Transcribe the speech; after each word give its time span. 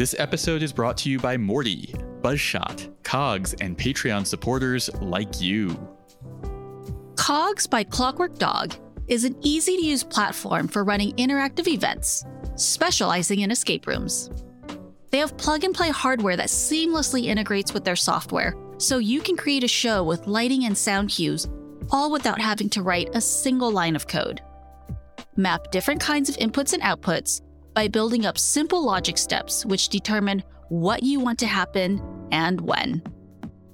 This 0.00 0.14
episode 0.18 0.62
is 0.62 0.72
brought 0.72 0.96
to 0.96 1.10
you 1.10 1.18
by 1.18 1.36
Morty, 1.36 1.94
Buzzshot, 2.22 2.90
Cogs, 3.02 3.52
and 3.60 3.76
Patreon 3.76 4.26
supporters 4.26 4.88
like 5.02 5.42
you. 5.42 5.78
Cogs 7.16 7.66
by 7.66 7.84
Clockwork 7.84 8.38
Dog 8.38 8.74
is 9.08 9.24
an 9.24 9.36
easy 9.42 9.76
to 9.76 9.84
use 9.84 10.02
platform 10.02 10.68
for 10.68 10.84
running 10.84 11.12
interactive 11.16 11.68
events, 11.68 12.24
specializing 12.56 13.40
in 13.40 13.50
escape 13.50 13.86
rooms. 13.86 14.30
They 15.10 15.18
have 15.18 15.36
plug 15.36 15.64
and 15.64 15.74
play 15.74 15.90
hardware 15.90 16.38
that 16.38 16.48
seamlessly 16.48 17.26
integrates 17.26 17.74
with 17.74 17.84
their 17.84 17.94
software, 17.94 18.54
so 18.78 18.96
you 18.96 19.20
can 19.20 19.36
create 19.36 19.64
a 19.64 19.68
show 19.68 20.02
with 20.02 20.26
lighting 20.26 20.64
and 20.64 20.78
sound 20.78 21.10
cues, 21.10 21.46
all 21.90 22.10
without 22.10 22.40
having 22.40 22.70
to 22.70 22.80
write 22.80 23.10
a 23.12 23.20
single 23.20 23.70
line 23.70 23.96
of 23.96 24.08
code. 24.08 24.40
Map 25.36 25.70
different 25.70 26.00
kinds 26.00 26.30
of 26.30 26.38
inputs 26.38 26.72
and 26.72 26.82
outputs 26.82 27.42
by 27.74 27.88
building 27.88 28.26
up 28.26 28.38
simple 28.38 28.84
logic 28.84 29.18
steps 29.18 29.64
which 29.64 29.88
determine 29.88 30.42
what 30.68 31.02
you 31.02 31.20
want 31.20 31.38
to 31.40 31.46
happen 31.46 32.00
and 32.32 32.60
when. 32.60 33.02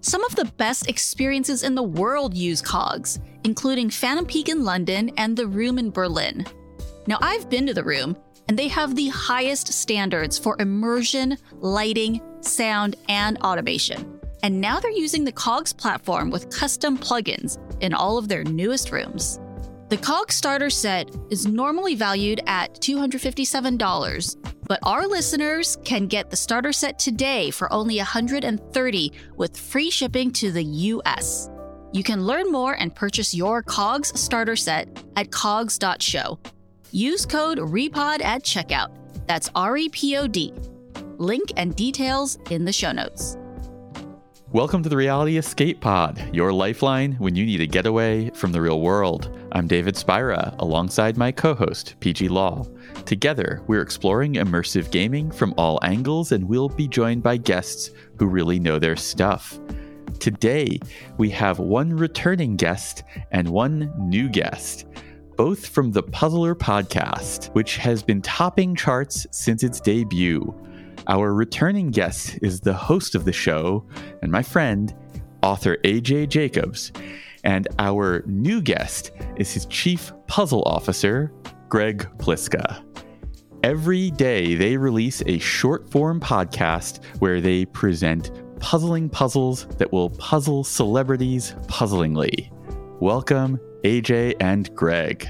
Some 0.00 0.24
of 0.24 0.37
the 0.37 0.45
best 0.56 0.88
experiences 0.88 1.62
in 1.62 1.74
the 1.74 1.82
world 1.82 2.34
use 2.34 2.62
cogs, 2.62 3.18
including 3.45 3.90
Phantom 3.90 4.24
Peak 4.24 4.48
in 4.48 4.64
London 4.64 5.10
and 5.16 5.37
The 5.37 5.46
Room 5.46 5.78
in 5.78 5.90
Berlin. 5.90 6.46
Now, 7.06 7.18
I've 7.20 7.51
been 7.51 7.66
to 7.66 7.74
The 7.74 7.84
Room, 7.84 8.16
and 8.48 8.59
they 8.59 8.68
have 8.68 8.95
the 8.95 9.09
highest 9.09 9.73
standards 9.73 10.38
for 10.38 10.56
immersion, 10.60 11.37
lighting, 11.59 12.20
sound, 12.40 12.96
and 13.09 13.37
automation. 13.38 14.20
And 14.42 14.60
now 14.60 14.78
they're 14.78 14.90
using 14.92 15.24
the 15.24 15.32
COGS 15.32 15.73
platform 15.73 16.30
with 16.30 16.51
custom 16.51 16.96
plugins 16.96 17.59
in 17.82 17.92
all 17.92 18.16
of 18.16 18.28
their 18.28 18.45
newest 18.45 18.92
rooms. 18.92 19.40
The 19.88 19.96
COG 19.96 20.32
starter 20.32 20.68
set 20.68 21.14
is 21.30 21.46
normally 21.46 21.95
valued 21.95 22.40
at 22.48 22.74
$257, 22.80 24.36
but 24.66 24.80
our 24.82 25.06
listeners 25.06 25.78
can 25.84 26.09
get 26.09 26.28
the 26.28 26.37
starter 26.37 26.73
set 26.73 26.98
today 26.98 27.52
for 27.52 27.73
only 27.73 27.98
$130 27.98 29.12
with 29.37 29.56
free 29.56 29.90
shipping 29.90 30.32
to 30.32 30.51
the 30.51 30.65
US. 30.65 31.51
You 31.93 32.02
can 32.02 32.26
learn 32.26 32.51
more 32.51 32.73
and 32.73 32.93
purchase 32.93 33.32
your 33.32 33.62
COGS 33.62 34.18
starter 34.18 34.56
set 34.56 34.88
at 35.15 35.30
cogs.show. 35.30 36.37
Use 36.90 37.24
code 37.24 37.59
REPOD 37.59 38.24
at 38.24 38.43
checkout. 38.43 38.88
That's 39.28 39.50
R 39.54 39.76
E 39.76 39.88
P 39.88 40.16
O 40.16 40.26
D. 40.26 40.52
Link 41.18 41.52
and 41.56 41.76
details 41.76 42.38
in 42.50 42.65
the 42.65 42.73
show 42.73 42.90
notes. 42.90 43.37
Welcome 44.57 44.82
to 44.85 44.88
the 44.88 44.96
Reality 44.96 45.37
Escape 45.37 45.82
Pod, 45.82 46.30
your 46.32 46.51
lifeline 46.51 47.12
when 47.16 47.37
you 47.37 47.45
need 47.45 47.60
a 47.60 47.66
getaway 47.66 48.30
from 48.30 48.52
the 48.52 48.62
real 48.62 48.80
world. 48.80 49.38
I'm 49.52 49.66
David 49.66 49.99
Spira, 49.99 50.54
alongside 50.60 51.18
my 51.18 51.30
co 51.30 51.54
host, 51.54 51.95
PG 52.01 52.29
Law. 52.29 52.65
Together, 53.04 53.60
we're 53.66 53.82
exploring 53.82 54.37
immersive 54.37 54.90
gaming 54.90 55.30
from 55.30 55.52
all 55.59 55.79
angles, 55.82 56.32
and 56.32 56.43
we'll 56.43 56.71
be 56.71 56.88
joined 56.88 57.23
by 57.23 57.37
guests 57.37 57.90
who 58.18 58.24
really 58.29 58.59
know 58.59 58.79
their 58.79 58.96
stuff. 58.96 59.60
Today, 60.21 60.80
we 61.18 61.29
have 61.29 61.59
one 61.59 61.95
returning 61.95 62.57
guest 62.57 63.02
and 63.32 63.46
one 63.51 63.93
new 63.99 64.27
guest, 64.27 64.87
both 65.37 65.66
from 65.66 65.93
the 65.93 66.03
Puzzler 66.03 66.54
podcast, 66.54 67.54
which 67.54 67.77
has 67.77 68.03
been 68.03 68.22
topping 68.22 68.75
charts 68.75 69.27
since 69.32 69.62
its 69.62 69.81
debut. 69.81 70.59
Our 71.09 71.32
returning 71.32 71.93
guest 71.93 72.37
is 72.43 72.60
the 72.60 72.75
host 72.75 73.15
of 73.15 73.25
the 73.25 73.32
show 73.32 73.87
and 74.22 74.32
my 74.32 74.43
friend, 74.43 74.93
author 75.41 75.76
AJ 75.84 76.31
Jacobs. 76.31 76.91
And 77.44 77.69
our 77.78 78.25
new 78.26 78.60
guest 78.60 79.12
is 79.37 79.53
his 79.53 79.66
chief 79.66 80.12
puzzle 80.27 80.65
officer, 80.66 81.32
Greg 81.69 82.09
Pliska. 82.19 82.82
Every 83.62 84.10
day, 84.10 84.56
they 84.56 84.77
release 84.77 85.22
a 85.27 85.38
short 85.38 85.88
form 85.88 86.19
podcast 86.19 87.04
where 87.21 87.41
they 87.41 87.66
present 87.66 88.32
puzzling 88.59 89.09
puzzles 89.09 89.66
that 89.78 89.93
will 89.93 90.11
puzzle 90.11 90.65
celebrities 90.65 91.55
puzzlingly. 91.69 92.50
Welcome, 92.99 93.61
AJ 93.84 94.34
and 94.41 94.75
Greg. 94.75 95.28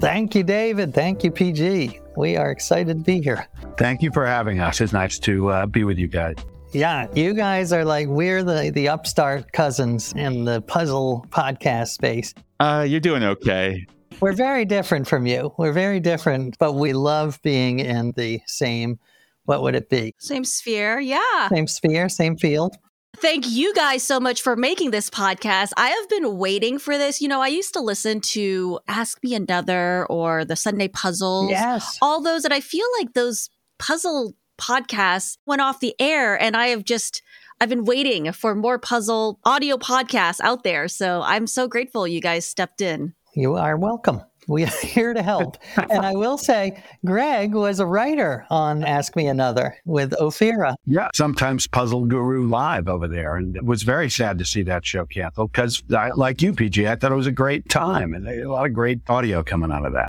Thank 0.00 0.34
you, 0.34 0.42
David. 0.42 0.92
Thank 0.92 1.22
you, 1.22 1.30
PG. 1.30 2.00
We 2.18 2.36
are 2.36 2.50
excited 2.50 2.98
to 2.98 3.04
be 3.04 3.20
here. 3.20 3.46
Thank 3.76 4.02
you 4.02 4.10
for 4.10 4.26
having 4.26 4.58
us. 4.58 4.80
It's 4.80 4.92
nice 4.92 5.20
to 5.20 5.50
uh, 5.50 5.66
be 5.66 5.84
with 5.84 5.98
you 5.98 6.08
guys. 6.08 6.34
Yeah, 6.72 7.06
you 7.14 7.32
guys 7.32 7.72
are 7.72 7.84
like 7.84 8.08
we're 8.08 8.42
the 8.42 8.72
the 8.74 8.88
upstart 8.88 9.52
cousins 9.52 10.12
in 10.14 10.44
the 10.44 10.60
puzzle 10.62 11.24
podcast 11.30 11.88
space. 11.90 12.34
Uh, 12.58 12.84
you're 12.88 12.98
doing 12.98 13.22
okay. 13.22 13.86
We're 14.20 14.32
very 14.32 14.64
different 14.64 15.06
from 15.06 15.26
you. 15.26 15.54
We're 15.58 15.72
very 15.72 16.00
different, 16.00 16.58
but 16.58 16.72
we 16.72 16.92
love 16.92 17.40
being 17.42 17.78
in 17.78 18.12
the 18.16 18.40
same. 18.46 18.98
What 19.44 19.62
would 19.62 19.76
it 19.76 19.88
be? 19.88 20.16
Same 20.18 20.44
sphere, 20.44 20.98
yeah. 20.98 21.48
Same 21.50 21.68
sphere, 21.68 22.08
same 22.08 22.36
field. 22.36 22.76
Thank 23.20 23.48
you 23.48 23.74
guys 23.74 24.04
so 24.04 24.20
much 24.20 24.42
for 24.42 24.54
making 24.54 24.92
this 24.92 25.10
podcast. 25.10 25.72
I 25.76 25.88
have 25.88 26.08
been 26.08 26.38
waiting 26.38 26.78
for 26.78 26.96
this. 26.96 27.20
You 27.20 27.26
know, 27.26 27.40
I 27.40 27.48
used 27.48 27.74
to 27.74 27.80
listen 27.80 28.20
to 28.20 28.78
Ask 28.86 29.22
Me 29.24 29.34
Another 29.34 30.06
or 30.06 30.44
the 30.44 30.54
Sunday 30.54 30.86
Puzzles. 30.86 31.50
Yes. 31.50 31.98
All 32.00 32.22
those, 32.22 32.44
and 32.44 32.54
I 32.54 32.60
feel 32.60 32.86
like 32.98 33.14
those 33.14 33.50
puzzle 33.78 34.34
podcasts 34.56 35.36
went 35.46 35.60
off 35.60 35.80
the 35.80 35.94
air, 35.98 36.40
and 36.40 36.56
I 36.56 36.68
have 36.68 36.84
just. 36.84 37.22
I've 37.60 37.68
been 37.68 37.84
waiting 37.84 38.30
for 38.30 38.54
more 38.54 38.78
puzzle 38.78 39.40
audio 39.44 39.78
podcasts 39.78 40.38
out 40.40 40.62
there. 40.62 40.86
So 40.86 41.22
I'm 41.22 41.48
so 41.48 41.66
grateful 41.66 42.06
you 42.06 42.20
guys 42.20 42.46
stepped 42.46 42.80
in. 42.80 43.14
You 43.34 43.56
are 43.56 43.76
welcome. 43.76 44.22
We 44.48 44.64
are 44.64 44.66
here 44.82 45.14
to 45.14 45.22
help. 45.22 45.58
and 45.90 46.04
I 46.04 46.14
will 46.14 46.38
say, 46.38 46.82
Greg 47.04 47.54
was 47.54 47.78
a 47.78 47.86
writer 47.86 48.46
on 48.50 48.82
Ask 48.82 49.14
Me 49.14 49.26
Another 49.26 49.76
with 49.84 50.10
Ophira. 50.12 50.74
Yeah, 50.86 51.08
sometimes 51.14 51.66
Puzzle 51.66 52.06
Guru 52.06 52.48
live 52.48 52.88
over 52.88 53.06
there. 53.06 53.36
And 53.36 53.56
it 53.56 53.64
was 53.64 53.82
very 53.82 54.10
sad 54.10 54.38
to 54.38 54.44
see 54.44 54.62
that 54.62 54.84
show 54.84 55.06
canceled 55.06 55.52
because, 55.52 55.82
like 55.88 56.42
you, 56.42 56.52
PG, 56.52 56.88
I 56.88 56.96
thought 56.96 57.12
it 57.12 57.16
was 57.16 57.26
a 57.26 57.32
great 57.32 57.68
time 57.68 58.14
and 58.14 58.26
a 58.26 58.50
lot 58.50 58.66
of 58.66 58.72
great 58.72 59.00
audio 59.08 59.42
coming 59.42 59.70
out 59.70 59.84
of 59.84 59.92
that. 59.92 60.08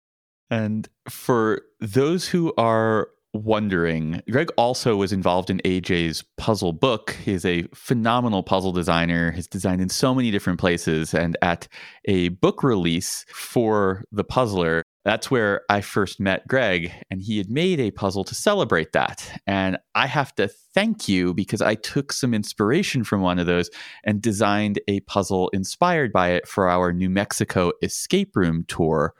And 0.49 0.87
for 1.07 1.61
those 1.79 2.29
who 2.29 2.53
are 2.57 3.09
wondering, 3.33 4.21
Greg 4.29 4.49
also 4.57 4.95
was 4.95 5.13
involved 5.13 5.49
in 5.49 5.59
AJ's 5.59 6.23
puzzle 6.37 6.73
book. 6.73 7.11
He's 7.23 7.45
a 7.45 7.63
phenomenal 7.73 8.43
puzzle 8.43 8.71
designer. 8.71 9.31
He's 9.31 9.47
designed 9.47 9.81
in 9.81 9.89
so 9.89 10.15
many 10.15 10.31
different 10.31 10.59
places. 10.59 11.13
And 11.13 11.37
at 11.41 11.67
a 12.05 12.29
book 12.29 12.63
release 12.63 13.25
for 13.29 14.03
The 14.11 14.23
Puzzler, 14.23 14.83
that's 15.05 15.31
where 15.31 15.61
I 15.69 15.81
first 15.81 16.19
met 16.19 16.47
Greg, 16.47 16.91
and 17.09 17.21
he 17.21 17.37
had 17.37 17.49
made 17.49 17.79
a 17.79 17.89
puzzle 17.89 18.23
to 18.25 18.35
celebrate 18.35 18.91
that. 18.91 19.41
And 19.47 19.77
I 19.95 20.07
have 20.07 20.35
to 20.35 20.47
thank 20.47 21.07
you 21.07 21.33
because 21.33 21.61
I 21.61 21.75
took 21.75 22.11
some 22.11 22.33
inspiration 22.33 23.03
from 23.03 23.21
one 23.21 23.39
of 23.39 23.47
those 23.47 23.69
and 24.03 24.21
designed 24.21 24.79
a 24.87 24.99
puzzle 25.01 25.49
inspired 25.49 26.11
by 26.11 26.31
it 26.31 26.47
for 26.47 26.69
our 26.69 26.91
New 26.91 27.09
Mexico 27.09 27.71
escape 27.81 28.35
room 28.35 28.65
tour. 28.67 29.13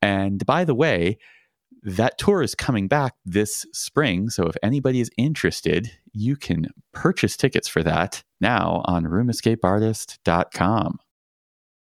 And 0.00 0.46
by 0.46 0.64
the 0.64 0.74
way, 0.74 1.18
that 1.84 2.18
tour 2.18 2.42
is 2.42 2.54
coming 2.54 2.88
back 2.88 3.14
this 3.24 3.66
spring. 3.72 4.30
So 4.30 4.46
if 4.46 4.56
anybody 4.62 5.00
is 5.00 5.10
interested, 5.18 5.90
you 6.12 6.34
can 6.34 6.68
purchase 6.92 7.36
tickets 7.36 7.68
for 7.68 7.82
that 7.82 8.22
now 8.40 8.82
on 8.86 9.04
roomescapeartist.com. 9.04 10.98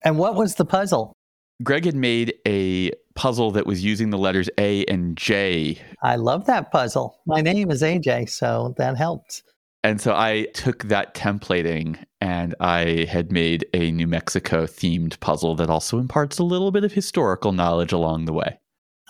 And 0.04 0.18
what 0.18 0.34
was 0.34 0.56
the 0.56 0.66
puzzle? 0.66 1.14
Greg 1.62 1.86
had 1.86 1.96
made 1.96 2.34
a 2.46 2.90
puzzle 3.14 3.50
that 3.52 3.66
was 3.66 3.82
using 3.82 4.10
the 4.10 4.18
letters 4.18 4.50
A 4.58 4.84
and 4.84 5.16
J. 5.16 5.80
I 6.02 6.16
love 6.16 6.44
that 6.46 6.70
puzzle. 6.70 7.18
My 7.26 7.40
name 7.40 7.70
is 7.70 7.80
AJ, 7.80 8.28
so 8.28 8.74
that 8.76 8.98
helped. 8.98 9.42
And 9.82 10.00
so 10.00 10.14
I 10.14 10.48
took 10.52 10.84
that 10.84 11.14
templating 11.14 11.96
and 12.20 12.54
I 12.60 13.06
had 13.08 13.32
made 13.32 13.64
a 13.72 13.90
New 13.90 14.06
Mexico 14.06 14.66
themed 14.66 15.18
puzzle 15.20 15.54
that 15.54 15.70
also 15.70 15.98
imparts 15.98 16.38
a 16.38 16.44
little 16.44 16.72
bit 16.72 16.84
of 16.84 16.92
historical 16.92 17.52
knowledge 17.52 17.92
along 17.92 18.26
the 18.26 18.32
way. 18.32 18.58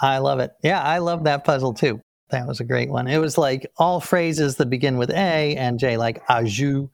I 0.01 0.19
love 0.19 0.41
it. 0.41 0.51
Yeah, 0.63 0.83
I 0.83 0.99
love 0.99 1.25
that 1.25 1.45
puzzle 1.45 1.75
too. 1.75 2.01
That 2.31 2.47
was 2.47 2.61
a 2.61 2.65
great 2.65 2.91
one. 2.91 3.07
It 3.07 3.19
was 3.19 3.39
like 3.39 3.67
all 3.79 4.01
phrases 4.01 4.57
that 4.57 4.69
begin 4.69 4.99
with 4.99 5.11
A 5.11 5.55
and 5.57 5.79
J, 5.79 5.97
like 5.97 6.23
au 6.29 6.45
jus, 6.45 6.89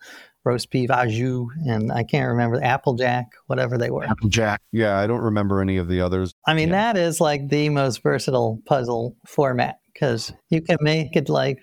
roast 0.44 0.70
beef, 0.70 0.90
au 0.90 1.06
jus, 1.06 1.48
and 1.66 1.90
I 1.90 2.02
can't 2.04 2.28
remember 2.28 2.62
Applejack, 2.62 3.26
whatever 3.46 3.78
they 3.78 3.90
were. 3.90 4.04
Applejack. 4.04 4.60
Yeah, 4.72 4.98
I 4.98 5.06
don't 5.06 5.22
remember 5.22 5.60
any 5.62 5.78
of 5.78 5.88
the 5.88 6.00
others. 6.02 6.34
I 6.46 6.52
mean, 6.54 6.68
Yeah. 6.68 6.92
that 6.92 7.00
is 7.00 7.20
like 7.20 7.48
the 7.48 7.70
most 7.70 8.02
versatile 8.02 8.60
puzzle 8.66 9.16
format 9.26 9.78
because 9.92 10.32
you 10.50 10.60
can 10.60 10.76
make 10.80 11.16
it 11.16 11.28
like 11.30 11.58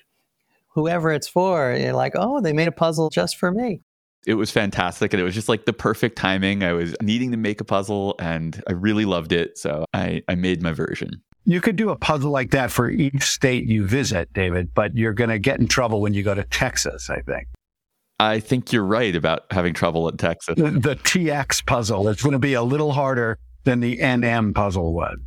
whoever 0.70 1.12
it's 1.12 1.28
for. 1.28 1.76
You're 1.78 1.94
like, 1.94 2.14
oh, 2.16 2.42
they 2.42 2.54
made 2.54 2.68
a 2.68 2.72
puzzle 2.74 3.10
just 3.10 3.38
for 3.38 3.52
me. 3.52 3.82
It 4.26 4.34
was 4.34 4.52
fantastic 4.52 5.14
and 5.14 5.22
it 5.22 5.24
was 5.24 5.34
just 5.34 5.48
like 5.50 5.66
the 5.66 5.74
perfect 5.74 6.18
timing. 6.18 6.64
I 6.64 6.74
was 6.74 6.96
needing 7.02 7.32
to 7.32 7.38
make 7.38 7.62
a 7.62 7.64
puzzle 7.64 8.16
and 8.20 8.62
I 8.68 8.74
really 8.74 9.06
loved 9.06 9.32
it. 9.32 9.58
So 9.58 9.86
I, 9.94 10.22
I 10.28 10.36
made 10.36 10.62
my 10.62 10.74
version. 10.74 11.22
You 11.50 11.62
could 11.62 11.78
do 11.78 11.90
a 11.90 11.96
puzzle 11.96 12.30
like 12.30 12.52
that 12.52 12.70
for 12.70 12.92
each 12.92 13.24
state 13.24 13.66
you 13.66 13.84
visit, 13.84 14.32
David, 14.34 14.72
but 14.76 14.96
you're 14.96 15.14
going 15.14 15.32
to 15.32 15.40
get 15.40 15.60
in 15.60 15.68
trouble 15.68 16.00
when 16.00 16.14
you 16.14 16.22
go 16.22 16.36
to 16.36 16.44
Texas, 16.44 17.10
I 17.10 17.22
think. 17.22 17.48
I 18.20 18.40
think 18.40 18.72
you're 18.72 18.86
right 18.86 19.16
about 19.16 19.46
having 19.50 19.74
trouble 19.74 20.08
in 20.10 20.18
Texas. 20.18 20.54
The, 20.58 20.70
the 20.70 20.96
TX 20.96 21.66
puzzle 21.66 22.08
is 22.08 22.22
going 22.22 22.34
to 22.34 22.40
be 22.40 22.54
a 22.54 22.62
little 22.62 22.92
harder 22.92 23.40
than 23.64 23.80
the 23.80 23.98
NM 23.98 24.54
puzzle 24.54 24.94
was. 24.94 25.18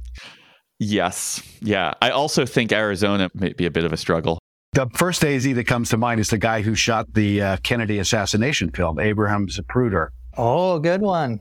Yes. 0.78 1.42
Yeah. 1.60 1.94
I 2.00 2.10
also 2.10 2.46
think 2.46 2.70
Arizona 2.70 3.28
might 3.34 3.56
be 3.56 3.66
a 3.66 3.70
bit 3.72 3.84
of 3.84 3.92
a 3.92 3.96
struggle. 3.96 4.38
The 4.74 4.88
first 4.94 5.24
AZ 5.24 5.42
that 5.42 5.66
comes 5.66 5.90
to 5.90 5.96
mind 5.96 6.20
is 6.20 6.30
the 6.30 6.38
guy 6.38 6.62
who 6.62 6.76
shot 6.76 7.12
the 7.14 7.42
uh, 7.42 7.56
Kennedy 7.64 7.98
assassination 7.98 8.70
film, 8.70 9.00
Abraham 9.00 9.48
Zapruder. 9.48 10.10
Oh, 10.36 10.78
good 10.78 11.00
one. 11.00 11.40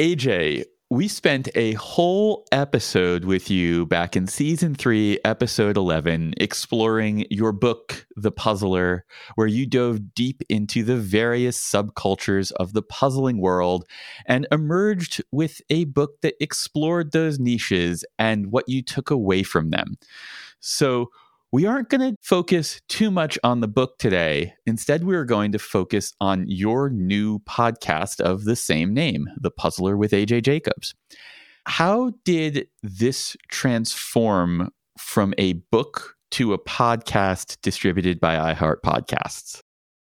AJ, 0.00 0.64
we 0.90 1.06
spent 1.06 1.50
a 1.54 1.74
whole 1.74 2.46
episode 2.50 3.26
with 3.26 3.50
you 3.50 3.84
back 3.84 4.16
in 4.16 4.26
season 4.26 4.74
three, 4.74 5.18
episode 5.22 5.76
11, 5.76 6.32
exploring 6.38 7.26
your 7.28 7.52
book, 7.52 8.06
The 8.16 8.32
Puzzler, 8.32 9.04
where 9.34 9.46
you 9.46 9.66
dove 9.66 10.14
deep 10.14 10.42
into 10.48 10.82
the 10.82 10.96
various 10.96 11.60
subcultures 11.60 12.52
of 12.52 12.72
the 12.72 12.80
puzzling 12.80 13.38
world 13.38 13.84
and 14.24 14.46
emerged 14.50 15.22
with 15.30 15.60
a 15.68 15.84
book 15.84 16.22
that 16.22 16.42
explored 16.42 17.12
those 17.12 17.38
niches 17.38 18.02
and 18.18 18.50
what 18.50 18.66
you 18.66 18.82
took 18.82 19.10
away 19.10 19.42
from 19.42 19.68
them. 19.68 19.98
So, 20.58 21.10
we 21.50 21.64
aren't 21.64 21.88
going 21.88 22.00
to 22.00 22.16
focus 22.22 22.80
too 22.88 23.10
much 23.10 23.38
on 23.42 23.60
the 23.60 23.68
book 23.68 23.98
today. 23.98 24.52
Instead, 24.66 25.04
we 25.04 25.16
are 25.16 25.24
going 25.24 25.52
to 25.52 25.58
focus 25.58 26.12
on 26.20 26.44
your 26.46 26.90
new 26.90 27.38
podcast 27.40 28.20
of 28.20 28.44
the 28.44 28.56
same 28.56 28.92
name, 28.92 29.26
The 29.40 29.50
Puzzler 29.50 29.96
with 29.96 30.12
AJ 30.12 30.42
Jacobs. 30.42 30.94
How 31.66 32.12
did 32.24 32.68
this 32.82 33.36
transform 33.48 34.70
from 34.98 35.32
a 35.38 35.54
book 35.70 36.16
to 36.32 36.52
a 36.52 36.58
podcast 36.58 37.58
distributed 37.62 38.20
by 38.20 38.54
iHeart 38.54 38.82
Podcasts? 38.84 39.60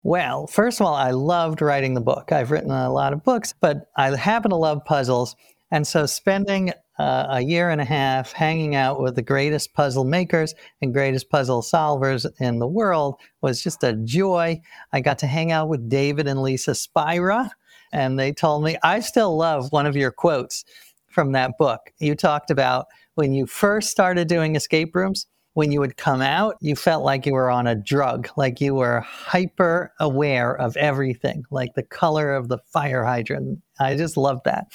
Well, 0.02 0.48
first 0.48 0.80
of 0.80 0.88
all, 0.88 0.96
I 0.96 1.12
loved 1.12 1.62
writing 1.62 1.94
the 1.94 2.02
book. 2.02 2.32
I've 2.32 2.50
written 2.50 2.72
a 2.72 2.92
lot 2.92 3.14
of 3.14 3.24
books, 3.24 3.54
but 3.60 3.90
I 3.96 4.16
happen 4.16 4.52
to 4.52 4.56
love 4.56 4.86
puzzles. 4.86 5.36
And 5.72 5.86
so 5.86 6.06
spending 6.06 6.72
uh, 7.00 7.28
a 7.30 7.42
year 7.42 7.70
and 7.70 7.82
a 7.82 7.86
half 7.86 8.32
hanging 8.32 8.76
out 8.76 9.02
with 9.02 9.16
the 9.16 9.22
greatest 9.22 9.74
puzzle 9.74 10.04
makers 10.04 10.56
and 10.82 10.94
greatest 10.94 11.30
puzzle 11.30 11.62
solvers 11.62 12.26
in 12.40 12.60
the 12.60 12.68
world 12.68 13.20
was 13.42 13.62
just 13.62 13.84
a 13.84 13.94
joy. 13.94 14.60
I 14.94 15.02
got 15.02 15.20
to 15.20 15.28
hang 15.28 15.52
out 15.52 15.70
with 15.70 15.90
David 15.90 16.28
and 16.28 16.42
Lisa 16.42 16.74
Spira, 16.74 17.52
and 17.92 18.18
they 18.18 18.34
told 18.34 18.64
me, 18.64 18.78
I 18.84 19.00
still 19.02 19.38
love 19.38 19.72
one 19.72 19.86
of 19.86 19.96
your 19.96 20.12
quotes 20.12 20.66
from 21.08 21.34
that 21.34 21.58
book. 21.58 21.82
You 22.00 22.16
talked 22.16 22.50
about 22.50 22.88
when 23.16 23.34
you 23.34 23.46
first 23.46 23.90
started 23.90 24.28
doing 24.28 24.56
escape 24.56 24.96
rooms, 24.96 25.28
when 25.58 25.72
you 25.72 25.80
would 25.80 25.98
come 25.98 26.22
out, 26.22 26.56
you 26.62 26.76
felt 26.76 27.04
like 27.04 27.26
you 27.26 27.34
were 27.34 27.50
on 27.50 27.66
a 27.66 27.74
drug, 27.74 28.30
like 28.38 28.62
you 28.62 28.76
were 28.76 29.00
hyper 29.00 29.92
aware 30.00 30.56
of 30.56 30.78
everything, 30.78 31.44
like 31.50 31.74
the 31.74 31.82
color 31.82 32.36
of 32.36 32.48
the 32.48 32.60
fire 32.72 33.04
hydrant. 33.04 33.60
I 33.80 33.96
just 33.96 34.18
love 34.18 34.40
that. 34.46 34.68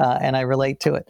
Uh, 0.00 0.18
and 0.20 0.36
I 0.36 0.40
relate 0.40 0.80
to 0.80 0.94
it. 0.94 1.08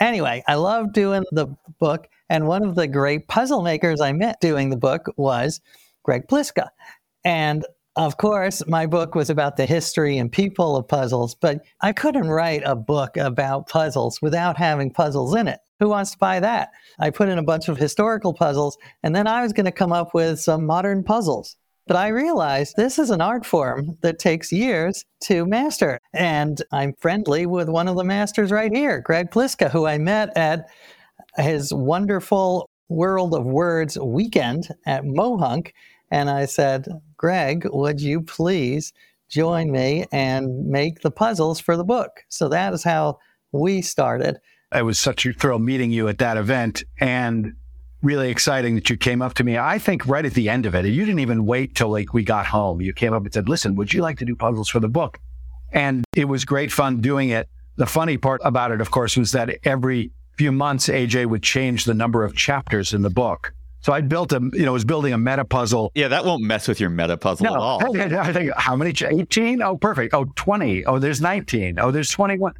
Anyway, 0.00 0.42
I 0.48 0.56
love 0.56 0.92
doing 0.92 1.22
the 1.30 1.54
book. 1.78 2.08
And 2.28 2.48
one 2.48 2.64
of 2.64 2.74
the 2.74 2.88
great 2.88 3.28
puzzle 3.28 3.62
makers 3.62 4.00
I 4.00 4.10
met 4.10 4.40
doing 4.40 4.70
the 4.70 4.76
book 4.76 5.06
was 5.16 5.60
Greg 6.02 6.26
Pliska. 6.26 6.70
And 7.24 7.64
of 7.94 8.16
course, 8.16 8.60
my 8.66 8.86
book 8.86 9.14
was 9.14 9.30
about 9.30 9.56
the 9.56 9.66
history 9.66 10.18
and 10.18 10.32
people 10.32 10.74
of 10.74 10.88
puzzles, 10.88 11.36
but 11.36 11.64
I 11.80 11.92
couldn't 11.92 12.26
write 12.26 12.62
a 12.64 12.74
book 12.74 13.16
about 13.16 13.68
puzzles 13.68 14.20
without 14.20 14.56
having 14.56 14.90
puzzles 14.90 15.36
in 15.36 15.46
it. 15.46 15.60
Who 15.80 15.88
wants 15.88 16.12
to 16.12 16.18
buy 16.18 16.40
that? 16.40 16.70
I 16.98 17.10
put 17.10 17.28
in 17.28 17.38
a 17.38 17.42
bunch 17.42 17.68
of 17.68 17.76
historical 17.76 18.32
puzzles, 18.32 18.78
and 19.02 19.14
then 19.14 19.26
I 19.26 19.42
was 19.42 19.52
going 19.52 19.66
to 19.66 19.72
come 19.72 19.92
up 19.92 20.14
with 20.14 20.40
some 20.40 20.66
modern 20.66 21.02
puzzles. 21.02 21.56
But 21.86 21.96
I 21.96 22.08
realized 22.08 22.76
this 22.76 22.98
is 22.98 23.10
an 23.10 23.20
art 23.20 23.44
form 23.44 23.98
that 24.00 24.18
takes 24.18 24.50
years 24.50 25.04
to 25.24 25.44
master. 25.44 25.98
And 26.14 26.62
I'm 26.72 26.94
friendly 26.94 27.44
with 27.44 27.68
one 27.68 27.88
of 27.88 27.96
the 27.96 28.04
masters 28.04 28.50
right 28.50 28.72
here, 28.72 29.00
Greg 29.00 29.30
Pliska, 29.30 29.70
who 29.70 29.86
I 29.86 29.98
met 29.98 30.34
at 30.36 30.66
his 31.36 31.74
wonderful 31.74 32.70
World 32.88 33.34
of 33.34 33.44
Words 33.44 33.98
weekend 33.98 34.68
at 34.86 35.04
Mohonk. 35.04 35.72
And 36.10 36.30
I 36.30 36.46
said, 36.46 36.86
Greg, 37.18 37.66
would 37.70 38.00
you 38.00 38.22
please 38.22 38.92
join 39.28 39.70
me 39.70 40.06
and 40.12 40.66
make 40.66 41.00
the 41.00 41.10
puzzles 41.10 41.60
for 41.60 41.76
the 41.76 41.84
book? 41.84 42.24
So 42.28 42.48
that 42.48 42.72
is 42.72 42.84
how 42.84 43.18
we 43.52 43.82
started. 43.82 44.38
It 44.74 44.82
was 44.82 44.98
such 44.98 45.26
a 45.26 45.32
thrill 45.32 45.58
meeting 45.58 45.90
you 45.90 46.08
at 46.08 46.18
that 46.18 46.36
event. 46.36 46.84
And 46.98 47.54
really 48.04 48.30
exciting 48.30 48.74
that 48.74 48.90
you 48.90 48.96
came 48.96 49.22
up 49.22 49.34
to 49.34 49.44
me. 49.44 49.56
I 49.56 49.78
think 49.78 50.06
right 50.06 50.24
at 50.24 50.34
the 50.34 50.48
end 50.48 50.66
of 50.66 50.74
it, 50.74 50.84
you 50.84 51.04
didn't 51.04 51.20
even 51.20 51.46
wait 51.46 51.74
till 51.74 51.88
like 51.88 52.12
we 52.12 52.22
got 52.22 52.46
home. 52.46 52.80
You 52.80 52.92
came 52.92 53.12
up 53.12 53.24
and 53.24 53.32
said, 53.32 53.48
"Listen, 53.48 53.74
would 53.76 53.92
you 53.92 54.02
like 54.02 54.18
to 54.18 54.24
do 54.24 54.36
puzzles 54.36 54.68
for 54.68 54.78
the 54.78 54.88
book?" 54.88 55.18
And 55.72 56.04
it 56.14 56.26
was 56.26 56.44
great 56.44 56.70
fun 56.70 57.00
doing 57.00 57.30
it. 57.30 57.48
The 57.76 57.86
funny 57.86 58.18
part 58.18 58.40
about 58.44 58.70
it, 58.70 58.80
of 58.80 58.90
course, 58.90 59.16
was 59.16 59.32
that 59.32 59.58
every 59.64 60.12
few 60.36 60.52
months 60.52 60.88
AJ 60.88 61.26
would 61.26 61.42
change 61.42 61.84
the 61.84 61.94
number 61.94 62.22
of 62.22 62.36
chapters 62.36 62.92
in 62.92 63.02
the 63.02 63.10
book. 63.10 63.52
So 63.80 63.92
I 63.92 64.00
built 64.00 64.32
a, 64.32 64.40
you 64.52 64.64
know, 64.64 64.72
was 64.72 64.84
building 64.84 65.12
a 65.12 65.18
meta 65.18 65.44
puzzle. 65.44 65.92
Yeah, 65.94 66.08
that 66.08 66.24
won't 66.24 66.42
mess 66.42 66.68
with 66.68 66.80
your 66.80 66.88
meta 66.88 67.18
puzzle 67.18 67.44
no, 67.44 67.54
at 67.54 67.60
all. 67.60 67.96
I 68.00 68.32
think 68.32 68.52
how 68.56 68.76
many? 68.76 68.94
18? 68.98 69.60
Oh, 69.60 69.76
perfect. 69.76 70.14
Oh, 70.14 70.24
20. 70.36 70.86
Oh, 70.86 70.98
there's 70.98 71.20
19. 71.20 71.78
Oh, 71.78 71.90
there's 71.90 72.10
21. 72.10 72.54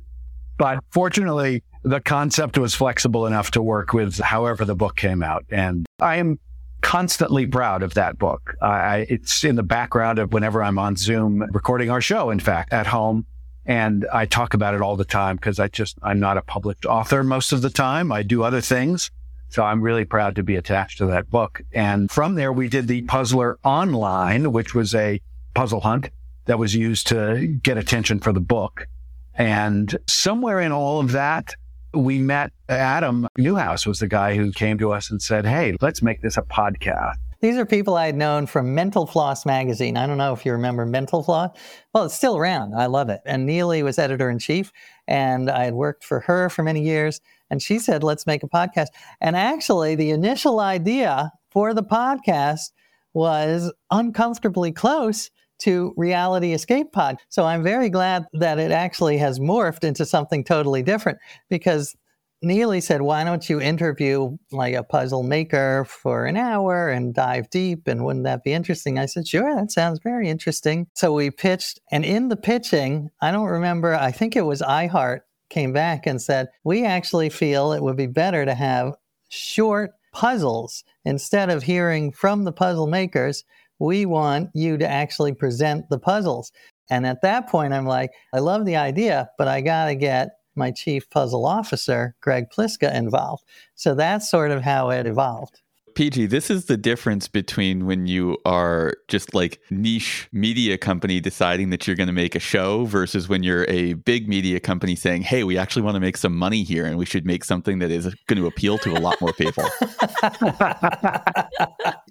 But 0.56 0.78
fortunately, 0.90 1.62
the 1.82 2.00
concept 2.00 2.58
was 2.58 2.74
flexible 2.74 3.26
enough 3.26 3.50
to 3.52 3.62
work 3.62 3.92
with 3.92 4.18
however 4.18 4.64
the 4.64 4.74
book 4.74 4.96
came 4.96 5.22
out. 5.22 5.44
And 5.50 5.86
I 6.00 6.16
am 6.16 6.38
constantly 6.80 7.46
proud 7.46 7.82
of 7.82 7.94
that 7.94 8.18
book. 8.18 8.56
I, 8.60 9.06
it's 9.08 9.42
in 9.44 9.56
the 9.56 9.62
background 9.62 10.18
of 10.18 10.32
whenever 10.32 10.62
I'm 10.62 10.78
on 10.78 10.96
Zoom 10.96 11.44
recording 11.52 11.90
our 11.90 12.00
show, 12.00 12.30
in 12.30 12.40
fact, 12.40 12.72
at 12.72 12.86
home. 12.86 13.26
And 13.66 14.06
I 14.12 14.26
talk 14.26 14.52
about 14.54 14.74
it 14.74 14.82
all 14.82 14.96
the 14.96 15.04
time 15.04 15.36
because 15.36 15.58
I 15.58 15.68
just, 15.68 15.96
I'm 16.02 16.20
not 16.20 16.36
a 16.36 16.42
published 16.42 16.84
author 16.84 17.24
most 17.24 17.52
of 17.52 17.62
the 17.62 17.70
time. 17.70 18.12
I 18.12 18.22
do 18.22 18.42
other 18.42 18.60
things. 18.60 19.10
So 19.48 19.62
I'm 19.62 19.80
really 19.80 20.04
proud 20.04 20.36
to 20.36 20.42
be 20.42 20.56
attached 20.56 20.98
to 20.98 21.06
that 21.06 21.30
book. 21.30 21.62
And 21.72 22.10
from 22.10 22.34
there, 22.34 22.52
we 22.52 22.68
did 22.68 22.88
the 22.88 23.02
Puzzler 23.02 23.58
Online, 23.64 24.52
which 24.52 24.74
was 24.74 24.94
a 24.94 25.20
puzzle 25.54 25.80
hunt 25.80 26.10
that 26.46 26.58
was 26.58 26.74
used 26.74 27.06
to 27.06 27.46
get 27.62 27.78
attention 27.78 28.20
for 28.20 28.32
the 28.32 28.40
book. 28.40 28.88
And 29.36 29.96
somewhere 30.08 30.60
in 30.60 30.72
all 30.72 31.00
of 31.00 31.12
that, 31.12 31.54
we 31.92 32.18
met 32.18 32.52
Adam 32.68 33.28
Newhouse 33.38 33.86
was 33.86 34.00
the 34.00 34.08
guy 34.08 34.36
who 34.36 34.52
came 34.52 34.78
to 34.78 34.92
us 34.92 35.10
and 35.10 35.22
said, 35.22 35.46
Hey, 35.46 35.76
let's 35.80 36.02
make 36.02 36.22
this 36.22 36.36
a 36.36 36.42
podcast. 36.42 37.16
These 37.40 37.56
are 37.58 37.66
people 37.66 37.94
I 37.94 38.06
had 38.06 38.16
known 38.16 38.46
from 38.46 38.74
Mental 38.74 39.06
Floss 39.06 39.44
magazine. 39.44 39.98
I 39.98 40.06
don't 40.06 40.16
know 40.16 40.32
if 40.32 40.46
you 40.46 40.52
remember 40.52 40.86
Mental 40.86 41.22
Floss. 41.22 41.50
Well, 41.92 42.04
it's 42.04 42.14
still 42.14 42.38
around. 42.38 42.74
I 42.74 42.86
love 42.86 43.10
it. 43.10 43.20
And 43.26 43.44
Neely 43.44 43.82
was 43.82 43.98
editor 43.98 44.30
in 44.30 44.38
chief, 44.38 44.72
and 45.06 45.50
I 45.50 45.64
had 45.64 45.74
worked 45.74 46.04
for 46.04 46.20
her 46.20 46.48
for 46.48 46.62
many 46.62 46.82
years. 46.82 47.20
And 47.50 47.60
she 47.60 47.78
said, 47.78 48.02
let's 48.02 48.26
make 48.26 48.42
a 48.42 48.48
podcast. 48.48 48.86
And 49.20 49.36
actually, 49.36 49.94
the 49.94 50.08
initial 50.08 50.58
idea 50.58 51.32
for 51.50 51.74
the 51.74 51.82
podcast 51.82 52.70
was 53.12 53.70
uncomfortably 53.90 54.72
close 54.72 55.30
to 55.64 55.92
Reality 55.96 56.52
Escape 56.52 56.92
Pod. 56.92 57.16
So 57.28 57.44
I'm 57.44 57.62
very 57.62 57.90
glad 57.90 58.26
that 58.32 58.58
it 58.58 58.70
actually 58.70 59.18
has 59.18 59.38
morphed 59.38 59.84
into 59.84 60.06
something 60.06 60.44
totally 60.44 60.82
different 60.82 61.18
because 61.48 61.96
Neely 62.44 62.82
said, 62.82 63.00
why 63.00 63.24
don't 63.24 63.48
you 63.48 63.58
interview 63.58 64.36
like 64.52 64.74
a 64.74 64.82
puzzle 64.82 65.22
maker 65.22 65.86
for 65.88 66.26
an 66.26 66.36
hour 66.36 66.90
and 66.90 67.14
dive 67.14 67.48
deep? 67.48 67.88
And 67.88 68.04
wouldn't 68.04 68.26
that 68.26 68.44
be 68.44 68.52
interesting? 68.52 68.98
I 68.98 69.06
said, 69.06 69.26
sure, 69.26 69.54
that 69.54 69.72
sounds 69.72 69.98
very 70.00 70.28
interesting. 70.28 70.86
So 70.94 71.14
we 71.14 71.30
pitched. 71.30 71.80
And 71.90 72.04
in 72.04 72.28
the 72.28 72.36
pitching, 72.36 73.10
I 73.22 73.30
don't 73.30 73.48
remember, 73.48 73.94
I 73.94 74.10
think 74.10 74.36
it 74.36 74.42
was 74.42 74.60
iHeart 74.60 75.20
came 75.48 75.72
back 75.72 76.06
and 76.06 76.20
said, 76.20 76.48
we 76.64 76.84
actually 76.84 77.30
feel 77.30 77.72
it 77.72 77.82
would 77.82 77.96
be 77.96 78.06
better 78.06 78.44
to 78.44 78.54
have 78.54 78.94
short 79.30 79.92
puzzles 80.12 80.84
instead 81.04 81.48
of 81.48 81.62
hearing 81.62 82.12
from 82.12 82.44
the 82.44 82.52
puzzle 82.52 82.86
makers. 82.86 83.44
We 83.84 84.06
want 84.06 84.50
you 84.54 84.78
to 84.78 84.88
actually 84.88 85.34
present 85.34 85.88
the 85.90 85.98
puzzles. 85.98 86.50
And 86.90 87.06
at 87.06 87.22
that 87.22 87.48
point, 87.48 87.74
I'm 87.74 87.86
like, 87.86 88.10
I 88.32 88.38
love 88.38 88.64
the 88.64 88.76
idea, 88.76 89.28
but 89.36 89.46
I 89.46 89.60
got 89.60 89.86
to 89.86 89.94
get 89.94 90.30
my 90.56 90.70
chief 90.70 91.08
puzzle 91.10 91.44
officer, 91.44 92.14
Greg 92.20 92.46
Pliska, 92.50 92.94
involved. 92.94 93.44
So 93.74 93.94
that's 93.94 94.30
sort 94.30 94.50
of 94.50 94.62
how 94.62 94.90
it 94.90 95.06
evolved. 95.06 95.60
PG, 95.94 96.26
this 96.26 96.50
is 96.50 96.66
the 96.66 96.76
difference 96.76 97.28
between 97.28 97.86
when 97.86 98.06
you 98.06 98.36
are 98.44 98.94
just 99.08 99.34
like 99.34 99.60
niche 99.70 100.28
media 100.32 100.76
company 100.76 101.20
deciding 101.20 101.70
that 101.70 101.86
you're 101.86 101.96
going 101.96 102.08
to 102.08 102.12
make 102.12 102.34
a 102.34 102.40
show 102.40 102.84
versus 102.84 103.28
when 103.28 103.42
you're 103.42 103.64
a 103.68 103.94
big 103.94 104.28
media 104.28 104.60
company 104.60 104.96
saying, 104.96 105.22
"Hey, 105.22 105.44
we 105.44 105.56
actually 105.56 105.82
want 105.82 105.94
to 105.94 106.00
make 106.00 106.16
some 106.16 106.36
money 106.36 106.62
here 106.62 106.84
and 106.84 106.98
we 106.98 107.06
should 107.06 107.24
make 107.24 107.44
something 107.44 107.78
that 107.78 107.90
is 107.90 108.12
going 108.26 108.40
to 108.40 108.46
appeal 108.46 108.78
to 108.78 108.92
a 108.92 109.00
lot 109.00 109.20
more 109.20 109.32
people." 109.32 109.64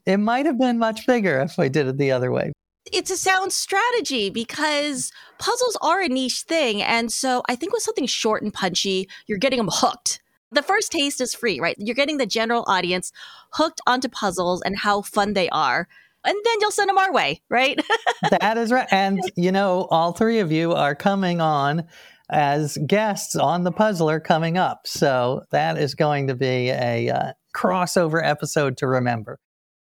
it 0.05 0.17
might 0.17 0.45
have 0.45 0.57
been 0.57 0.79
much 0.79 1.05
bigger 1.05 1.39
if 1.41 1.59
I 1.59 1.67
did 1.67 1.87
it 1.87 1.97
the 1.97 2.11
other 2.11 2.31
way 2.31 2.53
it's 2.91 3.11
a 3.11 3.17
sound 3.17 3.53
strategy 3.53 4.29
because 4.29 5.11
puzzles 5.39 5.77
are 5.81 6.01
a 6.01 6.09
niche 6.09 6.41
thing. 6.41 6.81
And 6.81 7.11
so 7.11 7.41
I 7.47 7.55
think 7.55 7.73
with 7.73 7.83
something 7.83 8.05
short 8.05 8.43
and 8.43 8.53
punchy, 8.53 9.09
you're 9.25 9.37
getting 9.37 9.57
them 9.57 9.69
hooked. 9.71 10.21
The 10.53 10.61
first 10.61 10.91
taste 10.91 11.19
is 11.19 11.33
free, 11.33 11.59
right? 11.59 11.75
You're 11.79 11.95
getting 11.95 12.17
the 12.17 12.25
general 12.25 12.63
audience 12.67 13.11
hooked 13.53 13.81
onto 13.87 14.07
puzzles 14.07 14.61
and 14.61 14.77
how 14.77 15.01
fun 15.01 15.33
they 15.33 15.49
are. 15.49 15.87
And 16.25 16.35
then 16.45 16.55
you'll 16.61 16.71
send 16.71 16.89
them 16.89 16.97
our 16.97 17.11
way, 17.11 17.41
right? 17.49 17.79
that 18.39 18.57
is 18.57 18.71
right. 18.71 18.87
And, 18.91 19.19
you 19.35 19.51
know, 19.51 19.87
all 19.91 20.13
three 20.13 20.39
of 20.39 20.51
you 20.51 20.73
are 20.73 20.95
coming 20.95 21.41
on 21.41 21.85
as 22.29 22.77
guests 22.87 23.35
on 23.35 23.63
the 23.63 23.71
puzzler 23.71 24.19
coming 24.19 24.57
up. 24.57 24.81
So 24.85 25.43
that 25.51 25.77
is 25.77 25.95
going 25.95 26.27
to 26.27 26.35
be 26.35 26.69
a 26.69 27.09
uh, 27.09 27.33
crossover 27.55 28.21
episode 28.23 28.77
to 28.77 28.87
remember. 28.87 29.39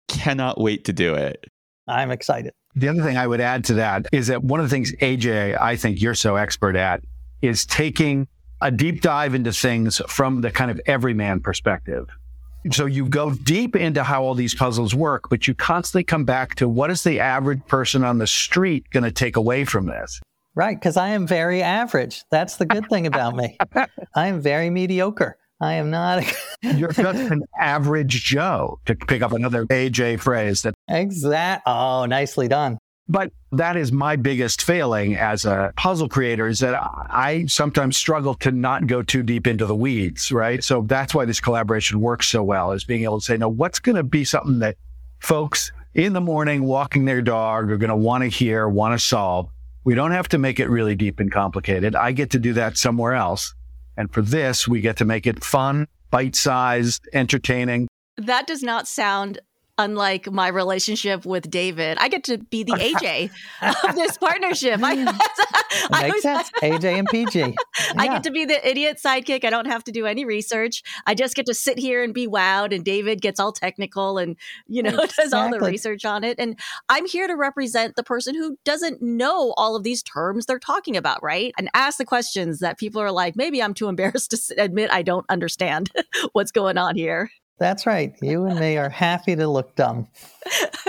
cannot 0.07 0.59
wait 0.59 0.85
to 0.85 0.93
do 0.93 1.15
it. 1.15 1.45
I'm 1.87 2.11
excited. 2.11 2.53
The 2.75 2.89
other 2.89 3.01
thing 3.01 3.17
I 3.17 3.25
would 3.25 3.41
add 3.41 3.63
to 3.65 3.75
that 3.75 4.07
is 4.11 4.27
that 4.27 4.43
one 4.43 4.59
of 4.59 4.65
the 4.65 4.69
things, 4.69 4.91
AJ, 5.01 5.59
I 5.59 5.75
think 5.75 6.01
you're 6.01 6.13
so 6.13 6.35
expert 6.35 6.75
at 6.75 7.01
is 7.41 7.65
taking 7.65 8.27
a 8.61 8.71
deep 8.71 9.01
dive 9.01 9.35
into 9.35 9.51
things 9.51 10.01
from 10.07 10.41
the 10.41 10.51
kind 10.51 10.71
of 10.71 10.81
everyman 10.85 11.39
perspective. 11.39 12.07
So 12.71 12.85
you 12.85 13.07
go 13.07 13.31
deep 13.31 13.75
into 13.75 14.03
how 14.03 14.23
all 14.23 14.33
these 14.33 14.55
puzzles 14.55 14.93
work, 14.93 15.29
but 15.29 15.47
you 15.47 15.53
constantly 15.53 16.03
come 16.03 16.25
back 16.25 16.55
to 16.55 16.67
what 16.67 16.89
is 16.91 17.03
the 17.03 17.19
average 17.19 17.65
person 17.67 18.03
on 18.03 18.17
the 18.17 18.27
street 18.27 18.89
going 18.89 19.03
to 19.03 19.11
take 19.11 19.35
away 19.37 19.63
from 19.63 19.85
this? 19.85 20.19
Right, 20.55 20.77
because 20.77 20.97
I 20.97 21.09
am 21.09 21.27
very 21.27 21.61
average. 21.61 22.23
That's 22.31 22.57
the 22.57 22.65
good 22.65 22.89
thing 22.89 23.05
about 23.05 23.35
me. 23.35 23.57
I 24.15 24.27
am 24.27 24.41
very 24.41 24.69
mediocre. 24.71 25.37
I 25.61 25.73
am 25.73 25.89
not. 25.91 26.23
You're 26.61 26.91
just 26.91 27.31
an 27.31 27.43
average 27.59 28.23
Joe, 28.23 28.79
to 28.85 28.95
pick 28.95 29.21
up 29.21 29.33
another 29.33 29.65
AJ 29.67 30.19
phrase. 30.19 30.63
That 30.63 30.73
exact. 30.87 31.63
Oh, 31.67 32.05
nicely 32.05 32.47
done. 32.47 32.79
But 33.09 33.31
that 33.53 33.77
is 33.77 33.91
my 33.91 34.17
biggest 34.17 34.61
failing 34.61 35.15
as 35.15 35.45
a 35.45 35.71
puzzle 35.77 36.09
creator 36.09 36.47
is 36.47 36.59
that 36.59 36.75
I 36.75 37.45
sometimes 37.47 37.95
struggle 37.95 38.33
to 38.35 38.51
not 38.51 38.85
go 38.85 39.01
too 39.01 39.23
deep 39.23 39.47
into 39.47 39.65
the 39.65 39.75
weeds, 39.75 40.31
right? 40.31 40.61
So 40.61 40.81
that's 40.81 41.15
why 41.15 41.23
this 41.23 41.39
collaboration 41.39 42.01
works 42.01 42.27
so 42.27 42.43
well 42.43 42.73
is 42.73 42.83
being 42.83 43.03
able 43.03 43.19
to 43.19 43.25
say, 43.25 43.37
no, 43.37 43.47
what's 43.47 43.79
going 43.79 43.95
to 43.95 44.03
be 44.03 44.25
something 44.25 44.59
that 44.59 44.75
folks 45.19 45.71
in 45.93 46.13
the 46.13 46.21
morning 46.21 46.63
walking 46.63 47.05
their 47.05 47.21
dog 47.21 47.71
are 47.71 47.77
going 47.77 47.89
to 47.89 47.95
want 47.95 48.23
to 48.23 48.27
hear, 48.27 48.67
want 48.67 48.99
to 48.99 49.03
solve. 49.03 49.49
We 49.85 49.95
don't 49.95 50.11
have 50.11 50.27
to 50.29 50.37
make 50.37 50.59
it 50.59 50.69
really 50.69 50.95
deep 50.95 51.21
and 51.21 51.31
complicated. 51.31 51.95
I 51.95 52.11
get 52.11 52.31
to 52.31 52.39
do 52.39 52.53
that 52.53 52.77
somewhere 52.77 53.13
else. 53.13 53.55
And 53.95 54.13
for 54.13 54.21
this, 54.21 54.67
we 54.67 54.81
get 54.81 54.97
to 54.97 55.05
make 55.05 55.25
it 55.25 55.43
fun, 55.43 55.87
bite 56.11 56.35
sized, 56.35 57.07
entertaining. 57.13 57.87
That 58.17 58.47
does 58.47 58.61
not 58.61 58.87
sound 58.87 59.39
unlike 59.77 60.31
my 60.31 60.47
relationship 60.47 61.25
with 61.25 61.49
David, 61.49 61.97
I 61.99 62.07
get 62.07 62.23
to 62.25 62.37
be 62.37 62.63
the 62.63 62.73
AJ 62.73 63.29
of 63.89 63.95
this 63.95 64.17
partnership. 64.19 64.79
I, 64.83 65.05
I 65.91 66.07
Makes 66.09 66.21
sense. 66.23 66.51
AJ 66.61 66.99
and 66.99 67.07
PG. 67.07 67.39
Yeah. 67.39 67.51
I 67.97 68.07
get 68.07 68.23
to 68.23 68.31
be 68.31 68.45
the 68.45 68.67
idiot 68.67 68.99
sidekick. 69.03 69.45
I 69.45 69.49
don't 69.49 69.67
have 69.67 69.83
to 69.85 69.91
do 69.91 70.05
any 70.05 70.25
research. 70.25 70.83
I 71.05 71.13
just 71.13 71.35
get 71.35 71.45
to 71.47 71.53
sit 71.53 71.77
here 71.77 72.03
and 72.03 72.13
be 72.13 72.27
wowed, 72.27 72.73
and 72.73 72.83
David 72.83 73.21
gets 73.21 73.39
all 73.39 73.51
technical 73.51 74.17
and 74.17 74.35
you 74.67 74.81
know 74.83 74.89
exactly. 74.89 75.13
does 75.23 75.33
all 75.33 75.51
the 75.51 75.59
research 75.59 76.05
on 76.05 76.23
it. 76.23 76.39
And 76.39 76.59
I'm 76.89 77.05
here 77.05 77.27
to 77.27 77.35
represent 77.35 77.95
the 77.95 78.03
person 78.03 78.35
who 78.35 78.57
doesn't 78.65 79.01
know 79.01 79.53
all 79.57 79.75
of 79.75 79.83
these 79.83 80.03
terms 80.03 80.45
they're 80.45 80.59
talking 80.59 80.97
about, 80.97 81.21
right? 81.21 81.53
And 81.57 81.69
ask 81.73 81.97
the 81.97 82.05
questions 82.05 82.59
that 82.59 82.77
people 82.77 83.01
are 83.01 83.11
like, 83.11 83.35
maybe 83.35 83.61
I'm 83.61 83.73
too 83.73 83.87
embarrassed 83.87 84.31
to 84.31 84.55
admit 84.57 84.91
I 84.91 85.01
don't 85.01 85.25
understand 85.29 85.91
what's 86.33 86.51
going 86.51 86.77
on 86.77 86.95
here. 86.95 87.29
That's 87.59 87.85
right. 87.85 88.13
You 88.21 88.45
and 88.45 88.59
me 88.59 88.77
are 88.77 88.89
happy 88.89 89.35
to 89.35 89.47
look 89.47 89.75
dumb. 89.75 90.07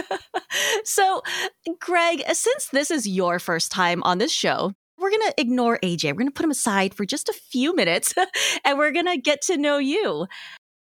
so, 0.84 1.22
Greg, 1.80 2.22
since 2.32 2.68
this 2.72 2.90
is 2.90 3.08
your 3.08 3.38
first 3.38 3.72
time 3.72 4.02
on 4.02 4.18
this 4.18 4.32
show, 4.32 4.72
we're 4.98 5.10
going 5.10 5.28
to 5.28 5.34
ignore 5.38 5.78
AJ. 5.82 6.04
We're 6.04 6.14
going 6.14 6.26
to 6.26 6.32
put 6.32 6.44
him 6.44 6.50
aside 6.50 6.94
for 6.94 7.06
just 7.06 7.28
a 7.28 7.32
few 7.32 7.74
minutes 7.74 8.14
and 8.64 8.78
we're 8.78 8.92
going 8.92 9.06
to 9.06 9.16
get 9.16 9.40
to 9.42 9.56
know 9.56 9.78
you. 9.78 10.26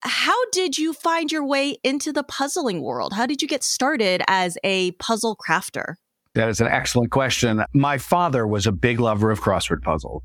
How 0.04 0.38
did 0.52 0.78
you 0.78 0.94
find 0.94 1.32
your 1.32 1.46
way 1.46 1.78
into 1.84 2.12
the 2.12 2.24
puzzling 2.24 2.82
world? 2.82 3.14
How 3.14 3.26
did 3.26 3.42
you 3.42 3.48
get 3.48 3.64
started 3.64 4.22
as 4.28 4.58
a 4.64 4.92
puzzle 4.94 5.36
crafter? 5.36 5.96
That 6.34 6.50
is 6.50 6.62
an 6.62 6.68
excellent 6.68 7.12
question. 7.12 7.64
My 7.74 7.98
father 7.98 8.48
was 8.48 8.66
a 8.66 8.72
big 8.72 9.00
lover 9.00 9.32
of 9.32 9.42
crossword 9.42 9.82
puzzle. 9.82 10.24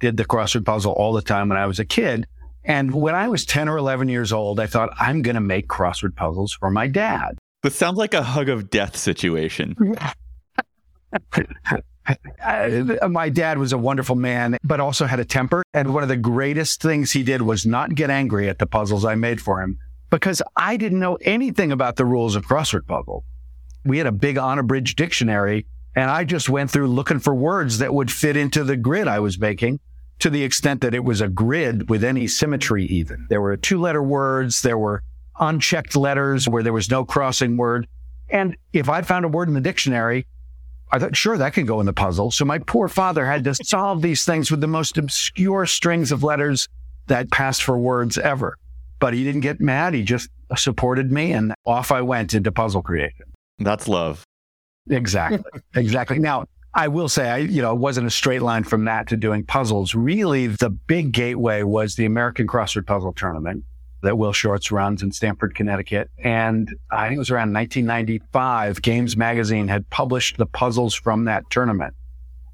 Did 0.00 0.16
the 0.16 0.24
crossword 0.24 0.64
puzzle 0.64 0.92
all 0.92 1.12
the 1.12 1.22
time 1.22 1.48
when 1.48 1.58
I 1.58 1.66
was 1.66 1.78
a 1.78 1.84
kid. 1.84 2.26
And 2.64 2.94
when 2.94 3.14
I 3.14 3.28
was 3.28 3.44
10 3.44 3.68
or 3.68 3.76
11 3.76 4.08
years 4.08 4.32
old, 4.32 4.58
I 4.58 4.66
thought, 4.66 4.90
I'm 4.98 5.22
going 5.22 5.34
to 5.34 5.40
make 5.40 5.68
crossword 5.68 6.16
puzzles 6.16 6.52
for 6.52 6.70
my 6.70 6.86
dad. 6.86 7.38
This 7.62 7.76
sounds 7.76 7.98
like 7.98 8.14
a 8.14 8.22
hug 8.22 8.48
of 8.48 8.70
death 8.70 8.96
situation. 8.96 9.96
Uh, 12.44 13.08
my 13.08 13.30
dad 13.30 13.56
was 13.56 13.72
a 13.72 13.78
wonderful 13.78 14.14
man, 14.14 14.58
but 14.62 14.78
also 14.78 15.06
had 15.06 15.20
a 15.20 15.24
temper. 15.24 15.62
And 15.72 15.94
one 15.94 16.02
of 16.02 16.10
the 16.10 16.18
greatest 16.18 16.82
things 16.82 17.12
he 17.12 17.22
did 17.22 17.40
was 17.40 17.64
not 17.64 17.94
get 17.94 18.10
angry 18.10 18.48
at 18.50 18.58
the 18.58 18.66
puzzles 18.66 19.06
I 19.06 19.14
made 19.14 19.40
for 19.40 19.62
him 19.62 19.78
because 20.10 20.42
I 20.54 20.76
didn't 20.76 21.00
know 21.00 21.16
anything 21.22 21.72
about 21.72 21.96
the 21.96 22.04
rules 22.04 22.36
of 22.36 22.44
crossword 22.44 22.86
puzzle. 22.86 23.24
We 23.86 23.96
had 23.96 24.06
a 24.06 24.12
big 24.12 24.36
unabridged 24.36 24.98
dictionary, 24.98 25.66
and 25.96 26.10
I 26.10 26.24
just 26.24 26.50
went 26.50 26.70
through 26.70 26.88
looking 26.88 27.20
for 27.20 27.34
words 27.34 27.78
that 27.78 27.94
would 27.94 28.12
fit 28.12 28.36
into 28.36 28.64
the 28.64 28.76
grid 28.76 29.08
I 29.08 29.20
was 29.20 29.38
making 29.38 29.80
to 30.20 30.30
the 30.30 30.42
extent 30.42 30.80
that 30.80 30.94
it 30.94 31.04
was 31.04 31.20
a 31.20 31.28
grid 31.28 31.88
with 31.88 32.04
any 32.04 32.26
symmetry, 32.26 32.84
even. 32.86 33.26
There 33.28 33.40
were 33.40 33.56
two 33.56 33.80
letter 33.80 34.02
words, 34.02 34.62
there 34.62 34.78
were 34.78 35.02
unchecked 35.38 35.96
letters 35.96 36.48
where 36.48 36.62
there 36.62 36.72
was 36.72 36.90
no 36.90 37.04
crossing 37.04 37.56
word. 37.56 37.86
And 38.28 38.56
if 38.72 38.88
I 38.88 39.02
found 39.02 39.24
a 39.24 39.28
word 39.28 39.48
in 39.48 39.54
the 39.54 39.60
dictionary, 39.60 40.26
I 40.92 40.98
thought, 40.98 41.16
sure, 41.16 41.36
that 41.36 41.54
can 41.54 41.66
go 41.66 41.80
in 41.80 41.86
the 41.86 41.92
puzzle. 41.92 42.30
So 42.30 42.44
my 42.44 42.58
poor 42.58 42.88
father 42.88 43.26
had 43.26 43.44
to 43.44 43.54
solve 43.54 44.00
these 44.00 44.24
things 44.24 44.50
with 44.50 44.60
the 44.60 44.66
most 44.68 44.96
obscure 44.96 45.66
strings 45.66 46.12
of 46.12 46.22
letters 46.22 46.68
that 47.08 47.30
passed 47.30 47.62
for 47.62 47.76
words 47.76 48.16
ever. 48.16 48.56
But 49.00 49.12
he 49.12 49.24
didn't 49.24 49.40
get 49.40 49.60
mad. 49.60 49.94
He 49.94 50.02
just 50.02 50.28
supported 50.56 51.10
me 51.10 51.32
and 51.32 51.52
off 51.66 51.90
I 51.90 52.00
went 52.00 52.32
into 52.32 52.52
puzzle 52.52 52.82
creation. 52.82 53.26
That's 53.58 53.88
love. 53.88 54.24
Exactly. 54.88 55.42
exactly. 55.74 56.18
Now, 56.18 56.46
I 56.74 56.88
will 56.88 57.08
say, 57.08 57.30
I, 57.30 57.36
you 57.38 57.62
know, 57.62 57.72
it 57.72 57.78
wasn't 57.78 58.08
a 58.08 58.10
straight 58.10 58.42
line 58.42 58.64
from 58.64 58.84
that 58.86 59.06
to 59.08 59.16
doing 59.16 59.44
puzzles. 59.44 59.94
Really, 59.94 60.48
the 60.48 60.70
big 60.70 61.12
gateway 61.12 61.62
was 61.62 61.94
the 61.94 62.04
American 62.04 62.46
Crossword 62.46 62.86
Puzzle 62.86 63.12
Tournament 63.12 63.64
that 64.02 64.18
Will 64.18 64.32
Shortz 64.32 64.70
runs 64.70 65.02
in 65.02 65.12
Stamford, 65.12 65.54
Connecticut. 65.54 66.10
And 66.18 66.74
I 66.90 67.06
think 67.06 67.16
it 67.16 67.20
was 67.20 67.30
around 67.30 67.52
1995, 67.54 68.82
Games 68.82 69.16
Magazine 69.16 69.68
had 69.68 69.88
published 69.88 70.36
the 70.36 70.46
puzzles 70.46 70.94
from 70.94 71.24
that 71.24 71.48
tournament. 71.48 71.94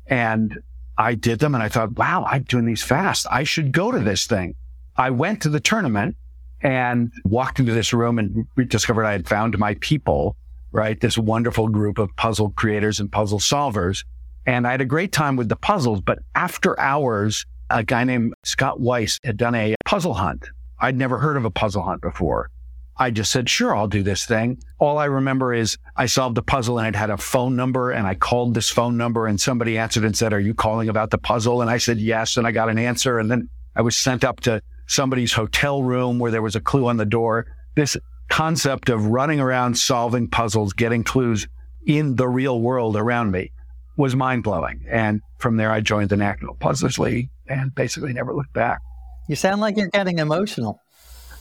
And 0.07 0.61
I 0.97 1.15
did 1.15 1.39
them 1.39 1.55
and 1.55 1.63
I 1.63 1.69
thought, 1.69 1.93
wow, 1.93 2.25
I'm 2.29 2.43
doing 2.45 2.67
these 2.67 2.83
fast. 2.83 3.27
I 3.31 3.45
should 3.45 3.73
go 3.73 3.91
to 3.91 3.99
this 3.99 4.27
thing. 4.27 4.55
I 4.97 5.11
went 5.11 5.43
to 5.43 5.49
the 5.49 5.61
tournament 5.61 6.17
and 6.61 7.11
walked 7.25 7.59
into 7.59 7.73
this 7.73 7.93
room 7.93 8.19
and 8.19 8.47
discovered 8.69 9.05
I 9.05 9.13
had 9.13 9.27
found 9.27 9.59
my 9.59 9.75
people 9.81 10.37
right? 10.73 11.01
This 11.01 11.19
wonderful 11.19 11.69
group 11.69 11.99
of 11.99 12.15
puzzle 12.17 12.51
creators 12.51 13.01
and 13.01 13.11
puzzle 13.11 13.39
solvers. 13.39 14.05
And 14.47 14.67
I 14.67 14.71
had 14.73 14.81
a 14.81 14.87
great 14.87 15.13
time 15.13 15.37
with 15.37 15.49
the 15.49 15.57
puzzles, 15.57 16.01
but 16.01 16.19
after 16.35 16.79
hours, 16.79 17.45
a 17.69 17.85
guy 17.85 18.05
named 18.05 18.35
Scott 18.45 18.81
Weiss 18.81 19.19
had 19.25 19.37
done 19.37 19.55
a 19.55 19.75
puzzle 19.85 20.15
hunt. 20.15 20.49
I'd 20.79 20.97
never 20.97 21.19
heard 21.19 21.37
of 21.37 21.45
a 21.45 21.51
puzzle 21.51 21.83
hunt 21.83 22.01
before. 22.01 22.51
I 22.97 23.11
just 23.11 23.31
said, 23.31 23.49
sure, 23.49 23.75
I'll 23.75 23.89
do 23.89 24.03
this 24.03 24.27
thing. 24.27 24.63
All 24.79 24.99
I 24.99 25.07
remember 25.07 25.55
is 25.55 25.79
I 25.97 26.05
solved 26.05 26.37
a 26.37 26.43
puzzle 26.43 26.79
and 26.79 26.95
it 26.95 26.99
had 26.99 27.09
a 27.09 27.17
phone 27.17 27.57
number 27.57 27.91
and 27.91 28.07
I 28.07 28.15
called 28.15 28.53
this 28.53 28.69
phone 28.69 28.99
number 28.99 29.27
and 29.27 29.41
somebody 29.41 29.79
answered 29.79 30.05
and 30.05 30.17
said, 30.17 30.35
are 30.35 30.41
you 30.41 30.53
calling 30.53 30.91
about 30.91 31.11
the 31.11 31.17
puzzle? 31.17 31.63
And 31.63 31.71
I 31.71 31.79
said, 31.79 31.99
yes. 31.99 32.37
And 32.37 32.47
I 32.47 32.53
got 32.53 32.69
an 32.69 32.79
answer. 32.79 33.19
And 33.19 33.31
then 33.31 33.49
I 33.75 33.81
was 33.81 33.97
sent 33.97 34.23
up 34.23 34.41
to 34.41 34.61
somebody's 34.87 35.33
hotel 35.33 35.83
room 35.83 36.19
where 36.19 36.31
there 36.31 36.43
was 36.43 36.57
a 36.57 36.61
clue 36.61 36.89
on 36.89 36.99
the 36.99 37.07
door. 37.07 37.47
This 37.75 37.97
concept 38.31 38.89
of 38.89 39.07
running 39.07 39.41
around 39.41 39.77
solving 39.77 40.29
puzzles, 40.29 40.73
getting 40.73 41.05
clues 41.05 41.47
in 41.87 42.17
the 42.17 42.29
real 42.29 42.61
world 42.61 42.97
around 42.97 43.33
me 43.33 43.53
was 43.97 44.17
mind 44.17 44.43
blowing. 44.43 44.87
And 44.89 45.21
from 45.39 45.57
there, 45.57 45.71
I 45.71 45.81
joined 45.81 46.09
the 46.09 46.17
National 46.17 46.55
Puzzlers 46.55 46.99
League 46.99 47.29
and 47.49 47.75
basically 47.75 48.13
never 48.13 48.33
looked 48.35 48.53
back. 48.53 48.81
You 49.29 49.37
sound 49.37 49.61
like 49.61 49.77
you're 49.77 49.89
getting 49.89 50.19
emotional. 50.19 50.81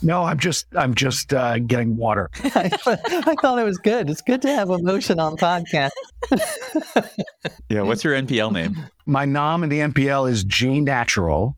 No, 0.02 0.24
I'm 0.24 0.40
just 0.40 0.66
I'm 0.76 0.96
just 0.96 1.34
uh, 1.34 1.60
getting 1.60 1.98
water. 1.98 2.30
I, 2.44 2.72
I 2.86 3.36
thought 3.42 3.60
it 3.60 3.66
was 3.66 3.78
good. 3.78 4.10
It's 4.10 4.22
good 4.22 4.42
to 4.44 4.48
have 4.48 4.70
emotion 4.70 5.20
on 5.20 5.36
podcast. 5.36 5.92
yeah, 7.70 7.82
what's 7.82 8.04
your 8.04 8.14
NPL 8.14 8.54
name? 8.54 8.78
My 9.06 9.26
nom 9.26 9.64
in 9.64 9.70
the 9.70 9.80
NPL 9.80 10.30
is 10.30 10.46
G 10.46 10.80
Natural, 10.80 11.58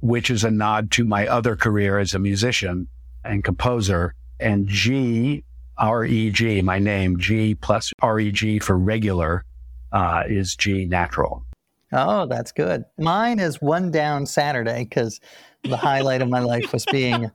which 0.00 0.30
is 0.30 0.44
a 0.44 0.50
nod 0.50 0.92
to 0.92 1.04
my 1.04 1.26
other 1.26 1.56
career 1.56 1.98
as 1.98 2.14
a 2.14 2.20
musician 2.20 2.86
and 3.24 3.42
composer 3.42 4.14
and 4.40 4.68
G, 4.68 5.44
R 5.78 6.04
E 6.04 6.30
G, 6.30 6.62
my 6.62 6.78
name, 6.78 7.18
G 7.18 7.54
plus 7.54 7.92
R 8.00 8.20
E 8.20 8.30
G 8.30 8.58
for 8.58 8.76
regular, 8.76 9.44
uh, 9.92 10.24
is 10.26 10.54
G 10.56 10.84
natural. 10.84 11.44
Oh, 11.92 12.26
that's 12.26 12.52
good. 12.52 12.84
Mine 12.98 13.38
is 13.38 13.60
one 13.60 13.90
down 13.90 14.26
Saturday 14.26 14.84
because 14.84 15.20
the 15.64 15.76
highlight 15.76 16.22
of 16.22 16.28
my 16.28 16.40
life 16.40 16.72
was 16.72 16.84
being 16.86 17.30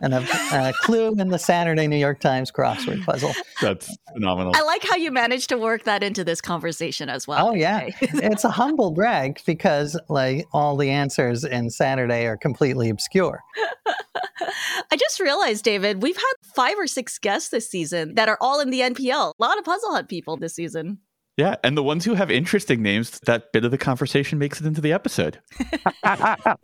an, 0.00 0.12
a 0.12 0.72
clue 0.82 1.14
in 1.18 1.28
the 1.28 1.38
Saturday 1.38 1.86
New 1.86 1.96
York 1.96 2.20
Times 2.20 2.50
crossword 2.50 3.04
puzzle. 3.04 3.32
That's 3.60 3.94
phenomenal. 4.12 4.52
I 4.54 4.62
like 4.62 4.84
how 4.84 4.96
you 4.96 5.10
managed 5.10 5.48
to 5.50 5.58
work 5.58 5.84
that 5.84 6.02
into 6.02 6.24
this 6.24 6.40
conversation 6.40 7.08
as 7.08 7.26
well. 7.26 7.48
Oh 7.48 7.54
yeah, 7.54 7.88
it's 8.00 8.44
a 8.44 8.50
humble 8.50 8.92
brag 8.92 9.40
because 9.46 9.98
like 10.08 10.46
all 10.52 10.76
the 10.76 10.90
answers 10.90 11.44
in 11.44 11.70
Saturday 11.70 12.26
are 12.26 12.36
completely 12.36 12.88
obscure. 12.88 13.40
I 14.90 14.96
just 14.96 15.20
realized, 15.20 15.64
David, 15.64 16.02
we've 16.02 16.16
had 16.16 16.32
five 16.54 16.78
or 16.78 16.86
six 16.86 17.18
guests 17.18 17.50
this 17.50 17.68
season 17.68 18.14
that 18.14 18.28
are 18.28 18.38
all 18.40 18.60
in 18.60 18.70
the 18.70 18.80
NPL. 18.80 19.32
A 19.38 19.42
lot 19.42 19.58
of 19.58 19.64
Puzzle 19.64 19.92
Hunt 19.92 20.08
people 20.08 20.36
this 20.36 20.54
season. 20.54 20.98
Yeah, 21.38 21.54
and 21.62 21.76
the 21.76 21.84
ones 21.84 22.04
who 22.04 22.14
have 22.14 22.32
interesting 22.32 22.82
names, 22.82 23.20
that 23.26 23.52
bit 23.52 23.64
of 23.64 23.70
the 23.70 23.78
conversation 23.78 24.40
makes 24.40 24.60
it 24.60 24.66
into 24.66 24.80
the 24.80 24.92
episode. 24.92 25.38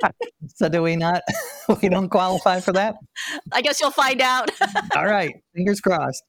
So 0.56 0.68
do 0.68 0.82
we 0.82 0.94
not? 0.94 1.22
we 1.82 1.88
don't 1.88 2.10
qualify 2.10 2.60
for 2.60 2.72
that. 2.72 2.96
I 3.52 3.62
guess 3.62 3.80
you'll 3.80 3.90
find 3.90 4.20
out. 4.20 4.50
All 4.94 5.06
right, 5.06 5.34
fingers 5.54 5.80
crossed. 5.80 6.22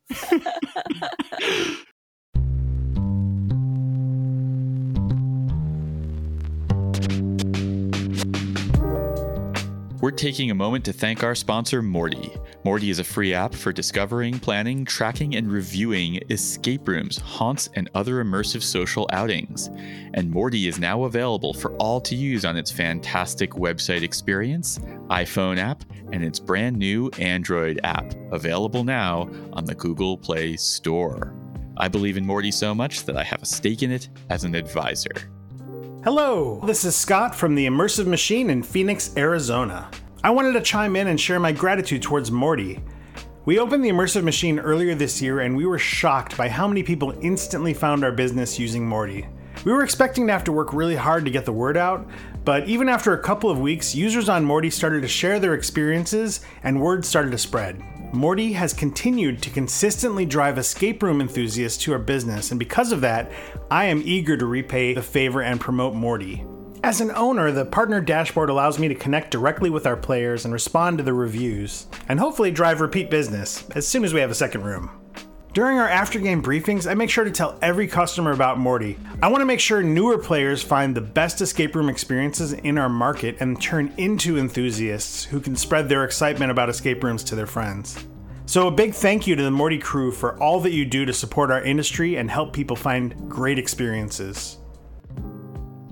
We're 10.05 10.11
taking 10.11 10.51
a 10.51 10.53
moment 10.53 10.85
to 10.85 10.93
thank 10.93 11.23
our 11.23 11.33
sponsor, 11.33 11.81
Morty. 11.81 12.31
Morty 12.63 12.91
is 12.91 12.99
a 12.99 13.03
free 13.03 13.33
app 13.33 13.55
for 13.55 13.73
discovering, 13.73 14.37
planning, 14.37 14.85
tracking, 14.85 15.35
and 15.35 15.51
reviewing 15.51 16.19
escape 16.29 16.87
rooms, 16.87 17.17
haunts, 17.17 17.71
and 17.73 17.89
other 17.95 18.23
immersive 18.23 18.61
social 18.61 19.09
outings. 19.11 19.71
And 20.13 20.29
Morty 20.29 20.67
is 20.67 20.77
now 20.77 21.05
available 21.05 21.55
for 21.55 21.75
all 21.77 21.99
to 22.01 22.13
use 22.15 22.45
on 22.45 22.55
its 22.55 22.69
fantastic 22.69 23.53
website 23.53 24.03
experience, 24.03 24.77
iPhone 25.09 25.57
app, 25.57 25.83
and 26.11 26.23
its 26.23 26.39
brand 26.39 26.77
new 26.77 27.09
Android 27.17 27.79
app, 27.83 28.13
available 28.31 28.83
now 28.83 29.27
on 29.53 29.65
the 29.65 29.73
Google 29.73 30.19
Play 30.19 30.55
Store. 30.55 31.33
I 31.77 31.87
believe 31.87 32.15
in 32.15 32.27
Morty 32.27 32.51
so 32.51 32.75
much 32.75 33.05
that 33.05 33.17
I 33.17 33.23
have 33.23 33.41
a 33.41 33.47
stake 33.47 33.81
in 33.81 33.89
it 33.89 34.09
as 34.29 34.43
an 34.43 34.53
advisor. 34.53 35.34
Hello, 36.05 36.61
this 36.67 36.85
is 36.85 36.95
Scott 36.95 37.33
from 37.33 37.55
the 37.55 37.65
Immersive 37.65 38.05
Machine 38.05 38.51
in 38.51 38.61
Phoenix, 38.61 39.17
Arizona. 39.17 39.89
I 40.23 40.29
wanted 40.29 40.53
to 40.53 40.61
chime 40.61 40.95
in 40.95 41.07
and 41.07 41.19
share 41.19 41.39
my 41.39 41.51
gratitude 41.51 42.03
towards 42.03 42.29
Morty. 42.29 42.79
We 43.45 43.57
opened 43.57 43.83
the 43.83 43.89
Immersive 43.89 44.23
Machine 44.23 44.59
earlier 44.59 44.93
this 44.93 45.19
year 45.19 45.39
and 45.39 45.57
we 45.57 45.65
were 45.65 45.79
shocked 45.79 46.37
by 46.37 46.47
how 46.47 46.67
many 46.67 46.83
people 46.83 47.17
instantly 47.23 47.73
found 47.73 48.03
our 48.03 48.11
business 48.11 48.59
using 48.59 48.87
Morty. 48.87 49.25
We 49.63 49.73
were 49.73 49.83
expecting 49.83 50.27
to 50.27 50.33
have 50.33 50.43
to 50.43 50.51
work 50.51 50.73
really 50.73 50.95
hard 50.95 51.25
to 51.25 51.31
get 51.31 51.43
the 51.43 51.51
word 51.51 51.75
out, 51.75 52.07
but 52.43 52.67
even 52.67 52.87
after 52.87 53.13
a 53.13 53.23
couple 53.23 53.49
of 53.49 53.59
weeks, 53.59 53.95
users 53.95 54.29
on 54.29 54.45
Morty 54.45 54.69
started 54.69 55.01
to 55.01 55.07
share 55.07 55.39
their 55.39 55.55
experiences 55.55 56.41
and 56.61 56.79
word 56.79 57.03
started 57.03 57.31
to 57.31 57.39
spread. 57.39 57.81
Morty 58.15 58.53
has 58.53 58.73
continued 58.73 59.41
to 59.41 59.49
consistently 59.49 60.25
drive 60.25 60.57
escape 60.57 61.03
room 61.03 61.19
enthusiasts 61.19 61.83
to 61.83 61.91
our 61.91 61.99
business, 61.99 62.49
and 62.49 62.57
because 62.57 62.93
of 62.93 63.01
that, 63.01 63.29
I 63.69 63.85
am 63.85 64.01
eager 64.05 64.37
to 64.37 64.45
repay 64.45 64.93
the 64.93 65.03
favor 65.03 65.41
and 65.41 65.59
promote 65.59 65.95
Morty. 65.95 66.45
As 66.81 67.01
an 67.01 67.11
owner, 67.11 67.51
the 67.51 67.65
partner 67.65 67.99
dashboard 67.99 68.49
allows 68.49 68.79
me 68.79 68.87
to 68.87 68.95
connect 68.95 69.31
directly 69.31 69.69
with 69.69 69.85
our 69.85 69.97
players 69.97 70.45
and 70.45 70.53
respond 70.53 70.97
to 70.97 71.03
the 71.03 71.13
reviews, 71.13 71.87
and 72.07 72.17
hopefully 72.17 72.51
drive 72.51 72.79
repeat 72.79 73.09
business 73.09 73.69
as 73.71 73.85
soon 73.85 74.05
as 74.05 74.13
we 74.13 74.21
have 74.21 74.31
a 74.31 74.35
second 74.35 74.63
room. 74.63 74.91
During 75.55 75.79
our 75.79 75.87
after 75.87 76.19
game 76.19 76.43
briefings, 76.43 76.85
I 76.85 76.95
make 76.95 77.09
sure 77.09 77.23
to 77.23 77.31
tell 77.31 77.57
every 77.61 77.87
customer 77.87 78.33
about 78.33 78.59
Morty. 78.59 78.97
I 79.23 79.29
want 79.29 79.39
to 79.39 79.45
make 79.45 79.61
sure 79.61 79.81
newer 79.81 80.17
players 80.17 80.61
find 80.61 80.93
the 80.93 80.99
best 80.99 81.39
escape 81.39 81.75
room 81.75 81.87
experiences 81.87 82.51
in 82.51 82.77
our 82.77 82.89
market 82.89 83.37
and 83.39 83.61
turn 83.61 83.93
into 83.95 84.37
enthusiasts 84.37 85.23
who 85.23 85.39
can 85.39 85.55
spread 85.55 85.87
their 85.87 86.03
excitement 86.03 86.51
about 86.51 86.67
escape 86.67 87.01
rooms 87.01 87.23
to 87.23 87.35
their 87.35 87.47
friends. 87.47 87.97
So, 88.45 88.67
a 88.67 88.71
big 88.71 88.93
thank 88.93 89.27
you 89.27 89.37
to 89.37 89.43
the 89.43 89.49
Morty 89.49 89.79
crew 89.79 90.11
for 90.11 90.37
all 90.43 90.59
that 90.59 90.73
you 90.73 90.83
do 90.83 91.05
to 91.05 91.13
support 91.13 91.51
our 91.51 91.63
industry 91.63 92.17
and 92.17 92.29
help 92.29 92.51
people 92.51 92.75
find 92.75 93.15
great 93.29 93.57
experiences. 93.57 94.57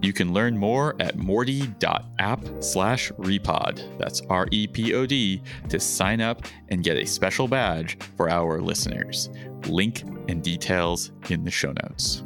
You 0.04 0.12
can 0.12 0.34
learn 0.34 0.58
more 0.58 0.96
at 1.00 1.16
morty.app 1.16 2.46
slash 2.60 3.10
repod. 3.14 3.98
That's 3.98 4.20
R 4.30 4.50
E 4.52 4.68
P 4.68 4.94
O 4.94 5.06
D 5.06 5.42
to 5.70 5.80
sign 5.80 6.20
up 6.20 6.44
and 6.68 6.84
get 6.84 6.98
a 6.98 7.06
special 7.06 7.48
badge 7.48 7.98
for 8.18 8.30
our 8.30 8.60
listeners. 8.60 9.30
Link 9.68 10.04
and 10.28 10.44
details 10.44 11.14
in 11.30 11.46
the 11.46 11.52
show 11.52 11.74
notes. 11.82 12.24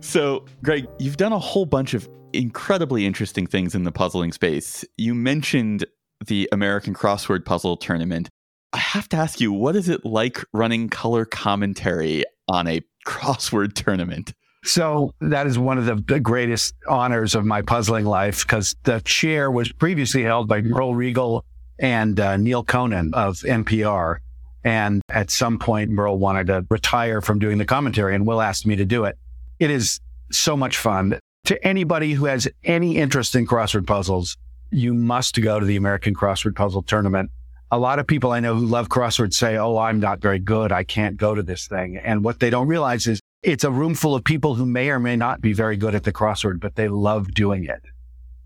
So, 0.00 0.44
Greg, 0.64 0.88
you've 0.98 1.16
done 1.16 1.32
a 1.32 1.38
whole 1.38 1.64
bunch 1.64 1.94
of 1.94 2.08
incredibly 2.32 3.06
interesting 3.06 3.46
things 3.46 3.76
in 3.76 3.84
the 3.84 3.92
puzzling 3.92 4.32
space. 4.32 4.84
You 4.96 5.14
mentioned 5.14 5.84
the 6.26 6.48
American 6.50 6.92
Crossword 6.92 7.44
Puzzle 7.44 7.76
Tournament. 7.76 8.28
I 8.72 8.78
have 8.78 9.08
to 9.10 9.16
ask 9.16 9.40
you, 9.40 9.52
what 9.52 9.76
is 9.76 9.88
it 9.88 10.04
like 10.04 10.44
running 10.52 10.88
color 10.88 11.24
commentary 11.24 12.24
on 12.48 12.66
a 12.66 12.82
crossword 13.06 13.74
tournament? 13.74 14.34
So 14.66 15.14
that 15.20 15.46
is 15.46 15.58
one 15.58 15.78
of 15.78 16.06
the 16.06 16.18
greatest 16.18 16.74
honors 16.88 17.36
of 17.36 17.44
my 17.44 17.62
puzzling 17.62 18.04
life 18.04 18.44
because 18.44 18.74
the 18.82 19.00
chair 19.04 19.48
was 19.48 19.70
previously 19.70 20.24
held 20.24 20.48
by 20.48 20.60
Merl 20.60 20.92
Reagle 20.92 21.42
and 21.78 22.18
uh, 22.18 22.36
Neal 22.36 22.64
Conan 22.64 23.14
of 23.14 23.36
NPR. 23.38 24.16
And 24.64 25.02
at 25.08 25.30
some 25.30 25.60
point, 25.60 25.92
Merl 25.92 26.18
wanted 26.18 26.48
to 26.48 26.66
retire 26.68 27.20
from 27.20 27.38
doing 27.38 27.58
the 27.58 27.64
commentary, 27.64 28.16
and 28.16 28.26
Will 28.26 28.42
asked 28.42 28.66
me 28.66 28.74
to 28.74 28.84
do 28.84 29.04
it. 29.04 29.16
It 29.60 29.70
is 29.70 30.00
so 30.32 30.56
much 30.56 30.76
fun. 30.76 31.20
To 31.44 31.64
anybody 31.64 32.14
who 32.14 32.24
has 32.24 32.48
any 32.64 32.96
interest 32.96 33.36
in 33.36 33.46
crossword 33.46 33.86
puzzles, 33.86 34.36
you 34.72 34.92
must 34.94 35.40
go 35.40 35.60
to 35.60 35.66
the 35.66 35.76
American 35.76 36.12
Crossword 36.12 36.56
Puzzle 36.56 36.82
Tournament. 36.82 37.30
A 37.70 37.78
lot 37.78 38.00
of 38.00 38.06
people 38.08 38.32
I 38.32 38.40
know 38.40 38.56
who 38.56 38.66
love 38.66 38.88
crosswords 38.88 39.34
say, 39.34 39.56
Oh, 39.56 39.78
I'm 39.78 40.00
not 40.00 40.20
very 40.20 40.40
good. 40.40 40.72
I 40.72 40.82
can't 40.82 41.16
go 41.16 41.36
to 41.36 41.42
this 41.42 41.68
thing. 41.68 41.96
And 41.96 42.24
what 42.24 42.40
they 42.40 42.50
don't 42.50 42.66
realize 42.66 43.06
is 43.06 43.20
it's 43.46 43.62
a 43.62 43.70
room 43.70 43.94
full 43.94 44.16
of 44.16 44.24
people 44.24 44.56
who 44.56 44.66
may 44.66 44.90
or 44.90 44.98
may 44.98 45.14
not 45.14 45.40
be 45.40 45.52
very 45.52 45.76
good 45.76 45.94
at 45.94 46.02
the 46.02 46.12
crossword, 46.12 46.58
but 46.58 46.74
they 46.74 46.88
love 46.88 47.32
doing 47.32 47.64
it. 47.64 47.80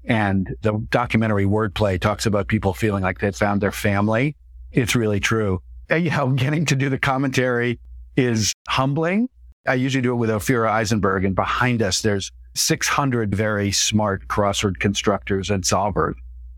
And 0.04 0.54
the 0.60 0.74
documentary 0.90 1.46
Wordplay 1.46 1.98
talks 1.98 2.26
about 2.26 2.48
people 2.48 2.74
feeling 2.74 3.02
like 3.02 3.18
they 3.18 3.32
found 3.32 3.62
their 3.62 3.72
family. 3.72 4.36
It's 4.72 4.94
really 4.94 5.18
true. 5.18 5.62
And, 5.88 6.04
you 6.04 6.10
know, 6.10 6.28
getting 6.32 6.66
to 6.66 6.76
do 6.76 6.90
the 6.90 6.98
commentary 6.98 7.80
is 8.14 8.52
humbling. 8.68 9.30
I 9.66 9.74
usually 9.74 10.02
do 10.02 10.12
it 10.12 10.16
with 10.16 10.28
Ophira 10.28 10.70
Eisenberg, 10.70 11.24
and 11.24 11.34
behind 11.34 11.80
us, 11.80 12.02
there's 12.02 12.30
600 12.54 13.34
very 13.34 13.72
smart 13.72 14.28
crossword 14.28 14.80
constructors 14.80 15.48
and 15.48 15.64
solvers. 15.64 16.14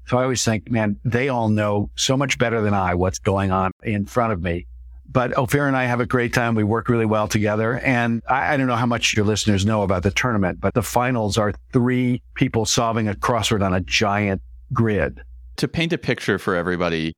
So 0.06 0.18
I 0.18 0.24
always 0.24 0.44
think, 0.44 0.68
man, 0.68 0.98
they 1.04 1.28
all 1.28 1.48
know 1.48 1.90
so 1.94 2.16
much 2.16 2.38
better 2.38 2.60
than 2.60 2.74
I 2.74 2.96
what's 2.96 3.20
going 3.20 3.52
on 3.52 3.70
in 3.84 4.04
front 4.04 4.32
of 4.32 4.42
me. 4.42 4.66
But 5.12 5.32
Ophira 5.32 5.68
and 5.68 5.76
I 5.76 5.84
have 5.84 6.00
a 6.00 6.06
great 6.06 6.32
time. 6.32 6.54
We 6.54 6.64
work 6.64 6.88
really 6.88 7.04
well 7.04 7.28
together. 7.28 7.78
And 7.80 8.22
I, 8.28 8.54
I, 8.54 8.56
don't 8.56 8.66
know 8.66 8.76
how 8.76 8.86
much 8.86 9.14
your 9.14 9.26
listeners 9.26 9.66
know 9.66 9.82
about 9.82 10.02
the 10.04 10.10
tournament, 10.10 10.58
but 10.60 10.72
the 10.72 10.82
finals 10.82 11.36
are 11.36 11.52
three 11.72 12.22
people 12.34 12.64
solving 12.64 13.08
a 13.08 13.14
crossword 13.14 13.64
on 13.64 13.74
a 13.74 13.80
giant 13.80 14.40
grid. 14.72 15.20
To 15.56 15.68
paint 15.68 15.92
a 15.92 15.98
picture 15.98 16.38
for 16.38 16.56
everybody, 16.56 17.12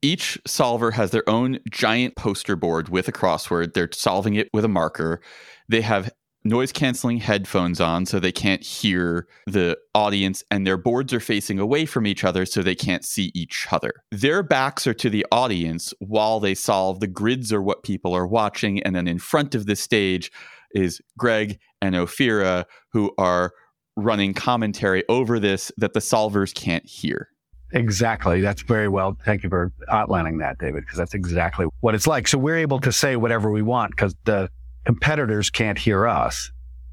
each 0.00 0.38
solver 0.46 0.92
has 0.92 1.10
their 1.10 1.28
own 1.28 1.58
giant 1.70 2.14
poster 2.14 2.54
board 2.54 2.88
with 2.88 3.08
a 3.08 3.12
crossword. 3.12 3.74
They're 3.74 3.90
solving 3.92 4.34
it 4.34 4.48
with 4.52 4.64
a 4.64 4.68
marker. 4.68 5.20
They 5.68 5.80
have 5.80 6.10
noise 6.44 6.72
canceling 6.72 7.18
headphones 7.18 7.80
on 7.80 8.06
so 8.06 8.18
they 8.18 8.32
can't 8.32 8.62
hear 8.62 9.26
the 9.46 9.76
audience 9.94 10.42
and 10.50 10.66
their 10.66 10.76
boards 10.76 11.12
are 11.12 11.20
facing 11.20 11.58
away 11.58 11.84
from 11.84 12.06
each 12.06 12.24
other 12.24 12.46
so 12.46 12.62
they 12.62 12.74
can't 12.74 13.04
see 13.04 13.30
each 13.34 13.66
other. 13.70 13.92
Their 14.10 14.42
backs 14.42 14.86
are 14.86 14.94
to 14.94 15.10
the 15.10 15.26
audience 15.30 15.92
while 15.98 16.40
they 16.40 16.54
solve. 16.54 17.00
The 17.00 17.06
grids 17.06 17.52
are 17.52 17.62
what 17.62 17.82
people 17.82 18.14
are 18.14 18.26
watching 18.26 18.82
and 18.82 18.94
then 18.94 19.06
in 19.06 19.18
front 19.18 19.54
of 19.54 19.66
the 19.66 19.76
stage 19.76 20.32
is 20.74 21.00
Greg 21.18 21.58
and 21.82 21.94
Ophira 21.94 22.64
who 22.92 23.12
are 23.18 23.52
running 23.96 24.32
commentary 24.32 25.04
over 25.08 25.38
this 25.38 25.70
that 25.76 25.92
the 25.92 26.00
solvers 26.00 26.54
can't 26.54 26.86
hear. 26.86 27.28
Exactly. 27.72 28.40
That's 28.40 28.62
very 28.62 28.88
well. 28.88 29.16
Thank 29.24 29.44
you 29.44 29.48
for 29.48 29.72
outlining 29.90 30.38
that, 30.38 30.58
David, 30.58 30.82
because 30.84 30.98
that's 30.98 31.14
exactly 31.14 31.66
what 31.80 31.94
it's 31.94 32.06
like. 32.06 32.26
So 32.26 32.38
we're 32.38 32.58
able 32.58 32.80
to 32.80 32.90
say 32.90 33.16
whatever 33.16 33.50
we 33.50 33.62
want 33.62 33.92
because 33.92 34.14
the 34.24 34.50
competitors 34.84 35.50
can't 35.50 35.78
hear 35.78 36.06
us. 36.06 36.50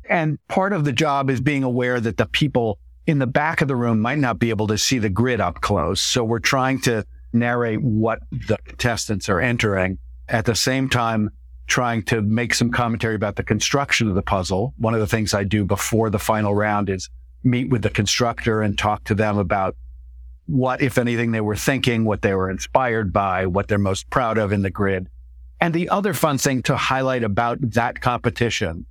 And 0.10 0.40
part 0.48 0.74
of 0.74 0.86
the 0.86 0.94
job 0.94 1.30
is 1.30 1.42
being 1.42 1.64
aware 1.64 2.00
that 2.00 2.18
the 2.18 2.26
people 2.26 2.80
in 3.06 3.20
the 3.20 3.28
back 3.28 3.62
of 3.62 3.68
the 3.68 3.76
room 3.76 4.00
might 4.00 4.18
not 4.18 4.40
be 4.40 4.50
able 4.50 4.68
to 4.68 4.78
see 4.78 5.00
the 5.00 5.10
grid 5.10 5.40
up 5.42 5.62
close. 5.62 6.02
So 6.02 6.24
we're 6.24 6.40
trying 6.40 6.82
to 6.82 7.06
narrate 7.34 7.82
what 7.82 8.20
the 8.32 8.58
contestants 8.66 9.30
are 9.30 9.40
entering 9.40 9.98
at 10.28 10.46
the 10.46 10.56
same 10.56 10.90
time 10.90 11.30
trying 11.68 12.02
to 12.02 12.22
make 12.22 12.54
some 12.54 12.72
commentary 12.72 13.16
about 13.16 13.36
the 13.36 13.44
construction 13.44 14.08
of 14.08 14.16
the 14.16 14.22
puzzle. 14.22 14.74
One 14.78 14.94
of 14.94 15.02
the 15.02 15.08
things 15.08 15.34
I 15.34 15.44
do 15.44 15.66
before 15.66 16.10
the 16.10 16.20
final 16.20 16.56
round 16.56 16.90
is 16.90 17.10
meet 17.44 17.70
with 17.70 17.82
the 17.82 17.90
constructor 17.90 18.62
and 18.62 18.78
talk 18.78 19.04
to 19.06 19.16
them 19.16 19.38
about 19.38 19.76
what, 20.46 20.82
if 20.82 20.98
anything, 20.98 21.32
they 21.32 21.42
were 21.42 21.58
thinking, 21.58 22.06
what 22.06 22.22
they 22.22 22.34
were 22.34 22.50
inspired 22.50 23.12
by, 23.12 23.46
what 23.48 23.68
they're 23.68 23.78
most 23.78 24.10
proud 24.10 24.38
of 24.38 24.54
in 24.54 24.62
the 24.62 24.70
grid. 24.70 25.10
And 25.60 25.74
the 25.74 25.90
other 25.90 26.14
fun 26.14 26.38
thing 26.38 26.62
to 26.64 26.78
highlight 26.78 27.24
about 27.24 27.58
that 27.62 28.02
competition 28.02 28.86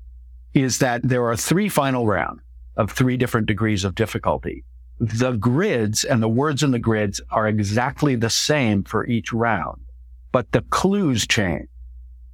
is 0.54 0.78
that 0.78 1.02
there 1.02 1.24
are 1.26 1.36
three 1.36 1.68
final 1.68 2.06
rounds 2.06 2.40
of 2.76 2.90
three 2.90 3.16
different 3.16 3.46
degrees 3.46 3.84
of 3.84 3.94
difficulty. 3.94 4.64
The 4.98 5.32
grids 5.32 6.04
and 6.04 6.22
the 6.22 6.28
words 6.28 6.62
in 6.62 6.70
the 6.70 6.78
grids 6.78 7.20
are 7.30 7.46
exactly 7.46 8.16
the 8.16 8.30
same 8.30 8.82
for 8.82 9.06
each 9.06 9.32
round, 9.32 9.82
but 10.32 10.52
the 10.52 10.62
clues 10.62 11.26
change. 11.26 11.68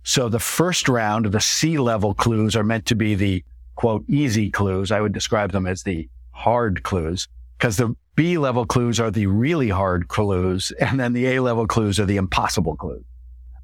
So 0.05 0.29
the 0.29 0.39
first 0.39 0.89
round, 0.89 1.27
the 1.27 1.41
C 1.41 1.79
level 1.79 2.15
clues 2.15 2.57
are 2.57 2.65
meant 2.65 2.87
to 2.87 2.95
be 2.95 3.15
the 3.15 3.45
quote, 3.75 4.05
easy 4.09 4.51
clues. 4.51 4.91
I 4.91 5.01
would 5.01 5.13
describe 5.13 5.53
them 5.53 5.67
as 5.67 5.83
the 5.83 6.09
hard 6.31 6.83
clues 6.83 7.29
because 7.59 7.77
the 7.77 7.95
B 8.15 8.39
level 8.39 8.67
clues 8.67 9.01
are 9.01 9.11
the 9.11 9.27
really 9.27 9.69
hard 9.69 10.09
clues. 10.09 10.73
And 10.81 11.01
then 11.01 11.13
the 11.13 11.27
A 11.27 11.41
level 11.41 11.67
clues 11.67 11.99
are 11.99 12.05
the 12.05 12.17
impossible 12.17 12.77
clues. 12.77 13.05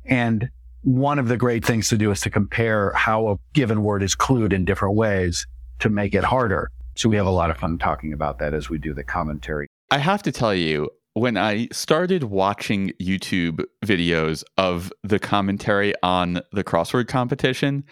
And 0.04 0.50
one 0.83 1.19
of 1.19 1.29
the 1.29 1.37
great 1.37 1.64
things 1.64 1.88
to 1.88 1.99
do 1.99 2.11
is 2.11 2.21
to 2.23 2.31
compare 2.31 2.93
how 2.93 3.29
a 3.29 3.38
given 3.53 3.83
word 3.83 4.03
is 4.03 4.14
clued 4.14 4.53
in 4.53 4.64
different 4.64 4.95
ways 4.95 5.47
to 5.81 5.88
make 5.88 6.14
it 6.14 6.25
harder. 6.25 6.71
So 6.97 7.09
we 7.09 7.17
have 7.17 7.27
a 7.27 7.31
lot 7.31 7.51
of 7.51 7.59
fun 7.59 7.79
talking 7.79 8.12
about 8.12 8.38
that 8.38 8.55
as 8.55 8.69
we 8.69 8.79
do 8.79 8.95
the 8.95 9.05
commentary. 9.05 9.69
I 9.91 9.99
have 9.99 10.23
to 10.25 10.33
tell 10.33 10.55
you, 10.55 10.91
when 11.14 11.37
I 11.37 11.69
started 11.73 12.25
watching 12.25 12.93
YouTube 13.01 13.64
videos 13.85 14.45
of 14.57 14.93
the 15.03 15.19
commentary 15.19 15.95
on 16.03 16.41
the 16.53 16.62
crossword 16.62 17.09
competition, 17.09 17.85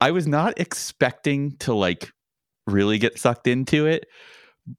I 0.00 0.10
was 0.10 0.26
not 0.26 0.58
expecting 0.58 1.56
to 1.58 1.72
like 1.74 2.10
really 2.66 2.98
get 2.98 3.18
sucked 3.18 3.46
into 3.46 3.86
it, 3.86 4.06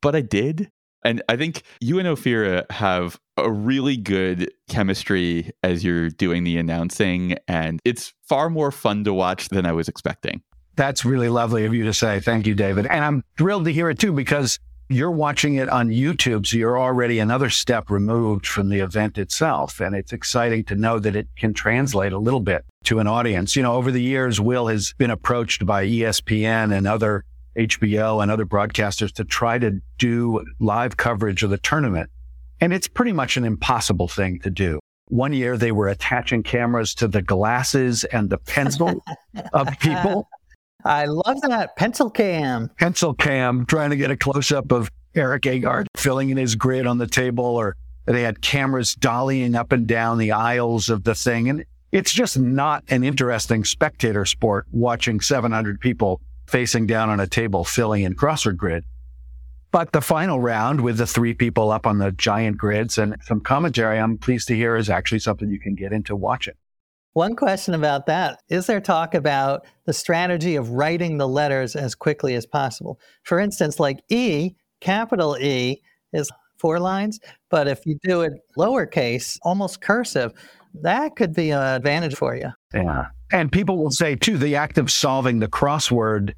but 0.02 0.16
I 0.16 0.22
did. 0.22 0.70
And 1.06 1.22
I 1.30 1.38
think 1.38 1.62
you 1.80 2.00
and 2.00 2.08
Ophira 2.08 2.70
have 2.72 3.20
a 3.38 3.52
really 3.52 3.96
good 3.96 4.52
chemistry 4.68 5.52
as 5.62 5.84
you're 5.84 6.10
doing 6.10 6.44
the 6.44 6.58
announcing, 6.58 7.38
and 7.48 7.80
it's 7.86 8.12
far 8.24 8.50
more 8.50 8.72
fun 8.72 9.04
to 9.04 9.14
watch 9.14 9.50
than 9.50 9.68
I 9.68 9.72
was 9.72 9.88
expecting. 9.88 10.42
That's 10.76 11.06
really 11.06 11.30
lovely 11.30 11.64
of 11.66 11.74
you 11.76 11.84
to 11.84 11.94
say. 11.94 12.20
Thank 12.20 12.48
you, 12.48 12.56
David. 12.56 12.88
And 12.88 13.06
I'm 13.06 13.24
thrilled 13.38 13.66
to 13.66 13.72
hear 13.72 13.90
it 13.90 14.00
too 14.00 14.12
because 14.12 14.60
you're 14.90 15.12
watching 15.12 15.56
it 15.56 15.70
on 15.70 15.90
YouTube, 15.90 16.48
so 16.48 16.58
you're 16.58 16.80
already 16.80 17.20
another 17.20 17.52
step 17.52 17.90
removed 17.92 18.48
from 18.48 18.70
the 18.70 18.80
event 18.80 19.18
itself. 19.20 19.80
And 19.80 19.96
it's 19.96 20.12
exciting 20.12 20.64
to 20.66 20.76
know 20.76 20.98
that 21.00 21.16
it 21.16 21.28
can 21.38 21.54
translate 21.54 22.14
a 22.14 22.20
little 22.20 22.40
bit 22.40 22.66
to 22.86 23.00
an 23.00 23.08
audience. 23.08 23.56
You 23.56 23.62
know, 23.62 23.74
over 23.74 23.92
the 23.92 24.02
years, 24.02 24.42
Will 24.42 24.68
has 24.68 24.94
been 24.98 25.12
approached 25.12 25.66
by 25.66 25.86
ESPN 25.86 26.76
and 26.76 26.88
other 26.88 27.26
HBO 27.58 28.22
and 28.22 28.32
other 28.32 28.46
broadcasters 28.46 29.12
to 29.14 29.24
try 29.24 29.58
to 29.60 29.82
do 29.98 30.44
live 30.60 30.98
coverage 30.98 31.44
of 31.44 31.50
the 31.50 31.58
tournament. 31.58 32.10
And 32.62 32.74
it's 32.74 32.88
pretty 32.88 33.12
much 33.12 33.38
an 33.38 33.44
impossible 33.44 34.08
thing 34.08 34.40
to 34.42 34.50
do. 34.50 34.80
One 35.08 35.34
year 35.34 35.58
they 35.58 35.72
were 35.72 35.88
attaching 35.88 36.44
cameras 36.44 36.96
to 36.96 37.08
the 37.08 37.22
glasses 37.22 38.04
and 38.06 38.30
the 38.30 38.38
pencil 38.38 39.04
of 39.54 39.68
people. 39.80 40.28
I 40.84 41.06
love 41.06 41.42
that 41.42 41.76
pencil 41.76 42.10
cam. 42.10 42.70
Pencil 42.78 43.14
cam, 43.14 43.66
trying 43.66 43.90
to 43.90 43.96
get 43.96 44.12
a 44.12 44.18
close 44.18 44.52
up 44.52 44.72
of 44.72 44.90
Erik 45.16 45.44
Agard 45.44 45.88
filling 45.96 46.30
in 46.30 46.38
his 46.38 46.56
grid 46.56 46.86
on 46.86 46.98
the 46.98 47.08
table, 47.08 47.46
or 47.46 47.76
they 48.06 48.22
had 48.22 48.42
cameras 48.42 48.96
dollying 48.96 49.56
up 49.56 49.72
and 49.72 49.88
down 49.88 50.18
the 50.18 50.32
aisles 50.32 50.90
of 50.90 51.04
the 51.04 51.16
thing. 51.16 51.50
And 51.50 51.66
it's 51.92 52.12
just 52.12 52.38
not 52.38 52.84
an 52.90 53.04
interesting 53.04 53.64
spectator 53.64 54.26
sport 54.26 54.68
watching 54.72 55.22
700 55.22 55.80
people 55.80 56.22
facing 56.48 56.88
down 56.88 57.10
on 57.10 57.20
a 57.20 57.28
table 57.28 57.64
filling 57.64 58.04
in 58.04 58.16
crossword 58.16 58.58
grid. 58.58 58.84
But 59.72 59.92
the 59.92 60.02
final 60.02 60.40
round 60.40 60.82
with 60.82 60.98
the 60.98 61.08
three 61.08 61.34
people 61.34 61.72
up 61.72 61.86
on 61.86 61.98
the 61.98 62.12
giant 62.12 62.58
grids 62.58 62.98
and 62.98 63.18
some 63.24 63.42
commentary, 63.42 64.00
I'm 64.00 64.18
pleased 64.18 64.48
to 64.48 64.56
hear 64.56 64.78
is 64.78 64.90
actually 64.90 65.20
something 65.20 65.50
you 65.50 65.60
can 65.60 65.76
get 65.76 65.92
into 65.92 66.16
watching. 66.16 66.54
One 67.12 67.36
question 67.36 67.74
about 67.74 68.06
that 68.08 68.42
is 68.50 68.68
there 68.68 68.82
talk 68.82 69.14
about 69.14 69.66
the 69.86 69.94
strategy 69.94 70.56
of 70.56 70.72
writing 70.72 71.18
the 71.18 71.28
letters 71.28 71.76
as 71.76 71.96
quickly 71.96 72.36
as 72.36 72.46
possible? 72.46 73.00
For 73.24 73.40
instance, 73.40 73.80
like 73.80 74.00
E, 74.10 74.52
capital 74.82 75.38
E 75.38 75.82
is 76.14 76.30
four 76.58 76.80
lines, 76.80 77.20
but 77.50 77.68
if 77.68 77.86
you 77.86 77.98
do 78.04 78.22
it 78.22 78.34
lowercase, 78.58 79.38
almost 79.44 79.82
cursive, 79.82 80.34
that 80.82 81.16
could 81.16 81.34
be 81.34 81.52
an 81.52 81.62
advantage 81.62 82.16
for 82.16 82.36
you. 82.36 82.50
Yeah. 82.74 83.08
And 83.32 83.52
people 83.52 83.78
will 83.78 83.92
say, 83.92 84.16
too, 84.16 84.38
the 84.38 84.56
act 84.56 84.78
of 84.78 84.92
solving 84.92 85.40
the 85.40 85.48
crossword 85.48 86.34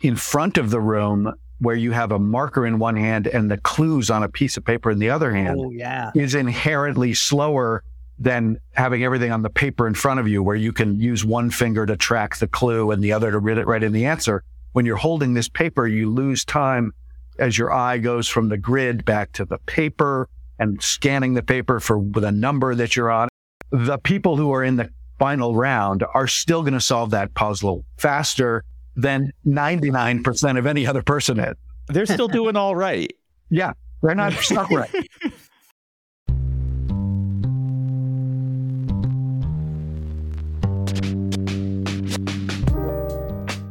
in 0.00 0.16
front 0.16 0.58
of 0.58 0.70
the 0.70 0.80
room 0.80 1.32
where 1.60 1.76
you 1.76 1.92
have 1.92 2.10
a 2.10 2.18
marker 2.18 2.66
in 2.66 2.78
one 2.80 2.96
hand 2.96 3.28
and 3.28 3.48
the 3.48 3.56
clues 3.58 4.10
on 4.10 4.24
a 4.24 4.28
piece 4.28 4.56
of 4.56 4.64
paper 4.64 4.90
in 4.90 4.98
the 4.98 5.10
other 5.10 5.32
hand 5.32 5.60
oh, 5.60 5.70
yeah. 5.70 6.10
is 6.14 6.34
inherently 6.34 7.14
slower 7.14 7.84
than 8.18 8.58
having 8.72 9.04
everything 9.04 9.30
on 9.30 9.42
the 9.42 9.50
paper 9.50 9.86
in 9.86 9.94
front 9.94 10.18
of 10.18 10.26
you 10.26 10.42
where 10.42 10.56
you 10.56 10.72
can 10.72 10.98
use 10.98 11.24
one 11.24 11.50
finger 11.50 11.86
to 11.86 11.96
track 11.96 12.36
the 12.36 12.48
clue 12.48 12.90
and 12.90 13.02
the 13.02 13.12
other 13.12 13.30
to 13.30 13.38
read 13.38 13.58
it 13.58 13.66
right 13.66 13.82
in 13.82 13.92
the 13.92 14.06
answer. 14.06 14.42
When 14.72 14.84
you're 14.84 14.96
holding 14.96 15.34
this 15.34 15.48
paper, 15.48 15.86
you 15.86 16.10
lose 16.10 16.44
time 16.44 16.92
as 17.38 17.56
your 17.56 17.72
eye 17.72 17.98
goes 17.98 18.28
from 18.28 18.48
the 18.48 18.58
grid 18.58 19.04
back 19.04 19.32
to 19.32 19.44
the 19.44 19.58
paper 19.58 20.28
and 20.58 20.82
scanning 20.82 21.34
the 21.34 21.42
paper 21.42 21.80
for 21.80 22.02
the 22.02 22.32
number 22.32 22.74
that 22.74 22.96
you're 22.96 23.10
on. 23.10 23.28
The 23.70 23.98
people 23.98 24.36
who 24.36 24.52
are 24.52 24.64
in 24.64 24.76
the 24.76 24.90
final 25.22 25.54
round 25.54 26.02
are 26.14 26.26
still 26.26 26.62
going 26.62 26.72
to 26.72 26.80
solve 26.80 27.10
that 27.10 27.32
puzzle 27.34 27.84
faster 27.96 28.64
than 28.96 29.32
99% 29.46 30.58
of 30.58 30.66
any 30.66 30.84
other 30.84 31.00
person 31.00 31.38
is. 31.38 31.54
They're 31.86 32.06
still 32.06 32.26
doing 32.26 32.56
all 32.56 32.74
right. 32.74 33.12
Yeah, 33.48 33.74
they're 34.02 34.16
not 34.16 34.32
stuck 34.32 34.68
right. 34.70 34.90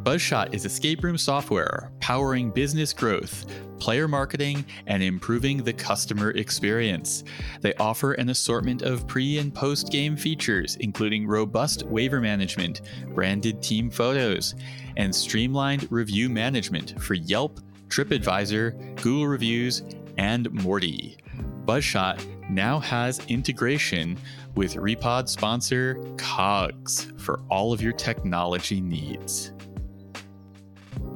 Buzzshot 0.04 0.56
is 0.56 0.66
escape 0.66 1.04
room 1.04 1.16
software 1.16 1.92
powering 2.00 2.50
business 2.50 2.92
growth, 2.92 3.46
player 3.78 4.08
marketing, 4.08 4.66
and 4.88 5.04
improving 5.04 5.58
the 5.58 5.74
customer 5.74 6.32
experience. 6.32 7.24
They 7.62 7.76
offer 7.76 8.14
an 8.14 8.30
assortment 8.30 8.82
of 8.82 9.06
pre 9.06 9.38
and 9.38 9.54
post 9.54 9.92
game 9.92 10.18
features, 10.18 10.76
including 10.80 11.28
robust 11.28 11.84
waiver 11.84 12.20
management, 12.20 12.82
branded 13.14 13.62
team 13.62 13.92
photos, 13.92 14.56
and 14.98 15.14
streamlined 15.14 15.88
review 15.92 16.30
management 16.30 17.00
for 17.00 17.14
Yelp, 17.14 17.60
TripAdvisor, 17.90 18.96
Google 19.04 19.28
Reviews, 19.28 19.84
and 20.18 20.52
Morty. 20.52 21.18
Buzzshot 21.66 22.26
now 22.50 22.80
has 22.80 23.20
integration 23.28 24.18
with 24.56 24.74
Repod 24.74 25.30
sponsor 25.30 26.04
Cogs 26.18 27.12
for 27.18 27.40
all 27.52 27.72
of 27.72 27.84
your 27.84 27.94
technology 27.94 28.82
needs. 28.82 29.54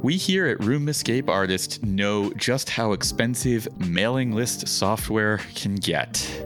We 0.01 0.17
here 0.17 0.45
at 0.47 0.63
Room 0.63 0.87
Escape 0.87 1.29
Artist 1.29 1.83
know 1.83 2.31
just 2.33 2.69
how 2.69 2.91
expensive 2.91 3.67
mailing 3.79 4.33
list 4.33 4.67
software 4.67 5.39
can 5.55 5.75
get. 5.75 6.45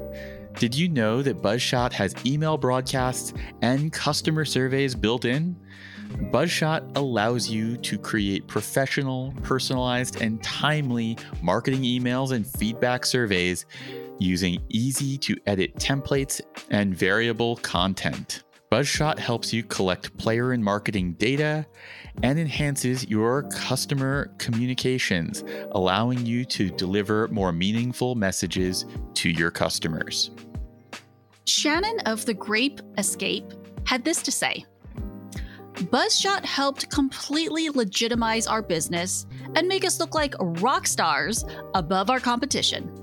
Did 0.58 0.76
you 0.76 0.88
know 0.88 1.22
that 1.22 1.42
Buzzshot 1.42 1.92
has 1.94 2.14
email 2.26 2.58
broadcasts 2.58 3.34
and 3.62 3.92
customer 3.92 4.46
surveys 4.46 4.96
built 4.96 5.26
in? 5.26 5.58
Buzzshot 6.32 6.98
allows 6.98 7.50
you 7.50 7.76
to 7.78 7.98
create 7.98 8.48
professional, 8.48 9.34
personalized, 9.44 10.22
and 10.22 10.42
timely 10.42 11.18
marketing 11.42 11.82
emails 11.82 12.32
and 12.32 12.48
feedback 12.48 13.06
surveys 13.06 13.66
using 14.20 14.62
easy 14.70 15.18
to 15.18 15.36
edit 15.46 15.76
templates 15.76 16.42
and 16.70 16.96
variable 16.96 17.58
content. 17.58 18.44
Buzzshot 18.72 19.18
helps 19.18 19.52
you 19.52 19.64
collect 19.64 20.16
player 20.18 20.52
and 20.52 20.64
marketing 20.64 21.14
data 21.14 21.66
and 22.24 22.40
enhances 22.40 23.08
your 23.08 23.44
customer 23.44 24.32
communications, 24.38 25.44
allowing 25.72 26.26
you 26.26 26.46
to 26.46 26.70
deliver 26.70 27.28
more 27.30 27.52
meaningful 27.52 28.16
messages 28.16 28.86
to 29.16 29.30
your 29.30 29.52
customers. 29.52 30.32
Shannon 31.46 32.00
of 32.06 32.26
the 32.26 32.34
Grape 32.34 32.82
Escape 32.98 33.54
had 33.86 34.04
this 34.04 34.22
to 34.24 34.32
say 34.32 34.66
Buzzshot 35.86 36.44
helped 36.44 36.92
completely 36.92 37.70
legitimize 37.70 38.48
our 38.48 38.62
business 38.62 39.26
and 39.56 39.68
make 39.68 39.86
us 39.86 40.00
look 40.00 40.14
like 40.14 40.36
rock 40.40 40.86
stars 40.86 41.46
above 41.74 42.10
our 42.10 42.20
competition. 42.20 42.99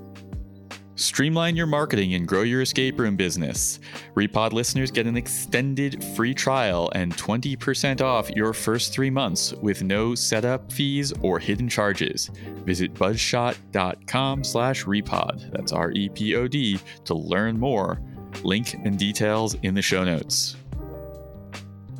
Streamline 0.97 1.55
your 1.55 1.67
marketing 1.67 2.15
and 2.15 2.27
grow 2.27 2.41
your 2.41 2.63
escape 2.63 2.99
room 2.99 3.15
business. 3.15 3.79
Repod 4.15 4.51
listeners 4.51 4.89
get 4.89 5.05
an 5.05 5.15
extended 5.15 6.03
free 6.15 6.33
trial 6.33 6.91
and 6.95 7.15
20% 7.15 8.01
off 8.01 8.31
your 8.31 8.51
first 8.51 8.93
three 8.93 9.11
months 9.11 9.53
with 9.53 9.83
no 9.83 10.15
setup 10.15 10.71
fees 10.71 11.13
or 11.21 11.37
hidden 11.37 11.69
charges. 11.69 12.31
Visit 12.65 12.95
buzzshot.com 12.95 14.43
slash 14.43 14.85
repod, 14.85 15.51
that's 15.51 15.71
R-E-P-O-D, 15.71 16.79
to 17.05 17.13
learn 17.13 17.59
more. 17.59 18.01
Link 18.41 18.73
and 18.83 18.97
details 18.97 19.53
in 19.61 19.75
the 19.75 19.83
show 19.83 20.03
notes. 20.03 20.55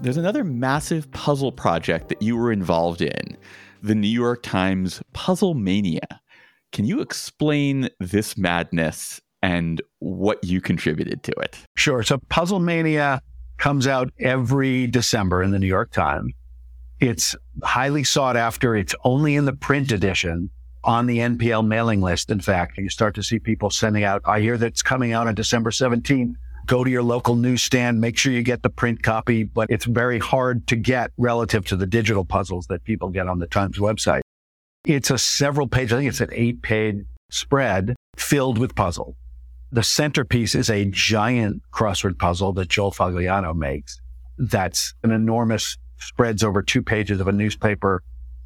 There's 0.02 0.18
another 0.18 0.44
massive 0.44 1.12
puzzle 1.12 1.52
project 1.52 2.10
that 2.10 2.24
you 2.24 2.36
were 2.36 2.52
involved 2.52 3.04
in, 3.04 3.38
the 3.84 3.94
New 3.94 4.08
York 4.08 4.42
Times 4.42 5.04
Puzzle 5.14 5.54
Mania. 5.54 6.20
Can 6.71 6.86
you 6.86 7.01
explain 7.01 7.89
this 7.99 8.38
madness 8.38 9.21
and 9.41 9.82
what 9.99 10.43
you 10.43 10.62
contributed 10.62 11.23
to 11.23 11.32
it? 11.39 11.58
Sure. 11.75 12.03
So 12.03 12.19
Puzzle 12.30 12.60
Mania 12.60 13.21
comes 13.58 13.88
out 13.88 14.12
every 14.19 14.88
December 14.88 15.41
in 15.41 15.51
the 15.51 15.60
New 15.60 15.67
York 15.67 15.91
Times. 15.91 16.34
It's 16.99 17.36
highly 17.63 18.03
sought 18.03 18.36
after. 18.36 18.75
It's 18.75 18.95
only 19.03 19.36
in 19.36 19.45
the 19.45 19.53
print 19.53 19.91
edition 19.91 20.49
on 20.84 21.06
the 21.06 21.19
NPL 21.19 21.65
mailing 21.65 22.01
list. 22.01 22.32
In 22.32 22.39
fact, 22.39 22.77
you 22.77 22.89
start 22.89 23.13
to 23.15 23.23
see 23.23 23.39
people 23.39 23.69
sending 23.69 24.03
out, 24.03 24.21
I 24.25 24.39
hear 24.39 24.58
that's 24.58 24.82
coming 24.82 25.13
out 25.13 25.27
on 25.27 25.36
December 25.36 25.69
17th. 25.69 26.34
Go 26.65 26.84
to 26.84 26.89
your 26.89 27.03
local 27.03 27.36
newsstand, 27.36 28.01
make 28.01 28.17
sure 28.17 28.34
you 28.34 28.41
get 28.41 28.62
the 28.62 28.69
print 28.69 29.01
copy, 29.01 29.43
but 29.43 29.69
it's 29.69 29.86
very 29.86 30.19
hard 30.19 30.67
to 30.67 30.75
get 30.75 31.12
relative 31.17 31.65
to 31.67 31.77
the 31.77 31.86
digital 31.86 32.25
puzzles 32.25 32.67
that 32.67 32.84
people 32.84 33.10
get 33.10 33.27
on 33.27 33.39
the 33.39 33.47
Times 33.47 33.77
website. 33.77 34.21
It's 34.88 35.12
a 35.12 35.17
several 35.17 35.67
page, 35.67 35.91
I 35.91 35.97
think 35.97 36.08
it's 36.08 36.21
an 36.21 36.30
eight 36.32 36.62
page 36.62 37.04
spread 37.30 37.93
filled 38.15 38.58
with 38.58 38.73
puzzle. 38.73 39.17
The 39.69 39.84
centerpiece 39.84 40.56
is 40.56 40.69
a 40.69 40.86
giant 40.86 41.62
crossword 41.73 42.17
puzzle 42.17 42.54
that 42.54 42.69
Joel 42.69 42.93
Fagliano 42.93 43.54
makes. 43.54 44.00
that's 44.38 44.93
an 45.04 45.12
enormous, 45.12 45.78
spreads 45.97 46.41
over 46.41 46.62
two 46.62 46.82
pages 46.82 47.19
of 47.19 47.28
a 47.28 47.34
newspaper 47.34 48.02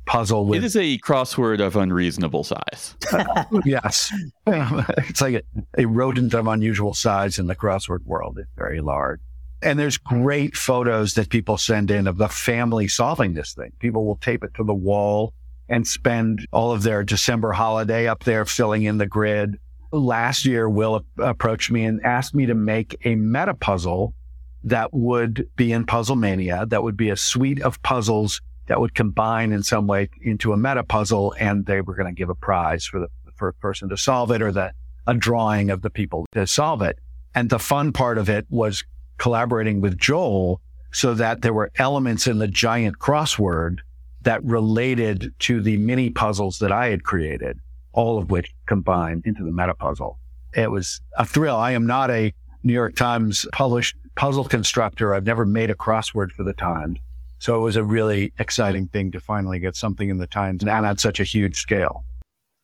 puzzle 0.06 0.48
with 0.48 0.64
It 0.64 0.66
is 0.66 0.76
a 0.76 0.98
crossword 0.98 1.60
of 1.60 1.76
unreasonable 1.76 2.44
size. 2.44 2.96
yes. 3.66 4.12
it's 4.48 5.22
like 5.22 5.36
a, 5.36 5.44
a 5.78 5.86
rodent 5.86 6.34
of 6.34 6.48
unusual 6.48 6.96
size 6.96 7.38
in 7.38 7.46
the 7.46 7.56
crossword 7.56 8.04
world. 8.06 8.40
It's 8.40 8.50
very 8.58 8.82
large. 8.82 9.20
And 9.62 9.78
there's 9.78 9.98
great 9.98 10.56
photos 10.56 11.14
that 11.14 11.30
people 11.30 11.58
send 11.58 11.92
in 11.92 12.08
of 12.08 12.18
the 12.18 12.30
family 12.30 12.88
solving 12.88 13.36
this 13.36 13.54
thing. 13.54 13.74
People 13.78 14.08
will 14.08 14.16
tape 14.16 14.44
it 14.44 14.56
to 14.56 14.64
the 14.64 14.74
wall 14.74 15.36
and 15.72 15.88
spend 15.88 16.46
all 16.52 16.74
of 16.74 16.84
their 16.84 17.02
December 17.02 17.54
holiday 17.54 18.06
up 18.06 18.26
there 18.26 18.46
filling 18.46 18.84
in 18.84 18.98
the 18.98 19.06
grid. 19.06 19.58
Last 19.94 20.46
year, 20.46 20.70
Will 20.70 21.06
approached 21.18 21.72
me 21.72 21.86
and 21.86 22.06
asked 22.06 22.36
me 22.36 22.46
to 22.46 22.54
make 22.54 23.00
a 23.06 23.16
meta 23.16 23.54
puzzle 23.54 24.14
that 24.66 24.94
would 24.94 25.50
be 25.56 25.72
in 25.72 25.86
Puzzle 25.86 26.18
Mania, 26.18 26.66
that 26.68 26.84
would 26.84 26.98
be 26.98 27.10
a 27.10 27.16
suite 27.16 27.62
of 27.62 27.82
puzzles 27.84 28.42
that 28.68 28.82
would 28.82 28.94
combine 28.94 29.54
in 29.54 29.64
some 29.64 29.88
way 29.88 30.10
into 30.22 30.52
a 30.52 30.58
meta 30.58 30.84
puzzle. 30.84 31.34
And 31.40 31.66
they 31.66 31.80
were 31.80 31.96
going 31.96 32.14
to 32.14 32.20
give 32.20 32.30
a 32.30 32.36
prize 32.36 32.86
for 32.86 33.00
the 33.00 33.08
first 33.36 33.60
person 33.60 33.88
to 33.90 33.98
solve 33.98 34.30
it 34.32 34.42
or 34.42 34.52
the, 34.52 34.74
a 35.08 35.14
drawing 35.14 35.72
of 35.72 35.82
the 35.82 35.90
people 35.90 36.26
to 36.34 36.46
solve 36.46 36.82
it. 36.82 37.00
And 37.34 37.50
the 37.50 37.60
fun 37.60 37.94
part 37.94 38.18
of 38.18 38.30
it 38.30 38.46
was 38.50 38.84
collaborating 39.18 39.80
with 39.80 39.98
Joel 39.98 40.62
so 40.92 41.14
that 41.14 41.42
there 41.42 41.54
were 41.54 41.72
elements 41.78 42.28
in 42.28 42.40
the 42.40 42.48
giant 42.50 43.00
crossword 43.00 43.80
that 44.22 44.44
related 44.44 45.34
to 45.40 45.62
the 45.62 45.78
mini 45.78 46.10
puzzles 46.10 46.60
that 46.60 46.72
I 46.72 46.88
had 46.88 47.04
created, 47.04 47.60
all 47.94 48.18
of 48.18 48.30
which 48.30 48.54
combined 48.66 49.24
into 49.26 49.44
the 49.44 49.52
meta 49.52 49.74
puzzle. 49.74 50.20
It 50.56 50.72
was 50.72 51.02
a 51.18 51.26
thrill. 51.26 51.56
I 51.56 51.72
am 51.72 51.88
not 51.88 52.12
a 52.12 52.34
New 52.64 52.74
York 52.74 52.96
Times 52.96 53.46
published 53.52 53.96
puzzle 54.16 54.46
constructor. 54.46 55.14
I've 55.14 55.26
never 55.26 55.46
made 55.46 55.70
a 55.70 55.76
crossword 55.76 56.32
for 56.32 56.44
the 56.44 56.54
Times. 56.54 57.00
So 57.40 57.56
it 57.56 57.64
was 57.64 57.76
a 57.76 57.84
really 57.84 58.34
exciting 58.38 58.88
thing 58.88 59.12
to 59.12 59.20
finally 59.20 59.60
get 59.60 59.76
something 59.76 60.10
in 60.10 60.18
the 60.18 60.28
Times 60.28 60.62
and 60.62 60.86
at 60.86 61.00
such 61.00 61.20
a 61.20 61.24
huge 61.24 61.58
scale. 61.58 62.06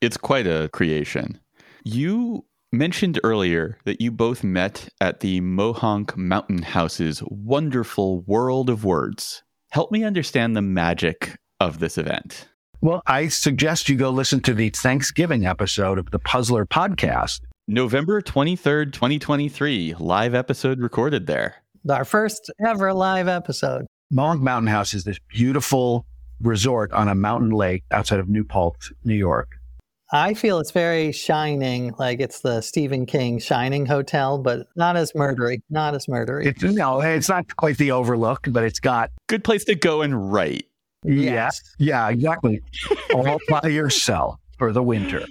It's 0.02 0.18
quite 0.18 0.46
a 0.46 0.70
creation. 0.72 1.40
You 1.84 2.46
mentioned 2.72 3.20
earlier 3.24 3.80
that 3.86 4.02
you 4.02 4.12
both 4.12 4.44
met 4.44 4.90
at 5.02 5.22
the 5.22 5.42
Mohonk 5.42 6.16
Mountain 6.16 6.62
House's 6.62 7.24
wonderful 7.26 8.20
World 8.22 8.70
of 8.70 8.86
Words. 8.86 9.42
Help 9.72 9.92
me 9.92 10.04
understand 10.04 10.56
the 10.56 10.62
magic 10.62 11.38
of 11.60 11.80
this 11.80 11.98
event. 11.98 12.48
Well, 12.82 13.02
I 13.08 13.28
suggest 13.28 13.90
you 13.90 13.96
go 13.96 14.10
listen 14.12 14.40
to 14.42 14.54
the 14.54 14.70
Thanksgiving 14.70 15.46
episode 15.46 15.98
of 15.98 16.12
the 16.12 16.20
Puzzler 16.20 16.66
podcast. 16.66 17.42
November 17.68 18.22
23rd, 18.22 18.94
2023, 18.94 19.96
live 20.00 20.36
episode 20.36 20.80
recorded 20.80 21.28
there. 21.28 21.56
Our 21.90 22.06
first 22.06 22.52
ever 22.66 22.94
live 22.94 23.28
episode. 23.28 23.88
Mohonk 24.14 24.42
Mountain 24.42 24.68
House 24.68 24.94
is 24.94 25.04
this 25.04 25.20
beautiful 25.28 26.06
resort 26.42 26.92
on 26.94 27.08
a 27.08 27.16
mountain 27.16 27.50
lake 27.50 27.84
outside 27.92 28.20
of 28.20 28.30
New 28.30 28.44
Paltz, 28.44 28.92
New 29.04 29.16
York. 29.16 29.58
I 30.14 30.36
feel 30.36 30.60
it's 30.60 30.72
very 30.72 31.12
shining, 31.12 31.94
like 32.00 32.22
it's 32.22 32.40
the 32.40 32.62
Stephen 32.62 33.06
King 33.06 33.40
Shining 33.40 33.86
Hotel, 33.86 34.38
but 34.38 34.68
not 34.78 34.96
as 34.96 35.12
murdery. 35.12 35.60
Not 35.70 35.96
as 35.96 36.06
murdery. 36.06 36.46
It's 36.46 36.64
no, 36.64 37.02
it's 37.02 37.28
not 37.28 37.54
quite 37.58 37.78
the 37.78 37.92
Overlook, 37.92 38.48
but 38.50 38.64
it's 38.64 38.80
got 38.80 39.12
good 39.28 39.44
place 39.44 39.66
to 39.66 39.76
go 39.76 40.04
and 40.04 40.32
write. 40.32 40.68
Yes. 41.08 41.62
Yeah, 41.80 42.10
exactly. 42.10 42.62
All 43.14 43.40
by 43.50 43.62
yourself 43.70 44.40
for 44.58 44.72
the 44.72 44.84
winter. 44.84 45.26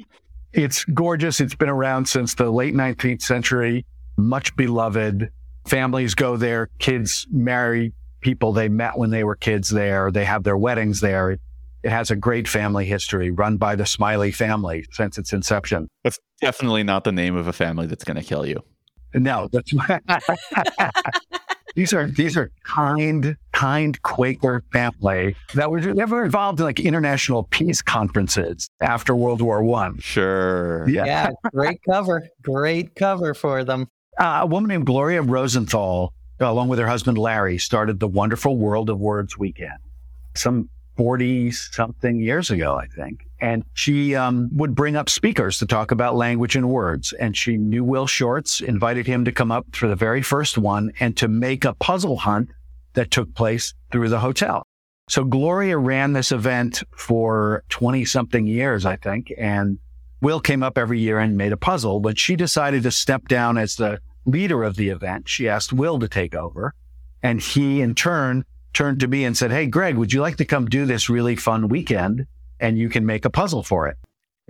It's 0.53 0.85
gorgeous. 0.85 1.41
It's 1.41 1.55
been 1.55 1.69
around 1.69 2.09
since 2.09 2.35
the 2.35 2.51
late 2.51 2.75
19th 2.75 3.23
century, 3.23 3.85
much 4.17 4.55
beloved. 4.57 5.31
Families 5.67 6.15
go 6.15 6.37
there, 6.37 6.71
kids 6.79 7.27
marry 7.31 7.93
people 8.21 8.53
they 8.53 8.69
met 8.69 8.97
when 8.97 9.11
they 9.11 9.25
were 9.25 9.37
kids 9.37 9.69
there. 9.69 10.11
They 10.11 10.25
have 10.25 10.45
their 10.45 10.57
weddings 10.57 11.01
there. 11.01 11.33
It, 11.33 11.41
it 11.83 11.91
has 11.91 12.11
a 12.11 12.17
great 12.17 12.49
family 12.49 12.87
history 12.87 13.31
run 13.31 13.57
by 13.57 13.77
the 13.77 13.87
Smiley 13.87 14.33
family 14.33 14.87
since 14.93 15.19
its 15.19 15.33
inception. 15.33 15.89
That's 16.03 16.19
definitely 16.41 16.83
not 16.83 17.05
the 17.05 17.13
name 17.13 17.37
of 17.37 17.47
a 17.47 17.53
family 17.53 17.87
that's 17.87 18.05
going 18.05 18.17
to 18.17 18.23
kill 18.23 18.47
you. 18.47 18.63
No, 19.15 19.49
that's 19.53 19.73
these 21.77 21.93
are 21.93 22.07
these 22.07 22.37
are 22.39 22.51
kind, 22.65 23.37
kind 23.53 24.01
Quaker 24.03 24.65
family 24.73 25.37
that 25.55 25.71
were 25.71 25.81
never 25.81 26.25
involved 26.25 26.59
in 26.59 26.65
like 26.65 26.81
international 26.81 27.45
peace 27.45 27.83
conferences 27.83 28.69
after 28.81 29.15
World 29.15 29.43
War 29.43 29.63
One. 29.63 29.99
Sure. 29.99 30.89
Yeah. 30.89 31.05
yeah. 31.05 31.31
great 31.53 31.81
cover. 31.89 32.27
Great 32.43 32.95
cover 32.97 33.35
for 33.35 33.63
them. 33.63 33.89
Uh, 34.19 34.41
a 34.43 34.47
woman 34.47 34.69
named 34.69 34.87
Gloria 34.87 35.21
Rosenthal, 35.21 36.15
along 36.41 36.69
with 36.69 36.79
her 36.79 36.89
husband 36.89 37.19
Larry, 37.19 37.59
started 37.59 38.01
the 38.01 38.09
wonderful 38.09 38.57
World 38.57 38.89
of 38.89 38.99
Words 38.99 39.37
weekend. 39.37 39.79
Some 40.35 40.71
40 40.97 41.51
something 41.51 42.21
years 42.21 42.51
ago, 42.51 42.75
I 42.75 42.87
think. 42.87 43.26
And 43.41 43.65
she 43.75 44.15
um, 44.15 44.49
would 44.53 44.75
bring 44.75 44.97
up 44.97 45.09
speakers 45.09 45.59
to 45.59 45.67
talk 45.67 45.91
about 45.91 46.17
language 46.17 46.57
and 46.57 46.71
words. 46.71 47.13
And 47.13 47.37
she 47.37 47.57
knew 47.57 47.85
Will 47.85 48.07
Shortz, 48.07 48.61
invited 48.61 49.07
him 49.07 49.25
to 49.25 49.33
come 49.33 49.53
up 49.53 49.67
for 49.73 49.89
the 49.89 49.97
very 49.97 50.23
first 50.23 50.57
one 50.57 50.93
and 51.01 51.17
to 51.19 51.29
make 51.29 51.65
a 51.65 51.75
puzzle 51.75 52.17
hunt 52.17 52.51
that 52.95 53.11
took 53.11 53.35
place 53.35 53.75
through 53.93 54.09
the 54.09 54.21
hotel. 54.21 54.63
So 55.09 55.23
Gloria 55.23 55.79
ran 55.79 56.15
this 56.15 56.33
event 56.33 56.83
for 56.91 57.63
20 57.69 58.05
something 58.05 58.47
years, 58.47 58.85
I 58.85 58.97
think. 58.97 59.33
And 59.39 59.79
Will 60.21 60.41
came 60.41 60.63
up 60.63 60.79
every 60.79 60.99
year 60.99 61.19
and 61.19 61.37
made 61.37 61.53
a 61.53 61.57
puzzle. 61.57 62.01
but 62.01 62.19
she 62.19 62.37
decided 62.37 62.83
to 62.83 62.91
step 62.91 63.29
down 63.29 63.59
as 63.59 63.77
the 63.77 64.01
leader 64.25 64.65
of 64.65 64.77
the 64.77 64.89
event, 64.89 65.29
she 65.29 65.49
asked 65.49 65.73
Will 65.73 65.99
to 66.01 66.09
take 66.09 66.35
over. 66.35 66.75
And 67.23 67.41
he, 67.41 67.81
in 67.81 67.95
turn, 67.95 68.45
turned 68.73 69.01
to 69.01 69.09
me 69.09 69.25
and 69.25 69.37
said, 69.37 69.51
Hey, 69.51 69.67
Greg, 69.67 69.97
would 69.97 70.13
you 70.13 70.21
like 70.21 70.37
to 70.37 70.45
come 70.45 70.67
do 70.67 70.85
this 70.85 71.09
really 71.09 71.37
fun 71.37 71.69
weekend? 71.69 72.27
And 72.61 72.79
you 72.79 72.89
can 72.89 73.05
make 73.07 73.25
a 73.25 73.31
puzzle 73.31 73.63
for 73.63 73.87
it. 73.87 73.97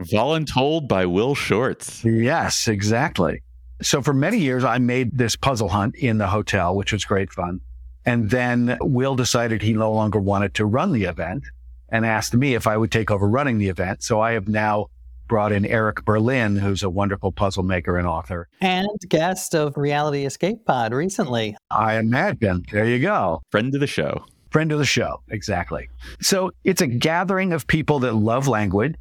Voluntold 0.00 0.88
by 0.88 1.06
Will 1.06 1.34
Shortz. 1.34 2.04
Yes, 2.04 2.68
exactly. 2.68 3.42
So 3.82 4.02
for 4.02 4.12
many 4.12 4.38
years, 4.38 4.64
I 4.64 4.78
made 4.78 5.16
this 5.18 5.36
puzzle 5.36 5.68
hunt 5.68 5.96
in 5.96 6.18
the 6.18 6.28
hotel, 6.28 6.76
which 6.76 6.92
was 6.92 7.04
great 7.04 7.32
fun. 7.32 7.60
And 8.04 8.30
then 8.30 8.78
Will 8.80 9.16
decided 9.16 9.62
he 9.62 9.72
no 9.72 9.92
longer 9.92 10.20
wanted 10.20 10.54
to 10.54 10.64
run 10.64 10.92
the 10.92 11.04
event 11.04 11.44
and 11.88 12.06
asked 12.06 12.34
me 12.34 12.54
if 12.54 12.66
I 12.66 12.76
would 12.76 12.92
take 12.92 13.10
over 13.10 13.28
running 13.28 13.58
the 13.58 13.68
event. 13.68 14.02
So 14.02 14.20
I 14.20 14.32
have 14.32 14.48
now 14.48 14.86
brought 15.28 15.52
in 15.52 15.66
Eric 15.66 16.04
Berlin, 16.04 16.56
who's 16.56 16.82
a 16.82 16.90
wonderful 16.90 17.32
puzzle 17.32 17.64
maker 17.64 17.98
and 17.98 18.06
author. 18.06 18.48
And 18.60 18.88
guest 19.08 19.54
of 19.54 19.76
Reality 19.76 20.24
Escape 20.24 20.64
Pod 20.64 20.92
recently. 20.92 21.56
I 21.70 21.96
imagine. 21.96 22.64
There 22.70 22.86
you 22.86 23.00
go. 23.00 23.42
Friend 23.50 23.74
of 23.74 23.80
the 23.80 23.86
show. 23.86 24.24
Friend 24.50 24.70
of 24.72 24.78
the 24.78 24.84
show. 24.84 25.22
Exactly. 25.28 25.88
So 26.20 26.52
it's 26.64 26.80
a 26.80 26.86
gathering 26.86 27.52
of 27.52 27.66
people 27.66 27.98
that 28.00 28.14
love 28.14 28.48
language. 28.48 28.94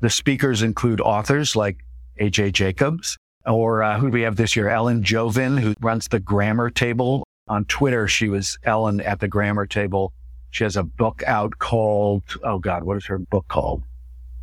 The 0.00 0.10
speakers 0.10 0.62
include 0.62 1.00
authors 1.00 1.54
like 1.54 1.78
AJ 2.20 2.52
Jacobs, 2.52 3.16
or 3.46 3.82
uh, 3.82 3.98
who 3.98 4.08
do 4.08 4.12
we 4.12 4.22
have 4.22 4.36
this 4.36 4.56
year? 4.56 4.68
Ellen 4.68 5.02
Jovin, 5.02 5.60
who 5.60 5.74
runs 5.80 6.08
the 6.08 6.20
grammar 6.20 6.70
table. 6.70 7.24
On 7.48 7.64
Twitter, 7.64 8.06
she 8.08 8.28
was 8.28 8.58
Ellen 8.64 9.00
at 9.00 9.20
the 9.20 9.28
grammar 9.28 9.66
table. 9.66 10.12
She 10.50 10.64
has 10.64 10.76
a 10.76 10.82
book 10.82 11.22
out 11.26 11.58
called, 11.58 12.22
oh 12.44 12.58
God, 12.58 12.84
what 12.84 12.96
is 12.96 13.06
her 13.06 13.18
book 13.18 13.46
called? 13.48 13.82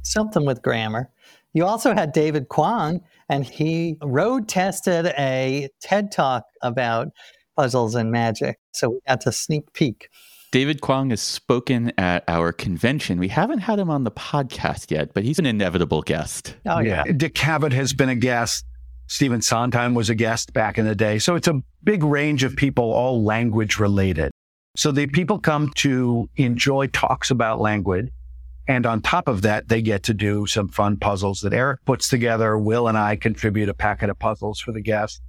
Something 0.02 0.46
with 0.46 0.62
grammar. 0.62 1.10
You 1.54 1.66
also 1.66 1.94
had 1.94 2.12
David 2.12 2.50
Kwong, 2.50 3.02
and 3.28 3.46
he 3.46 3.98
road 4.02 4.48
tested 4.48 5.08
a 5.18 5.70
TED 5.82 6.12
talk 6.12 6.46
about 6.62 7.10
puzzles 7.56 7.96
and 7.96 8.12
magic. 8.12 8.58
So 8.72 8.90
we 8.90 9.00
got 9.08 9.22
to 9.22 9.32
sneak 9.32 9.74
peek. 9.74 10.10
David 10.52 10.82
Kwong 10.82 11.12
has 11.12 11.22
spoken 11.22 11.94
at 12.00 12.24
our 12.28 12.52
convention. 12.52 13.20
We 13.20 13.28
haven't 13.28 13.60
had 13.60 13.78
him 13.78 13.92
on 13.92 14.04
the 14.04 14.12
podcast 14.12 14.90
yet, 14.90 15.14
but 15.14 15.24
he's 15.24 15.38
an 15.38 15.46
inevitable 15.46 16.02
guest. 16.02 16.56
Oh, 16.66 16.80
yeah. 16.80 17.04
yeah. 17.06 17.14
Dick 17.14 17.36
Cavett 17.36 17.72
has 17.72 17.94
been 17.94 18.10
a 18.10 18.16
guest. 18.16 18.66
Stephen 19.06 19.42
Sondheim 19.44 19.94
was 19.94 20.10
a 20.10 20.16
guest 20.16 20.52
back 20.54 20.80
in 20.80 20.86
the 20.86 20.96
day. 20.96 21.20
So 21.20 21.36
it's 21.36 21.48
a 21.48 21.62
big 21.84 22.04
range 22.04 22.44
of 22.44 22.56
people, 22.56 22.86
all 22.86 23.24
language 23.24 23.78
related. 23.78 24.32
So 24.76 24.92
the 24.92 25.06
people 25.06 25.38
come 25.38 25.72
to 25.78 26.30
enjoy 26.36 26.88
talks 26.88 27.30
about 27.30 27.60
language. 27.60 28.10
And 28.68 28.86
on 28.86 29.02
top 29.02 29.28
of 29.28 29.44
that, 29.44 29.68
they 29.68 29.82
get 29.82 30.04
to 30.04 30.14
do 30.14 30.48
some 30.48 30.68
fun 30.68 30.98
puzzles 30.98 31.42
that 31.42 31.54
Eric 31.54 31.86
puts 31.86 32.10
together. 32.10 32.58
Will 32.58 32.88
and 32.88 32.98
I 32.98 33.16
contribute 33.16 33.70
a 33.70 33.74
packet 33.74 34.10
of 34.10 34.18
puzzles 34.18 34.60
for 34.60 34.72
the 34.72 34.82
guests. 34.82 35.22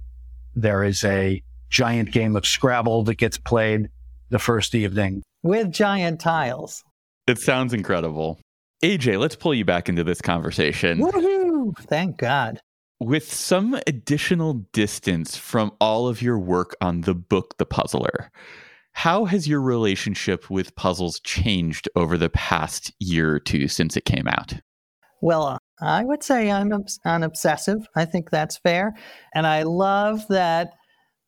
There 0.55 0.83
is 0.83 1.03
a 1.03 1.43
giant 1.69 2.11
game 2.11 2.35
of 2.35 2.45
Scrabble 2.45 3.03
that 3.03 3.15
gets 3.15 3.37
played 3.37 3.89
the 4.31 4.39
first 4.39 4.73
evening 4.73 5.21
with 5.43 5.71
giant 5.71 6.19
tiles. 6.19 6.83
It 7.27 7.37
sounds 7.37 7.73
incredible. 7.73 8.39
AJ, 8.83 9.19
let's 9.19 9.35
pull 9.35 9.53
you 9.53 9.63
back 9.63 9.89
into 9.89 10.03
this 10.03 10.21
conversation. 10.21 10.99
Woohoo! 10.99 11.77
Thank 11.81 12.17
God. 12.17 12.59
With 12.99 13.31
some 13.31 13.79
additional 13.87 14.65
distance 14.73 15.35
from 15.35 15.71
all 15.79 16.07
of 16.07 16.21
your 16.21 16.39
work 16.39 16.75
on 16.81 17.01
the 17.01 17.13
book 17.13 17.57
The 17.57 17.65
Puzzler, 17.65 18.31
how 18.93 19.25
has 19.25 19.47
your 19.47 19.61
relationship 19.61 20.49
with 20.49 20.75
puzzles 20.75 21.19
changed 21.21 21.89
over 21.95 22.17
the 22.17 22.29
past 22.29 22.93
year 22.99 23.35
or 23.35 23.39
two 23.39 23.67
since 23.67 23.95
it 23.97 24.05
came 24.05 24.27
out? 24.27 24.53
Well, 25.21 25.57
I 25.81 26.03
would 26.03 26.23
say 26.23 26.51
I'm 26.51 26.71
an 27.05 27.23
obsessive. 27.23 27.85
I 27.95 28.05
think 28.05 28.29
that's 28.29 28.57
fair. 28.57 28.93
And 29.35 29.45
I 29.45 29.63
love 29.63 30.27
that 30.29 30.73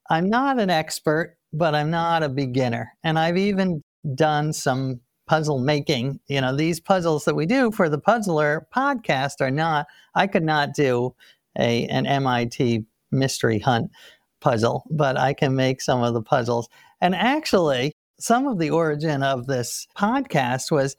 I'm 0.09 0.29
not 0.29 0.59
an 0.59 0.69
expert, 0.69 1.37
but 1.53 1.75
I'm 1.75 1.91
not 1.91 2.23
a 2.23 2.29
beginner. 2.29 2.93
And 3.03 3.17
I've 3.19 3.37
even 3.37 3.83
done 4.15 4.51
some 4.51 4.99
puzzle 5.27 5.59
making. 5.59 6.19
You 6.27 6.41
know, 6.41 6.55
these 6.55 6.79
puzzles 6.79 7.25
that 7.25 7.35
we 7.35 7.45
do 7.45 7.71
for 7.71 7.89
the 7.89 7.99
Puzzler 7.99 8.67
podcast 8.75 9.39
are 9.39 9.51
not, 9.51 9.87
I 10.15 10.27
could 10.27 10.43
not 10.43 10.73
do 10.73 11.15
a 11.57 11.85
an 11.87 12.05
MIT 12.05 12.85
mystery 13.11 13.59
hunt 13.59 13.91
puzzle, 14.41 14.83
but 14.89 15.17
I 15.17 15.33
can 15.33 15.55
make 15.55 15.81
some 15.81 16.03
of 16.03 16.13
the 16.13 16.21
puzzles. 16.21 16.67
And 16.99 17.15
actually, 17.15 17.93
some 18.19 18.47
of 18.47 18.59
the 18.59 18.71
origin 18.71 19.23
of 19.23 19.47
this 19.47 19.87
podcast 19.97 20.71
was 20.71 20.95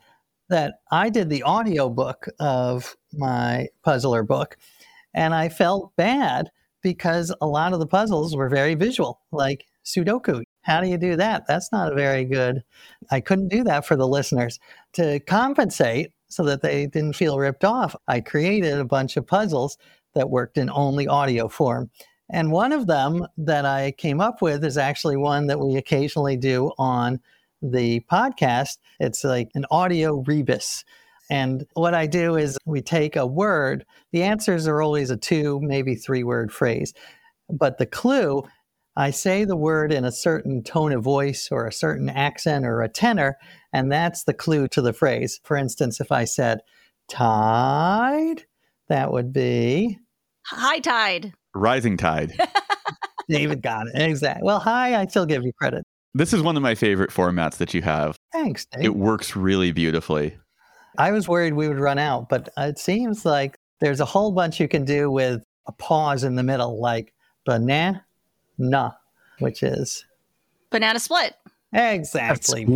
that 0.48 0.74
I 0.90 1.10
did 1.10 1.28
the 1.28 1.42
audio 1.42 1.88
book 1.88 2.26
of 2.38 2.96
my 3.12 3.68
puzzler 3.82 4.22
book, 4.22 4.56
and 5.12 5.34
I 5.34 5.48
felt 5.48 5.94
bad 5.96 6.50
because 6.82 7.34
a 7.40 7.46
lot 7.46 7.72
of 7.72 7.80
the 7.80 7.86
puzzles 7.86 8.36
were 8.36 8.48
very 8.48 8.74
visual, 8.74 9.20
like 9.32 9.64
Sudoku. 9.84 10.42
How 10.62 10.80
do 10.80 10.88
you 10.88 10.96
do 10.96 11.16
that? 11.16 11.46
That's 11.46 11.70
not 11.70 11.94
very 11.94 12.24
good. 12.24 12.62
I 13.10 13.20
couldn't 13.20 13.48
do 13.48 13.64
that 13.64 13.84
for 13.84 13.96
the 13.96 14.08
listeners. 14.08 14.58
To 14.94 15.20
compensate 15.20 16.12
so 16.28 16.42
that 16.44 16.62
they 16.62 16.86
didn't 16.86 17.16
feel 17.16 17.38
ripped 17.38 17.64
off, 17.64 17.94
I 18.08 18.20
created 18.20 18.78
a 18.78 18.84
bunch 18.84 19.16
of 19.16 19.26
puzzles 19.26 19.76
that 20.14 20.30
worked 20.30 20.56
in 20.56 20.70
only 20.70 21.06
audio 21.06 21.48
form. 21.48 21.90
And 22.30 22.50
one 22.50 22.72
of 22.72 22.86
them 22.86 23.26
that 23.36 23.66
I 23.66 23.92
came 23.92 24.20
up 24.20 24.40
with 24.40 24.64
is 24.64 24.78
actually 24.78 25.16
one 25.16 25.46
that 25.48 25.60
we 25.60 25.76
occasionally 25.76 26.36
do 26.36 26.72
on 26.78 27.20
the 27.60 28.00
podcast. 28.10 28.78
It's 29.00 29.24
like 29.24 29.50
an 29.54 29.66
audio 29.70 30.22
rebus. 30.26 30.84
And 31.30 31.66
what 31.74 31.94
I 31.94 32.06
do 32.06 32.36
is 32.36 32.58
we 32.66 32.82
take 32.82 33.16
a 33.16 33.26
word, 33.26 33.84
the 34.12 34.22
answers 34.22 34.66
are 34.66 34.82
always 34.82 35.10
a 35.10 35.16
two, 35.16 35.60
maybe 35.62 35.94
three 35.94 36.22
word 36.22 36.52
phrase. 36.52 36.92
But 37.50 37.78
the 37.78 37.86
clue, 37.86 38.42
I 38.96 39.10
say 39.10 39.44
the 39.44 39.56
word 39.56 39.92
in 39.92 40.04
a 40.04 40.12
certain 40.12 40.62
tone 40.62 40.92
of 40.92 41.02
voice 41.02 41.48
or 41.50 41.66
a 41.66 41.72
certain 41.72 42.08
accent 42.08 42.64
or 42.64 42.82
a 42.82 42.88
tenor, 42.88 43.36
and 43.72 43.90
that's 43.90 44.24
the 44.24 44.34
clue 44.34 44.68
to 44.68 44.82
the 44.82 44.92
phrase. 44.92 45.40
For 45.42 45.56
instance, 45.56 46.00
if 46.00 46.12
I 46.12 46.24
said 46.24 46.60
tide, 47.08 48.44
that 48.88 49.12
would 49.12 49.32
be 49.32 49.98
high 50.46 50.78
tide. 50.78 51.32
Rising 51.54 51.96
tide. 51.96 52.32
David 53.28 53.62
got 53.62 53.86
it. 53.86 54.00
Exactly. 54.00 54.44
Well, 54.44 54.60
hi, 54.60 55.00
I 55.00 55.06
still 55.06 55.26
give 55.26 55.42
you 55.42 55.52
credit. 55.52 55.84
This 56.12 56.32
is 56.32 56.42
one 56.42 56.56
of 56.56 56.62
my 56.62 56.76
favorite 56.76 57.10
formats 57.10 57.56
that 57.56 57.74
you 57.74 57.82
have. 57.82 58.16
Thanks, 58.32 58.66
Dave. 58.66 58.84
It 58.84 58.96
works 58.96 59.34
really 59.34 59.72
beautifully. 59.72 60.36
I 60.98 61.10
was 61.10 61.26
worried 61.26 61.54
we 61.54 61.66
would 61.66 61.80
run 61.80 61.98
out, 61.98 62.28
but 62.28 62.48
it 62.56 62.78
seems 62.78 63.24
like 63.24 63.58
there's 63.80 63.98
a 63.98 64.04
whole 64.04 64.30
bunch 64.30 64.60
you 64.60 64.68
can 64.68 64.84
do 64.84 65.10
with 65.10 65.42
a 65.66 65.72
pause 65.72 66.22
in 66.22 66.36
the 66.36 66.44
middle, 66.44 66.80
like 66.80 67.12
banana, 67.44 68.04
which 69.38 69.62
is 69.62 70.04
banana 70.70 70.98
split. 70.98 71.34
Exactly. 71.72 72.62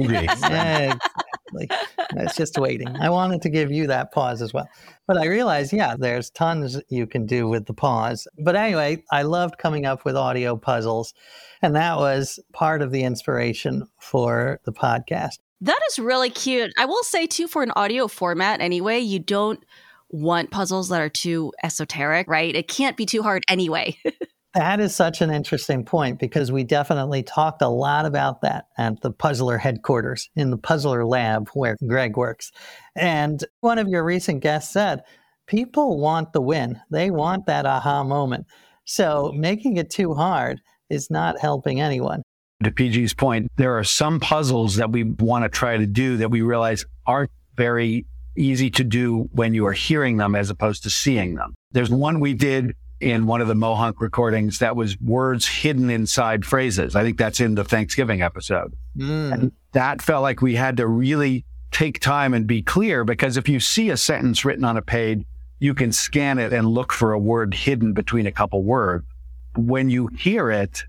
exactly. 1.52 1.68
It's 2.16 2.36
just 2.36 2.58
waiting. 2.58 2.96
I 2.96 3.10
wanted 3.10 3.42
to 3.42 3.48
give 3.48 3.70
you 3.70 3.86
that 3.86 4.12
pause 4.12 4.42
as 4.42 4.52
well. 4.52 4.68
But 5.06 5.16
I 5.16 5.26
realized, 5.26 5.72
yeah, 5.72 5.94
there's 5.96 6.30
tons 6.30 6.80
you 6.88 7.06
can 7.06 7.26
do 7.26 7.48
with 7.48 7.66
the 7.66 7.74
pause. 7.74 8.26
But 8.38 8.56
anyway, 8.56 9.04
I 9.12 9.22
loved 9.22 9.58
coming 9.58 9.86
up 9.86 10.04
with 10.04 10.16
audio 10.16 10.56
puzzles. 10.56 11.14
And 11.62 11.76
that 11.76 11.96
was 11.98 12.38
part 12.52 12.82
of 12.82 12.90
the 12.90 13.04
inspiration 13.04 13.88
for 13.98 14.60
the 14.64 14.72
podcast. 14.72 15.38
That 15.60 15.80
is 15.90 15.98
really 15.98 16.30
cute. 16.30 16.72
I 16.78 16.84
will 16.84 17.02
say, 17.02 17.26
too, 17.26 17.48
for 17.48 17.62
an 17.62 17.72
audio 17.72 18.08
format 18.08 18.60
anyway, 18.60 18.98
you 19.00 19.18
don't 19.18 19.64
want 20.08 20.50
puzzles 20.50 20.88
that 20.88 21.00
are 21.00 21.08
too 21.08 21.52
esoteric, 21.62 22.28
right? 22.28 22.54
It 22.54 22.68
can't 22.68 22.96
be 22.96 23.06
too 23.06 23.22
hard 23.22 23.44
anyway. 23.48 23.98
That 24.54 24.80
is 24.80 24.94
such 24.94 25.20
an 25.20 25.30
interesting 25.30 25.84
point 25.84 26.18
because 26.18 26.50
we 26.50 26.64
definitely 26.64 27.22
talked 27.22 27.60
a 27.60 27.68
lot 27.68 28.06
about 28.06 28.40
that 28.42 28.66
at 28.78 29.00
the 29.02 29.10
Puzzler 29.10 29.58
headquarters 29.58 30.30
in 30.36 30.50
the 30.50 30.56
Puzzler 30.56 31.04
lab 31.04 31.48
where 31.52 31.76
Greg 31.86 32.16
works. 32.16 32.50
And 32.96 33.44
one 33.60 33.78
of 33.78 33.88
your 33.88 34.02
recent 34.02 34.40
guests 34.40 34.72
said, 34.72 35.02
people 35.46 35.98
want 35.98 36.32
the 36.32 36.40
win, 36.40 36.80
they 36.90 37.10
want 37.10 37.46
that 37.46 37.66
aha 37.66 38.02
moment. 38.04 38.46
So 38.84 39.32
making 39.36 39.76
it 39.76 39.90
too 39.90 40.14
hard 40.14 40.62
is 40.88 41.10
not 41.10 41.38
helping 41.38 41.80
anyone. 41.80 42.22
To 42.64 42.70
PG's 42.70 43.14
point, 43.14 43.48
there 43.56 43.78
are 43.78 43.84
some 43.84 44.18
puzzles 44.18 44.76
that 44.76 44.90
we 44.90 45.04
want 45.04 45.44
to 45.44 45.48
try 45.48 45.76
to 45.76 45.86
do 45.86 46.16
that 46.16 46.30
we 46.30 46.40
realize 46.40 46.86
aren't 47.06 47.30
very 47.54 48.06
easy 48.36 48.70
to 48.70 48.84
do 48.84 49.28
when 49.32 49.52
you 49.52 49.66
are 49.66 49.72
hearing 49.72 50.16
them 50.16 50.34
as 50.34 50.48
opposed 50.48 50.82
to 50.84 50.90
seeing 50.90 51.34
them. 51.34 51.54
There's 51.72 51.90
one 51.90 52.18
we 52.18 52.34
did 52.34 52.74
in 53.00 53.26
one 53.26 53.40
of 53.40 53.48
the 53.48 53.54
Mohonk 53.54 53.94
recordings 54.00 54.58
that 54.58 54.74
was 54.74 55.00
words 55.00 55.46
hidden 55.46 55.90
inside 55.90 56.44
phrases. 56.44 56.96
I 56.96 57.02
think 57.02 57.18
that's 57.18 57.40
in 57.40 57.54
the 57.54 57.64
Thanksgiving 57.64 58.22
episode. 58.22 58.74
Mm. 58.96 59.32
And 59.32 59.52
that 59.72 60.02
felt 60.02 60.22
like 60.22 60.42
we 60.42 60.54
had 60.54 60.76
to 60.78 60.86
really 60.86 61.44
take 61.70 62.00
time 62.00 62.34
and 62.34 62.46
be 62.46 62.62
clear 62.62 63.04
because 63.04 63.36
if 63.36 63.48
you 63.48 63.60
see 63.60 63.90
a 63.90 63.96
sentence 63.96 64.44
written 64.44 64.64
on 64.64 64.76
a 64.76 64.82
page, 64.82 65.24
you 65.60 65.74
can 65.74 65.92
scan 65.92 66.38
it 66.38 66.52
and 66.52 66.66
look 66.66 66.92
for 66.92 67.12
a 67.12 67.18
word 67.18 67.54
hidden 67.54 67.92
between 67.92 68.26
a 68.26 68.32
couple 68.32 68.62
words. 68.62 69.04
When 69.56 69.90
you 69.90 70.08
hear 70.08 70.50
it, 70.50 70.84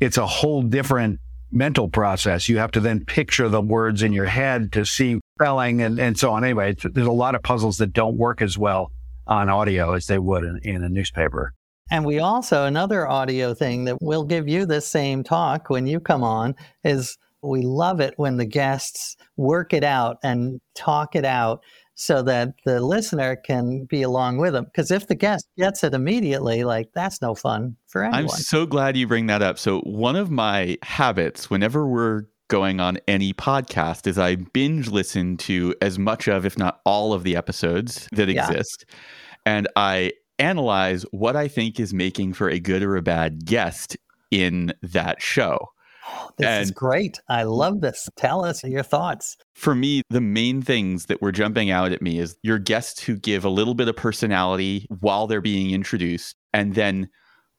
it's 0.00 0.16
a 0.16 0.26
whole 0.26 0.62
different 0.62 1.20
mental 1.50 1.88
process. 1.88 2.48
You 2.48 2.58
have 2.58 2.72
to 2.72 2.80
then 2.80 3.04
picture 3.04 3.48
the 3.48 3.60
words 3.60 4.02
in 4.02 4.12
your 4.12 4.26
head 4.26 4.72
to 4.72 4.84
see 4.84 5.20
spelling 5.36 5.82
and, 5.82 5.98
and 5.98 6.18
so 6.18 6.32
on. 6.32 6.44
Anyway, 6.44 6.74
there's 6.82 7.06
a 7.06 7.12
lot 7.12 7.34
of 7.34 7.42
puzzles 7.42 7.78
that 7.78 7.92
don't 7.92 8.16
work 8.16 8.42
as 8.42 8.58
well 8.58 8.92
on 9.28 9.48
audio 9.48 9.92
as 9.92 10.06
they 10.06 10.18
would 10.18 10.44
in, 10.44 10.58
in 10.64 10.84
a 10.84 10.88
newspaper. 10.88 11.54
And 11.90 12.04
we 12.04 12.18
also, 12.18 12.64
another 12.64 13.08
audio 13.08 13.54
thing 13.54 13.84
that 13.84 14.02
will 14.02 14.24
give 14.24 14.48
you 14.48 14.66
the 14.66 14.80
same 14.80 15.22
talk 15.22 15.70
when 15.70 15.86
you 15.86 16.00
come 16.00 16.22
on 16.22 16.54
is 16.84 17.16
we 17.42 17.62
love 17.62 18.00
it 18.00 18.14
when 18.16 18.36
the 18.36 18.44
guests 18.44 19.16
work 19.36 19.72
it 19.72 19.84
out 19.84 20.18
and 20.22 20.60
talk 20.74 21.14
it 21.14 21.24
out 21.24 21.62
so 21.94 22.22
that 22.22 22.54
the 22.64 22.80
listener 22.80 23.36
can 23.36 23.84
be 23.84 24.02
along 24.02 24.38
with 24.38 24.52
them. 24.52 24.64
Because 24.64 24.90
if 24.90 25.08
the 25.08 25.14
guest 25.14 25.48
gets 25.56 25.82
it 25.82 25.94
immediately, 25.94 26.62
like 26.64 26.90
that's 26.94 27.22
no 27.22 27.34
fun 27.34 27.76
for 27.86 28.04
anyone. 28.04 28.24
I'm 28.24 28.28
so 28.28 28.66
glad 28.66 28.96
you 28.96 29.06
bring 29.06 29.26
that 29.26 29.42
up. 29.42 29.58
So, 29.58 29.80
one 29.80 30.14
of 30.14 30.30
my 30.30 30.78
habits, 30.82 31.50
whenever 31.50 31.88
we're 31.88 32.24
going 32.48 32.80
on 32.80 32.98
any 33.06 33.32
podcast 33.32 34.06
is 34.06 34.18
I 34.18 34.36
binge 34.36 34.88
listen 34.88 35.36
to 35.38 35.74
as 35.80 35.98
much 35.98 36.28
of, 36.28 36.44
if 36.44 36.58
not 36.58 36.80
all 36.84 37.12
of 37.12 37.22
the 37.22 37.36
episodes 37.36 38.08
that 38.12 38.28
yeah. 38.28 38.48
exist. 38.48 38.86
And 39.46 39.68
I 39.76 40.12
analyze 40.38 41.04
what 41.10 41.36
I 41.36 41.48
think 41.48 41.78
is 41.78 41.94
making 41.94 42.32
for 42.32 42.48
a 42.48 42.58
good 42.58 42.82
or 42.82 42.96
a 42.96 43.02
bad 43.02 43.44
guest 43.44 43.96
in 44.30 44.72
that 44.82 45.22
show. 45.22 45.58
this 46.38 46.46
and 46.46 46.62
is 46.64 46.70
great. 46.70 47.20
I 47.28 47.42
love 47.44 47.80
this. 47.80 48.08
Tell 48.16 48.44
us 48.44 48.64
your 48.64 48.82
thoughts. 48.82 49.36
For 49.54 49.74
me, 49.74 50.02
the 50.10 50.20
main 50.20 50.62
things 50.62 51.06
that 51.06 51.20
were 51.20 51.32
jumping 51.32 51.70
out 51.70 51.92
at 51.92 52.02
me 52.02 52.18
is 52.18 52.36
your 52.42 52.58
guests 52.58 53.02
who 53.02 53.16
give 53.16 53.44
a 53.44 53.50
little 53.50 53.74
bit 53.74 53.88
of 53.88 53.96
personality 53.96 54.86
while 55.00 55.26
they're 55.26 55.40
being 55.40 55.70
introduced 55.70 56.36
and 56.52 56.74
then 56.74 57.08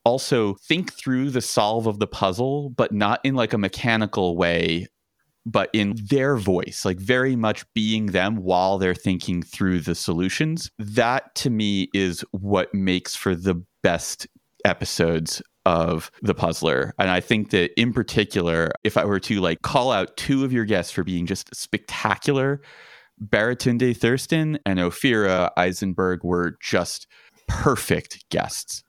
also 0.09 0.55
think 0.67 0.93
through 0.93 1.29
the 1.29 1.41
solve 1.41 1.85
of 1.85 1.99
the 1.99 2.07
puzzle, 2.07 2.71
but 2.71 2.91
not 2.91 3.19
in 3.23 3.35
like 3.35 3.53
a 3.53 3.57
mechanical 3.59 4.35
way, 4.35 4.87
but 5.45 5.69
in 5.71 5.95
their 6.09 6.35
voice, 6.35 6.83
like 6.83 6.97
very 6.97 7.35
much 7.35 7.63
being 7.75 8.07
them 8.07 8.37
while 8.37 8.79
they're 8.79 8.95
thinking 8.95 9.43
through 9.43 9.81
the 9.81 9.93
solutions. 9.93 10.71
That 10.79 11.35
to 11.35 11.51
me 11.51 11.89
is 11.93 12.25
what 12.31 12.73
makes 12.73 13.15
for 13.15 13.35
the 13.35 13.63
best 13.83 14.27
episodes 14.65 15.41
of 15.65 16.09
the 16.21 16.33
puzzler 16.33 16.93
and 16.97 17.09
i 17.09 17.19
think 17.19 17.51
that 17.51 17.69
in 17.79 17.93
particular 17.93 18.71
if 18.83 18.97
i 18.97 19.03
were 19.05 19.19
to 19.19 19.39
like 19.39 19.61
call 19.61 19.91
out 19.91 20.15
two 20.17 20.43
of 20.43 20.51
your 20.53 20.65
guests 20.65 20.91
for 20.91 21.03
being 21.03 21.25
just 21.25 21.53
spectacular 21.53 22.61
baratunde 23.21 23.95
thurston 23.95 24.57
and 24.65 24.79
ophira 24.79 25.49
eisenberg 25.57 26.23
were 26.23 26.57
just 26.61 27.07
perfect 27.47 28.23
guests 28.29 28.83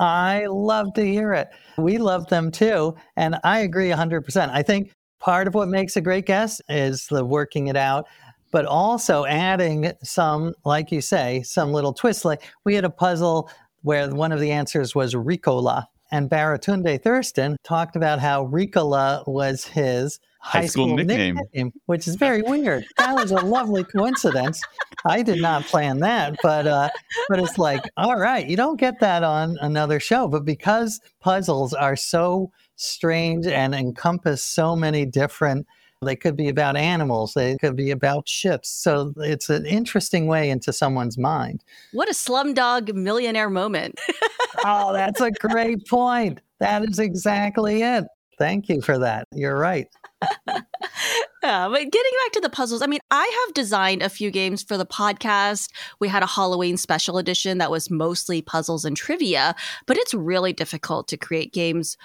I 0.00 0.46
love 0.46 0.94
to 0.94 1.04
hear 1.04 1.34
it. 1.34 1.50
We 1.76 1.98
love 1.98 2.26
them 2.28 2.50
too. 2.50 2.96
And 3.16 3.38
I 3.44 3.60
agree 3.60 3.90
100%. 3.90 4.48
I 4.50 4.62
think 4.62 4.92
part 5.20 5.46
of 5.46 5.54
what 5.54 5.68
makes 5.68 5.96
a 5.96 6.00
great 6.00 6.24
guest 6.26 6.62
is 6.70 7.06
the 7.08 7.24
working 7.24 7.68
it 7.68 7.76
out, 7.76 8.06
but 8.50 8.64
also 8.64 9.26
adding 9.26 9.92
some, 10.02 10.54
like 10.64 10.90
you 10.90 11.02
say, 11.02 11.42
some 11.42 11.72
little 11.72 11.92
twist. 11.92 12.24
Like 12.24 12.42
we 12.64 12.74
had 12.74 12.84
a 12.84 12.90
puzzle 12.90 13.50
where 13.82 14.08
one 14.08 14.32
of 14.32 14.40
the 14.40 14.50
answers 14.50 14.94
was 14.94 15.14
Ricola. 15.14 15.84
And 16.10 16.28
Baratunde 16.28 17.00
Thurston 17.02 17.56
talked 17.62 17.94
about 17.94 18.18
how 18.18 18.46
Ricola 18.46 19.22
was 19.28 19.66
his 19.66 20.18
high, 20.40 20.60
high 20.60 20.66
school, 20.66 20.86
school 20.86 20.96
nickname. 20.96 21.36
nickname. 21.36 21.72
which 21.86 22.08
is 22.08 22.16
very 22.16 22.42
weird. 22.42 22.84
That 22.98 23.14
was 23.14 23.30
a 23.30 23.36
lovely 23.36 23.84
coincidence. 23.84 24.60
I 25.04 25.22
did 25.22 25.40
not 25.40 25.64
plan 25.64 26.00
that, 26.00 26.36
but 26.42 26.66
uh, 26.66 26.88
but 27.28 27.38
it's 27.38 27.58
like, 27.58 27.88
all 27.96 28.18
right, 28.18 28.46
you 28.46 28.56
don't 28.56 28.78
get 28.78 29.00
that 29.00 29.22
on 29.22 29.56
another 29.60 30.00
show. 30.00 30.28
But 30.28 30.44
because 30.44 31.00
puzzles 31.20 31.72
are 31.72 31.96
so 31.96 32.50
strange 32.76 33.46
and 33.46 33.74
encompass 33.74 34.42
so 34.42 34.74
many 34.74 35.04
different 35.04 35.66
they 36.02 36.16
could 36.16 36.34
be 36.34 36.48
about 36.48 36.78
animals 36.78 37.34
they 37.34 37.58
could 37.58 37.76
be 37.76 37.90
about 37.90 38.26
ships 38.26 38.70
so 38.70 39.12
it's 39.18 39.50
an 39.50 39.66
interesting 39.66 40.26
way 40.26 40.48
into 40.48 40.72
someone's 40.72 41.18
mind 41.18 41.62
what 41.92 42.08
a 42.08 42.12
slumdog 42.12 42.94
millionaire 42.94 43.50
moment 43.50 44.00
oh 44.64 44.94
that's 44.94 45.20
a 45.20 45.30
great 45.30 45.86
point 45.86 46.40
that 46.58 46.82
is 46.88 46.98
exactly 46.98 47.82
it 47.82 48.06
Thank 48.40 48.70
you 48.70 48.80
for 48.80 48.98
that. 48.98 49.28
You're 49.34 49.58
right. 49.58 49.86
Yeah, 51.42 51.68
but 51.70 51.78
getting 51.78 52.12
back 52.24 52.32
to 52.32 52.40
the 52.42 52.50
puzzles, 52.50 52.82
I 52.82 52.86
mean, 52.86 53.00
I 53.10 53.44
have 53.46 53.54
designed 53.54 54.02
a 54.02 54.10
few 54.10 54.30
games 54.30 54.62
for 54.62 54.76
the 54.76 54.84
podcast. 54.84 55.70
We 55.98 56.06
had 56.06 56.22
a 56.22 56.26
Halloween 56.26 56.76
special 56.76 57.16
edition 57.16 57.56
that 57.58 57.70
was 57.70 57.90
mostly 57.90 58.42
puzzles 58.42 58.84
and 58.84 58.94
trivia, 58.94 59.54
but 59.86 59.96
it's 59.96 60.12
really 60.12 60.52
difficult 60.52 61.08
to 61.08 61.16
create 61.16 61.54
games 61.54 61.96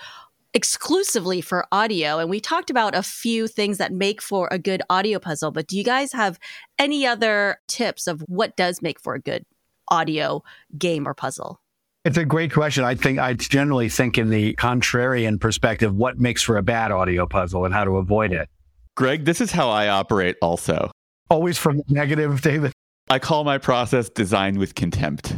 exclusively 0.53 1.41
for 1.41 1.67
audio. 1.73 2.17
And 2.17 2.29
we 2.29 2.39
talked 2.39 2.69
about 2.69 2.95
a 2.95 3.03
few 3.03 3.47
things 3.47 3.77
that 3.77 3.91
make 3.91 4.21
for 4.21 4.47
a 4.51 4.57
good 4.57 4.81
audio 4.89 5.19
puzzle, 5.19 5.51
but 5.51 5.67
do 5.67 5.77
you 5.77 5.83
guys 5.83 6.13
have 6.13 6.39
any 6.79 7.05
other 7.05 7.57
tips 7.67 8.07
of 8.07 8.23
what 8.27 8.55
does 8.55 8.81
make 8.81 9.01
for 9.01 9.15
a 9.15 9.21
good 9.21 9.45
audio 9.89 10.43
game 10.77 11.05
or 11.07 11.13
puzzle? 11.13 11.59
It's 12.05 12.17
a 12.17 12.25
great 12.25 12.53
question. 12.53 12.83
I 12.83 12.93
think 12.93 13.17
I 13.17 13.33
generally 13.33 13.89
think 13.89 14.19
in 14.19 14.29
the 14.29 14.53
contrarian 14.55 15.41
perspective, 15.41 15.95
what 15.95 16.19
makes 16.19 16.43
for 16.43 16.55
a 16.55 16.61
bad 16.61 16.91
audio 16.91 17.25
puzzle 17.25 17.65
and 17.65 17.73
how 17.73 17.83
to 17.83 17.97
avoid 17.97 18.31
it. 18.31 18.47
Greg, 18.95 19.25
this 19.25 19.41
is 19.41 19.51
how 19.51 19.71
I 19.71 19.87
operate 19.87 20.35
also. 20.39 20.91
Always 21.31 21.57
from 21.57 21.77
the 21.77 21.83
negative, 21.89 22.41
David. 22.41 22.71
I 23.09 23.17
call 23.17 23.43
my 23.43 23.57
process 23.57 24.07
design 24.07 24.59
with 24.59 24.75
contempt. 24.75 25.35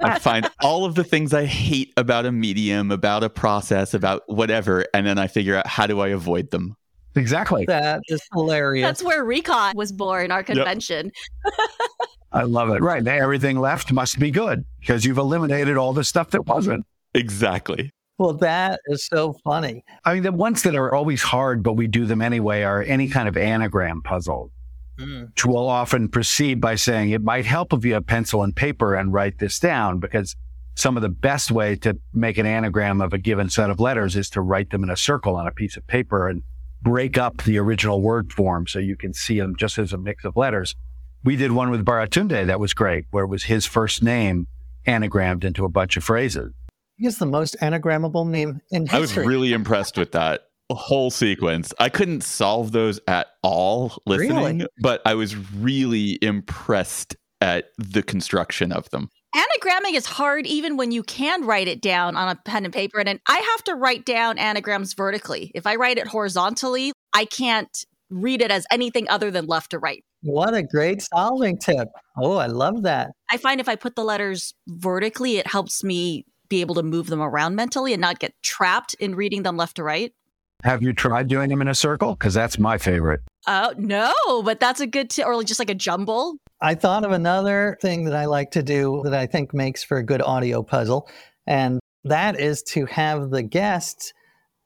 I 0.00 0.18
find 0.18 0.48
all 0.62 0.86
of 0.86 0.94
the 0.94 1.04
things 1.04 1.34
I 1.34 1.44
hate 1.44 1.92
about 1.98 2.24
a 2.24 2.32
medium, 2.32 2.90
about 2.90 3.22
a 3.22 3.28
process, 3.28 3.92
about 3.92 4.22
whatever, 4.26 4.86
and 4.94 5.06
then 5.06 5.18
I 5.18 5.26
figure 5.26 5.54
out 5.54 5.66
how 5.66 5.86
do 5.86 6.00
I 6.00 6.08
avoid 6.08 6.50
them. 6.50 6.76
Exactly. 7.14 7.64
That 7.66 8.00
is 8.08 8.22
hilarious. 8.32 8.86
That's 8.86 9.02
where 9.02 9.24
Recon 9.24 9.74
was 9.76 9.92
born, 9.92 10.30
our 10.30 10.42
convention. 10.42 11.12
I 12.32 12.42
love 12.42 12.70
it. 12.70 12.82
Right. 12.82 13.06
Everything 13.06 13.58
left 13.58 13.92
must 13.92 14.18
be 14.18 14.30
good 14.30 14.64
because 14.80 15.04
you've 15.04 15.18
eliminated 15.18 15.76
all 15.76 15.92
the 15.92 16.04
stuff 16.04 16.30
that 16.30 16.46
wasn't. 16.46 16.84
Exactly. 17.14 17.90
well, 18.18 18.34
that 18.34 18.80
is 18.86 19.06
so 19.06 19.34
funny. 19.44 19.82
I 20.04 20.14
mean, 20.14 20.22
the 20.22 20.32
ones 20.32 20.62
that 20.62 20.74
are 20.74 20.94
always 20.94 21.22
hard, 21.22 21.62
but 21.62 21.74
we 21.74 21.86
do 21.86 22.04
them 22.04 22.20
anyway, 22.20 22.62
are 22.62 22.82
any 22.82 23.08
kind 23.08 23.28
of 23.28 23.36
anagram 23.36 24.02
puzzle, 24.02 24.50
mm. 24.98 25.28
which 25.28 25.46
will 25.46 25.68
often 25.68 26.08
proceed 26.08 26.60
by 26.60 26.74
saying 26.74 27.10
it 27.10 27.22
might 27.22 27.46
help 27.46 27.72
if 27.72 27.84
you 27.84 27.94
have 27.94 28.06
pencil 28.06 28.42
and 28.42 28.54
paper 28.54 28.94
and 28.94 29.12
write 29.12 29.38
this 29.38 29.58
down 29.58 29.98
because 29.98 30.36
some 30.74 30.96
of 30.96 31.02
the 31.02 31.08
best 31.08 31.50
way 31.50 31.74
to 31.76 31.98
make 32.12 32.38
an 32.38 32.46
anagram 32.46 33.00
of 33.00 33.12
a 33.12 33.18
given 33.18 33.50
set 33.50 33.68
of 33.68 33.80
letters 33.80 34.14
is 34.14 34.30
to 34.30 34.40
write 34.40 34.70
them 34.70 34.84
in 34.84 34.90
a 34.90 34.96
circle 34.96 35.34
on 35.34 35.46
a 35.46 35.50
piece 35.50 35.76
of 35.76 35.84
paper 35.88 36.28
and 36.28 36.42
break 36.82 37.18
up 37.18 37.42
the 37.42 37.58
original 37.58 38.00
word 38.00 38.32
form 38.32 38.66
so 38.66 38.78
you 38.78 38.96
can 38.96 39.12
see 39.12 39.40
them 39.40 39.56
just 39.56 39.78
as 39.78 39.92
a 39.92 39.98
mix 39.98 40.24
of 40.24 40.36
letters. 40.36 40.76
We 41.24 41.36
did 41.36 41.52
one 41.52 41.70
with 41.70 41.84
Baratunde 41.84 42.46
that 42.46 42.60
was 42.60 42.74
great, 42.74 43.06
where 43.10 43.24
it 43.24 43.28
was 43.28 43.44
his 43.44 43.66
first 43.66 44.02
name 44.02 44.46
anagrammed 44.86 45.44
into 45.44 45.64
a 45.64 45.68
bunch 45.68 45.96
of 45.96 46.04
phrases. 46.04 46.52
He 46.96 47.04
He's 47.04 47.18
the 47.18 47.26
most 47.26 47.56
anagrammable 47.60 48.28
name 48.28 48.60
in 48.70 48.82
history. 48.82 48.96
I 48.96 49.00
was 49.00 49.16
really 49.16 49.52
impressed 49.52 49.96
with 49.98 50.12
that 50.12 50.42
whole 50.70 51.10
sequence. 51.10 51.72
I 51.78 51.88
couldn't 51.88 52.22
solve 52.22 52.72
those 52.72 53.00
at 53.06 53.28
all 53.42 54.02
listening, 54.06 54.58
Really? 54.58 54.66
but 54.80 55.00
I 55.04 55.14
was 55.14 55.36
really 55.54 56.18
impressed 56.22 57.16
at 57.40 57.66
the 57.78 58.02
construction 58.02 58.72
of 58.72 58.88
them. 58.90 59.08
Anagramming 59.34 59.94
is 59.94 60.06
hard 60.06 60.46
even 60.46 60.76
when 60.76 60.90
you 60.90 61.02
can 61.02 61.44
write 61.44 61.68
it 61.68 61.80
down 61.80 62.16
on 62.16 62.28
a 62.28 62.34
pen 62.34 62.64
and 62.64 62.74
paper. 62.74 62.98
And 62.98 63.06
then 63.08 63.20
I 63.28 63.38
have 63.38 63.64
to 63.64 63.74
write 63.74 64.04
down 64.04 64.38
anagrams 64.38 64.94
vertically. 64.94 65.52
If 65.54 65.66
I 65.66 65.76
write 65.76 65.98
it 65.98 66.08
horizontally, 66.08 66.92
I 67.12 67.26
can't 67.26 67.84
read 68.10 68.40
it 68.42 68.50
as 68.50 68.66
anything 68.70 69.08
other 69.08 69.30
than 69.30 69.46
left 69.46 69.70
to 69.72 69.78
right. 69.78 70.02
What 70.22 70.54
a 70.54 70.62
great 70.62 71.02
solving 71.02 71.58
tip. 71.58 71.88
Oh, 72.16 72.36
I 72.36 72.46
love 72.46 72.82
that. 72.82 73.12
I 73.30 73.36
find 73.36 73.60
if 73.60 73.68
I 73.68 73.76
put 73.76 73.96
the 73.96 74.04
letters 74.04 74.54
vertically, 74.66 75.36
it 75.36 75.46
helps 75.46 75.84
me 75.84 76.26
be 76.48 76.60
able 76.60 76.74
to 76.76 76.82
move 76.82 77.08
them 77.08 77.20
around 77.20 77.54
mentally 77.54 77.92
and 77.92 78.00
not 78.00 78.18
get 78.18 78.34
trapped 78.42 78.94
in 78.94 79.14
reading 79.14 79.42
them 79.42 79.56
left 79.56 79.76
to 79.76 79.84
right. 79.84 80.12
Have 80.64 80.82
you 80.82 80.92
tried 80.92 81.28
doing 81.28 81.50
them 81.50 81.62
in 81.62 81.68
a 81.68 81.74
circle? 81.74 82.14
Because 82.14 82.34
that's 82.34 82.58
my 82.58 82.78
favorite. 82.78 83.20
Oh, 83.46 83.72
no, 83.78 84.12
but 84.42 84.58
that's 84.58 84.80
a 84.80 84.88
good 84.88 85.08
tip. 85.08 85.24
Or 85.26 85.40
just 85.44 85.60
like 85.60 85.70
a 85.70 85.74
jumble. 85.74 86.36
I 86.60 86.74
thought 86.74 87.04
of 87.04 87.12
another 87.12 87.78
thing 87.80 88.04
that 88.04 88.16
I 88.16 88.24
like 88.24 88.50
to 88.52 88.62
do 88.62 89.02
that 89.04 89.14
I 89.14 89.26
think 89.26 89.54
makes 89.54 89.84
for 89.84 89.98
a 89.98 90.02
good 90.02 90.20
audio 90.20 90.64
puzzle, 90.64 91.08
and 91.46 91.78
that 92.04 92.40
is 92.40 92.62
to 92.64 92.86
have 92.86 93.30
the 93.30 93.42
guests 93.42 94.12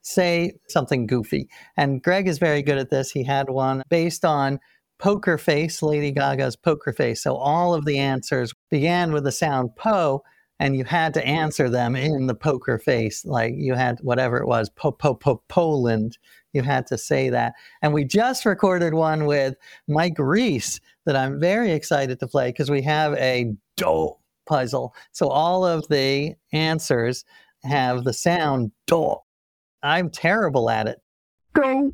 say 0.01 0.53
something 0.69 1.07
goofy. 1.07 1.49
And 1.77 2.03
Greg 2.03 2.27
is 2.27 2.39
very 2.39 2.63
good 2.63 2.79
at 2.79 2.89
this. 2.89 3.11
He 3.11 3.23
had 3.23 3.51
one 3.51 3.83
based 3.91 4.25
on 4.25 4.59
Poker 5.03 5.37
Face, 5.37 5.83
Lady 5.83 6.13
Gaga's 6.13 6.55
Poker 6.55 6.93
Face. 6.93 7.25
So 7.25 7.35
all 7.35 7.75
of 7.75 7.87
the 7.87 7.99
answers 7.99 8.55
began 8.71 9.11
with 9.11 9.25
the 9.25 9.33
sound 9.33 9.75
po, 9.75 10.23
and 10.61 10.77
you 10.77 10.85
had 10.85 11.13
to 11.15 11.27
answer 11.27 11.69
them 11.69 11.97
in 11.97 12.29
the 12.29 12.37
poker 12.37 12.79
face. 12.79 13.25
Like 13.25 13.55
you 13.57 13.75
had 13.75 13.99
whatever 14.03 14.37
it 14.37 14.47
was, 14.47 14.71
po, 14.71 14.93
po, 14.93 15.15
po, 15.17 15.43
Poland. 15.49 16.19
You 16.53 16.63
had 16.63 16.87
to 16.87 16.97
say 16.97 17.31
that. 17.31 17.55
And 17.83 17.93
we 17.93 18.05
just 18.05 18.47
recorded 18.47 18.95
one 18.95 19.27
with 19.27 19.57
Mike 19.89 20.21
Reiss 20.21 20.79
that 21.05 21.17
I'm 21.17 21.41
very 21.41 21.73
excited 21.73 22.21
to 22.21 22.29
play 22.29 22.51
because 22.51 22.71
we 22.71 22.83
have 22.83 23.15
a 23.15 23.53
do 23.77 24.13
puzzle. 24.47 24.95
So 25.11 25.27
all 25.27 25.67
of 25.67 25.89
the 25.89 26.37
answers 26.53 27.25
have 27.65 28.05
the 28.05 28.13
sound 28.13 28.71
do. 28.87 29.17
I'm 29.83 30.11
terrible 30.11 30.71
at 30.71 30.87
it. 30.87 31.01
Go. 31.55 31.91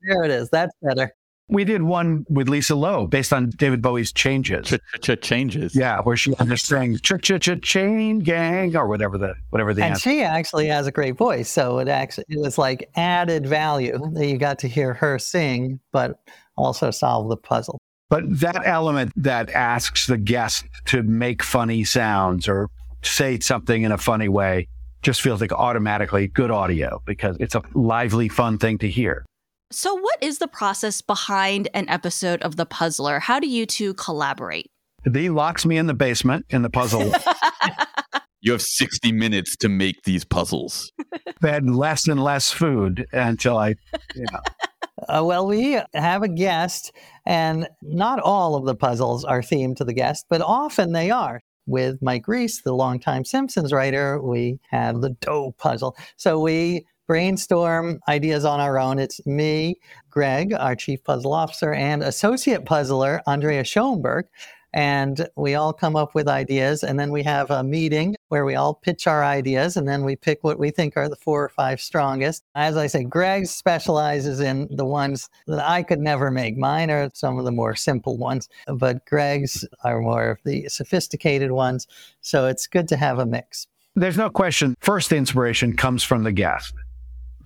There 0.00 0.24
it 0.24 0.30
is. 0.30 0.48
That's 0.48 0.74
better. 0.80 1.12
We 1.48 1.64
did 1.64 1.82
one 1.82 2.26
with 2.28 2.48
Lisa 2.48 2.74
Loeb 2.74 3.10
based 3.10 3.32
on 3.32 3.50
David 3.50 3.80
Bowie's 3.80 4.12
changes. 4.12 4.76
Changes. 5.00 5.76
Yeah, 5.76 6.00
where 6.00 6.16
she 6.16 6.30
was 6.30 6.62
saying 6.62 6.98
ch 6.98 7.12
ch 7.22 7.40
ch 7.40 7.62
chain 7.62 8.18
gang 8.18 8.76
or 8.76 8.88
whatever 8.88 9.16
the 9.16 9.34
whatever 9.50 9.72
the 9.72 9.82
and 9.82 9.92
answer. 9.92 10.10
she 10.10 10.22
actually 10.22 10.66
has 10.66 10.88
a 10.88 10.92
great 10.92 11.16
voice, 11.16 11.48
so 11.48 11.78
it 11.78 11.88
actually 11.88 12.24
it 12.28 12.40
was 12.40 12.58
like 12.58 12.90
added 12.96 13.46
value 13.46 13.98
that 14.14 14.26
you 14.26 14.38
got 14.38 14.58
to 14.60 14.68
hear 14.68 14.92
her 14.94 15.18
sing, 15.20 15.78
but 15.92 16.18
also 16.56 16.90
solve 16.90 17.28
the 17.28 17.36
puzzle. 17.36 17.78
But 18.08 18.24
that 18.40 18.66
element 18.66 19.12
that 19.16 19.50
asks 19.50 20.06
the 20.06 20.16
guest 20.16 20.64
to 20.86 21.02
make 21.02 21.42
funny 21.42 21.84
sounds 21.84 22.48
or 22.48 22.68
say 23.02 23.38
something 23.38 23.82
in 23.82 23.92
a 23.92 23.98
funny 23.98 24.28
way 24.28 24.68
just 25.02 25.22
feels 25.22 25.40
like 25.40 25.52
automatically 25.52 26.26
good 26.26 26.50
audio 26.50 27.00
because 27.06 27.36
it's 27.38 27.54
a 27.54 27.62
lively, 27.74 28.28
fun 28.28 28.58
thing 28.58 28.78
to 28.78 28.88
hear. 28.88 29.24
So, 29.72 29.94
what 29.94 30.18
is 30.20 30.38
the 30.38 30.48
process 30.48 31.00
behind 31.00 31.68
an 31.74 31.88
episode 31.88 32.40
of 32.42 32.56
The 32.56 32.66
Puzzler? 32.66 33.18
How 33.18 33.40
do 33.40 33.48
you 33.48 33.66
two 33.66 33.94
collaborate? 33.94 34.70
He 35.12 35.28
locks 35.28 35.66
me 35.66 35.76
in 35.76 35.86
the 35.86 35.94
basement 35.94 36.46
in 36.50 36.62
the 36.62 36.70
puzzle 36.70 37.12
You 38.40 38.52
have 38.52 38.62
60 38.62 39.10
minutes 39.10 39.56
to 39.56 39.68
make 39.68 40.02
these 40.04 40.24
puzzles. 40.24 40.92
fed 41.40 41.68
less 41.68 42.06
and 42.06 42.22
less 42.22 42.50
food 42.52 43.06
until 43.12 43.56
I, 43.56 43.74
you 44.14 44.26
know, 44.32 44.40
Uh, 45.10 45.22
well, 45.22 45.46
we 45.46 45.78
have 45.92 46.22
a 46.22 46.28
guest, 46.28 46.90
and 47.26 47.68
not 47.82 48.18
all 48.18 48.54
of 48.54 48.64
the 48.64 48.74
puzzles 48.74 49.26
are 49.26 49.42
themed 49.42 49.76
to 49.76 49.84
the 49.84 49.92
guest, 49.92 50.24
but 50.30 50.40
often 50.40 50.92
they 50.92 51.10
are. 51.10 51.42
With 51.66 52.00
Mike 52.00 52.26
Reiss, 52.26 52.62
the 52.62 52.72
longtime 52.72 53.26
Simpsons 53.26 53.74
writer, 53.74 54.20
we 54.22 54.58
had 54.70 55.02
the 55.02 55.10
dough 55.10 55.54
puzzle. 55.58 55.96
So 56.16 56.40
we 56.40 56.86
brainstorm 57.06 58.00
ideas 58.08 58.44
on 58.44 58.60
our 58.60 58.78
own. 58.78 58.98
It's 58.98 59.24
me, 59.26 59.76
Greg, 60.10 60.52
our 60.52 60.74
chief 60.74 61.02
puzzle 61.04 61.32
officer, 61.32 61.72
and 61.72 62.02
associate 62.02 62.64
puzzler, 62.64 63.22
Andrea 63.26 63.64
Schoenberg. 63.64 64.26
And 64.74 65.26
we 65.36 65.54
all 65.54 65.72
come 65.72 65.96
up 65.96 66.14
with 66.14 66.28
ideas, 66.28 66.82
and 66.82 67.00
then 67.00 67.10
we 67.10 67.22
have 67.22 67.50
a 67.50 67.62
meeting 67.64 68.14
where 68.28 68.44
we 68.44 68.56
all 68.56 68.74
pitch 68.74 69.06
our 69.06 69.24
ideas, 69.24 69.74
and 69.74 69.88
then 69.88 70.04
we 70.04 70.16
pick 70.16 70.44
what 70.44 70.58
we 70.58 70.70
think 70.70 70.98
are 70.98 71.08
the 71.08 71.16
four 71.16 71.42
or 71.42 71.48
five 71.48 71.80
strongest. 71.80 72.44
As 72.54 72.76
I 72.76 72.86
say, 72.86 73.04
Greg 73.04 73.46
specializes 73.46 74.38
in 74.40 74.68
the 74.70 74.84
ones 74.84 75.30
that 75.46 75.66
I 75.66 75.82
could 75.82 76.00
never 76.00 76.30
make. 76.30 76.58
Mine 76.58 76.90
are 76.90 77.08
some 77.14 77.38
of 77.38 77.46
the 77.46 77.52
more 77.52 77.74
simple 77.74 78.18
ones, 78.18 78.50
but 78.66 79.06
Greg's 79.06 79.66
are 79.82 80.00
more 80.02 80.28
of 80.32 80.40
the 80.44 80.68
sophisticated 80.68 81.52
ones. 81.52 81.86
So 82.20 82.46
it's 82.46 82.66
good 82.66 82.86
to 82.88 82.96
have 82.98 83.18
a 83.18 83.24
mix. 83.24 83.66
there's 83.94 84.18
no 84.18 84.28
question. 84.28 84.74
First 84.80 85.08
the 85.08 85.16
inspiration 85.16 85.74
comes 85.74 86.02
from 86.02 86.24
the 86.24 86.32
guest, 86.32 86.74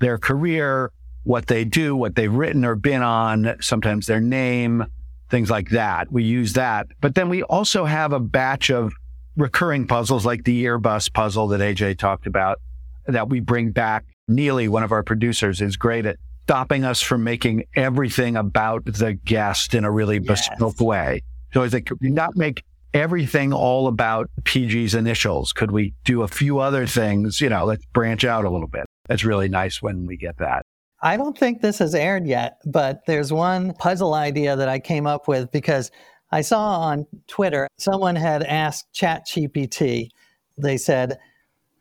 their 0.01 0.18
career, 0.18 0.90
what 1.24 1.46
they 1.46 1.64
do, 1.64 1.94
what 1.94 2.14
they've 2.16 2.32
written 2.32 2.64
or 2.64 2.74
been 2.74 3.03
on, 3.03 3.57
sometimes 3.61 4.07
their 4.07 4.20
name, 4.20 4.84
things 5.28 5.51
like 5.51 5.70
that. 5.70 6.11
We 6.11 6.24
use 6.24 6.55
that. 6.55 6.88
But 7.01 7.14
then 7.14 7.28
we 7.28 7.42
also 7.44 7.84
have 7.84 8.12
a 8.12 8.20
batch 8.20 8.70
of 8.70 8.92
recurring 9.36 9.86
puzzles 9.86 10.26
like 10.26 10.44
the 10.44 10.64
earbus 10.64 11.12
puzzle 11.12 11.48
that 11.48 11.61
AJ 11.61 11.98
talked 11.98 12.26
about 12.26 12.59
that 13.07 13.28
we 13.28 13.40
bring 13.40 13.70
back. 13.70 14.05
Neely, 14.28 14.68
one 14.68 14.82
of 14.82 14.92
our 14.92 15.03
producers, 15.03 15.61
is 15.61 15.76
great 15.76 16.07
at 16.07 16.16
stopping 16.44 16.84
us 16.84 17.01
from 17.01 17.22
making 17.24 17.64
everything 17.76 18.36
about 18.36 18.84
the 18.84 19.14
guest 19.14 19.74
in 19.74 19.84
a 19.84 19.90
really 19.90 20.18
Yes. 20.18 20.48
bespoke 20.48 20.80
way. 20.80 21.22
So 21.53 21.62
it's 21.62 21.74
like, 21.74 21.86
could 21.86 21.98
we 22.01 22.11
not 22.11 22.36
make 22.36 22.62
everything 22.94 23.53
all 23.53 23.86
about 23.86 24.30
PG's 24.42 24.94
initials? 24.94 25.53
Could 25.53 25.70
we 25.70 25.94
do 26.05 26.22
a 26.22 26.28
few 26.28 26.59
other 26.59 26.86
things? 26.86 27.40
You 27.40 27.48
know, 27.51 27.64
let's 27.64 27.84
branch 27.86 28.24
out 28.24 28.44
a 28.44 28.51
little 28.51 28.68
bit. 28.68 28.84
That's 29.11 29.24
really 29.24 29.48
nice 29.48 29.82
when 29.82 30.06
we 30.06 30.16
get 30.16 30.38
that. 30.38 30.64
I 31.02 31.16
don't 31.16 31.36
think 31.36 31.61
this 31.61 31.80
has 31.80 31.96
aired 31.96 32.28
yet, 32.28 32.58
but 32.64 33.04
there's 33.06 33.32
one 33.32 33.74
puzzle 33.74 34.14
idea 34.14 34.54
that 34.54 34.68
I 34.68 34.78
came 34.78 35.04
up 35.04 35.26
with 35.26 35.50
because 35.50 35.90
I 36.30 36.42
saw 36.42 36.78
on 36.78 37.08
Twitter 37.26 37.66
someone 37.76 38.14
had 38.14 38.44
asked 38.44 38.86
ChatGPT, 38.94 40.11
they 40.56 40.76
said, 40.76 41.18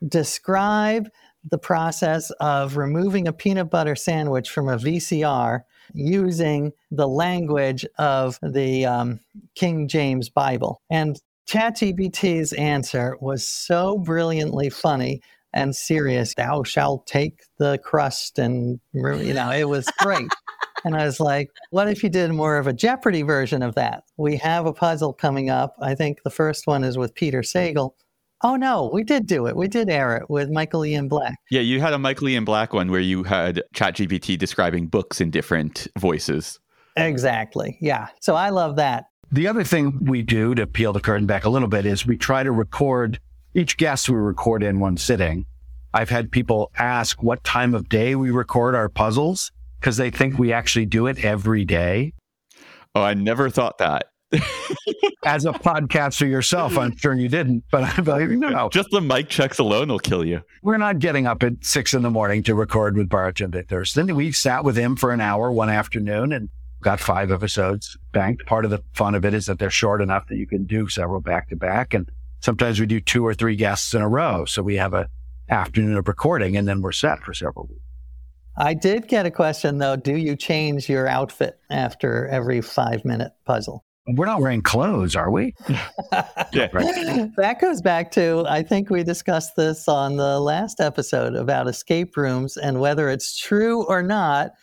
describe 0.08 1.08
the 1.52 1.60
process 1.60 2.32
of 2.40 2.78
removing 2.78 3.28
a 3.28 3.34
peanut 3.34 3.70
butter 3.70 3.96
sandwich 3.96 4.50
from 4.50 4.68
a 4.68 4.78
VCR 4.78 5.62
using 5.94 6.72
the 6.90 7.08
language 7.08 7.86
of 8.00 8.40
the 8.42 8.88
um, 8.88 9.20
King 9.54 9.88
James 9.88 10.30
Bible. 10.30 10.82
And 10.90 11.22
ChatGPT's 11.48 12.54
answer 12.54 13.18
was 13.22 13.48
so 13.48 14.00
brilliantly 14.00 14.72
funny 14.72 15.22
and 15.54 15.76
serious. 15.76 16.34
Thou 16.36 16.64
shalt 16.64 17.08
take 17.08 17.42
the 17.58 17.78
crust, 17.84 18.40
and 18.40 18.80
you 18.94 19.34
know, 19.34 19.52
it 19.52 19.68
was 19.68 19.86
great. 20.00 20.30
and 20.86 20.96
I 20.96 21.06
was 21.06 21.20
like, 21.20 21.50
what 21.72 21.90
if 21.90 22.04
you 22.04 22.10
did 22.10 22.32
more 22.32 22.58
of 22.58 22.68
a 22.68 22.74
Jeopardy 22.74 23.22
version 23.22 23.62
of 23.62 23.76
that? 23.76 24.04
We 24.18 24.38
have 24.38 24.66
a 24.66 24.74
puzzle 24.74 25.14
coming 25.14 25.50
up. 25.50 25.76
I 25.82 25.96
think 25.96 26.20
the 26.24 26.30
first 26.30 26.68
one 26.68 26.84
is 26.84 26.98
with 26.98 27.16
Peter 27.16 27.42
Sagal. 27.42 27.92
Oh 28.42 28.56
no, 28.56 28.90
we 28.94 29.04
did 29.04 29.28
do 29.28 29.48
it. 29.48 29.56
We 29.58 29.68
did 29.68 29.90
air 29.90 30.16
it 30.16 30.30
with 30.30 30.50
Michael 30.50 30.86
Ian 30.86 31.10
Black. 31.10 31.36
Yeah, 31.52 31.62
you 31.62 31.82
had 31.82 31.94
a 31.94 32.00
Michael 32.00 32.30
Ian 32.30 32.46
Black 32.46 32.72
one 32.72 32.90
where 32.90 33.02
you 33.02 33.24
had 33.24 33.62
ChatGPT 33.76 34.38
describing 34.38 34.88
books 34.88 35.20
in 35.20 35.30
different 35.30 35.88
voices. 35.98 36.58
Exactly. 36.96 37.78
Yeah. 37.82 38.08
So 38.22 38.36
I 38.36 38.50
love 38.50 38.78
that. 38.78 39.06
The 39.32 39.48
other 39.48 39.64
thing 39.64 40.06
we 40.06 40.24
do 40.24 40.56
to 40.56 40.66
peel 40.66 40.94
the 40.94 41.00
curtain 41.02 41.28
back 41.28 41.44
a 41.46 41.50
little 41.50 41.68
bit 41.68 41.86
is 41.86 42.06
we 42.06 42.18
try 42.18 42.44
to 42.44 42.52
record 42.52 43.20
each 43.54 43.78
guest 43.78 44.10
we 44.10 44.16
record 44.16 44.64
in 44.64 44.80
one 44.80 44.98
sitting. 44.98 45.46
I've 45.94 46.10
had 46.10 46.32
people 46.32 46.72
ask 46.78 47.22
what 47.24 47.44
time 47.44 47.74
of 47.74 47.90
day 47.90 48.16
we 48.16 48.30
record 48.30 48.76
our 48.76 48.90
puzzles 48.90 49.52
because 49.80 49.98
they 49.98 50.12
think 50.12 50.38
we 50.38 50.54
actually 50.54 50.86
do 50.86 51.08
it 51.08 51.24
every 51.24 51.66
day. 51.66 52.14
Oh, 52.94 53.02
I 53.02 53.14
never 53.14 53.50
thought 53.50 53.78
that. 53.80 54.06
As 55.26 55.46
a 55.46 55.52
podcaster 55.52 56.30
yourself, 56.30 56.78
I'm 56.78 56.96
sure 56.96 57.14
you 57.16 57.28
didn't, 57.28 57.64
but 57.72 57.84
I 57.84 58.02
believe 58.02 58.30
no. 58.30 58.70
Just 58.70 58.90
the 58.92 59.02
mic 59.02 59.28
checks 59.30 59.58
alone 59.58 59.90
will 59.90 60.00
kill 60.00 60.24
you. 60.24 60.42
We're 60.62 60.78
not 60.78 61.00
getting 61.00 61.26
up 61.26 61.42
at 61.42 61.54
six 61.62 61.94
in 61.94 62.04
the 62.04 62.12
morning 62.12 62.44
to 62.44 62.54
record 62.56 62.96
with 62.96 63.10
Baratunde 63.10 63.68
Thurston. 63.68 64.16
We 64.16 64.32
sat 64.32 64.64
with 64.64 64.78
him 64.78 64.96
for 64.96 65.12
an 65.12 65.22
hour 65.22 65.52
one 65.52 65.70
afternoon 65.70 66.32
and 66.32 66.50
got 66.82 67.00
five 67.00 67.32
episodes 67.32 67.98
banked. 68.12 68.46
Part 68.46 68.66
of 68.66 68.72
the 68.72 68.84
fun 68.94 69.16
of 69.16 69.26
it 69.26 69.34
is 69.34 69.48
that 69.48 69.60
they're 69.60 69.70
short 69.70 70.02
enough 70.02 70.28
that 70.28 70.38
you 70.38 70.48
can 70.48 70.66
do 70.66 70.88
several 70.88 71.20
back 71.20 71.50
to 71.50 71.56
back. 71.56 71.94
And 71.94 72.10
sometimes 72.42 72.80
we 72.80 72.86
do 72.86 73.00
two 73.00 73.26
or 73.26 73.34
three 73.34 73.56
guests 73.56 73.94
in 73.94 74.02
a 74.02 74.10
row. 74.10 74.46
So 74.46 74.62
we 74.62 74.76
have 74.76 74.94
a 74.94 75.10
afternoon 75.50 75.98
of 75.98 76.08
recording 76.08 76.56
and 76.56 76.68
then 76.68 76.82
we're 76.82 76.92
set 76.92 77.20
for 77.22 77.34
several 77.34 77.66
weeks. 77.68 77.82
I 78.58 78.74
did 78.74 79.08
get 79.08 79.26
a 79.26 79.32
question 79.32 79.78
though. 79.78 79.96
Do 79.96 80.16
you 80.16 80.36
change 80.36 80.90
your 80.90 81.08
outfit 81.08 81.60
after 81.70 82.28
every 82.28 82.62
five 82.62 83.06
minute 83.06 83.32
puzzle? 83.46 83.86
We're 84.16 84.26
not 84.26 84.42
wearing 84.42 84.64
clothes, 84.64 85.16
are 85.16 85.30
we? 85.30 85.54
yeah, 86.52 86.68
right. 86.74 87.32
That 87.38 87.58
goes 87.62 87.80
back 87.80 88.10
to, 88.12 88.44
I 88.48 88.64
think 88.64 88.90
we 88.90 89.04
discussed 89.04 89.56
this 89.56 89.88
on 89.88 90.18
the 90.18 90.40
last 90.40 90.80
episode 90.80 91.36
about 91.36 91.68
escape 91.68 92.18
rooms 92.18 92.58
and 92.58 92.80
whether 92.80 93.10
it's 93.10 93.38
true 93.38 93.86
or 93.86 94.02
not 94.02 94.54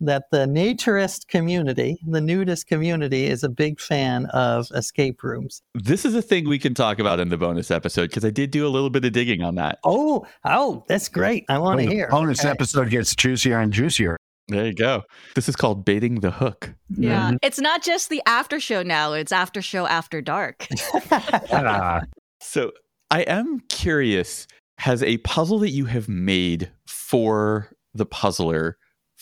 that 0.00 0.24
the 0.30 0.46
naturist 0.46 1.28
community, 1.28 1.98
the 2.06 2.20
nudist 2.20 2.66
community, 2.66 3.26
is 3.26 3.42
a 3.42 3.48
big 3.48 3.80
fan 3.80 4.26
of 4.26 4.68
escape 4.74 5.22
rooms. 5.22 5.62
This 5.74 6.04
is 6.04 6.14
a 6.14 6.22
thing 6.22 6.48
we 6.48 6.58
can 6.58 6.74
talk 6.74 6.98
about 6.98 7.20
in 7.20 7.28
the 7.28 7.36
bonus 7.36 7.70
episode 7.70 8.08
because 8.08 8.24
I 8.24 8.30
did 8.30 8.50
do 8.50 8.66
a 8.66 8.68
little 8.68 8.90
bit 8.90 9.04
of 9.04 9.12
digging 9.12 9.42
on 9.42 9.54
that. 9.56 9.78
Oh, 9.84 10.26
oh, 10.44 10.84
that's 10.88 11.08
great. 11.08 11.44
I 11.48 11.58
want 11.58 11.80
to 11.80 11.86
hear. 11.86 12.08
Bonus 12.08 12.40
okay. 12.40 12.50
episode 12.50 12.90
gets 12.90 13.14
juicier 13.14 13.58
and 13.58 13.72
juicier. 13.72 14.16
There 14.48 14.66
you 14.66 14.74
go. 14.74 15.02
This 15.34 15.48
is 15.48 15.56
called 15.56 15.84
baiting 15.84 16.20
the 16.20 16.30
hook. 16.30 16.72
Yeah. 16.90 17.28
Mm-hmm. 17.28 17.36
It's 17.42 17.58
not 17.58 17.82
just 17.82 18.10
the 18.10 18.22
after 18.26 18.60
show 18.60 18.82
now, 18.82 19.12
it's 19.12 19.32
after 19.32 19.60
show 19.60 19.86
after 19.86 20.20
dark. 20.20 20.68
so 22.40 22.70
I 23.10 23.22
am 23.22 23.60
curious 23.68 24.46
has 24.78 25.02
a 25.02 25.16
puzzle 25.18 25.58
that 25.60 25.70
you 25.70 25.86
have 25.86 26.08
made 26.08 26.70
for 26.86 27.70
the 27.94 28.06
puzzler 28.06 28.76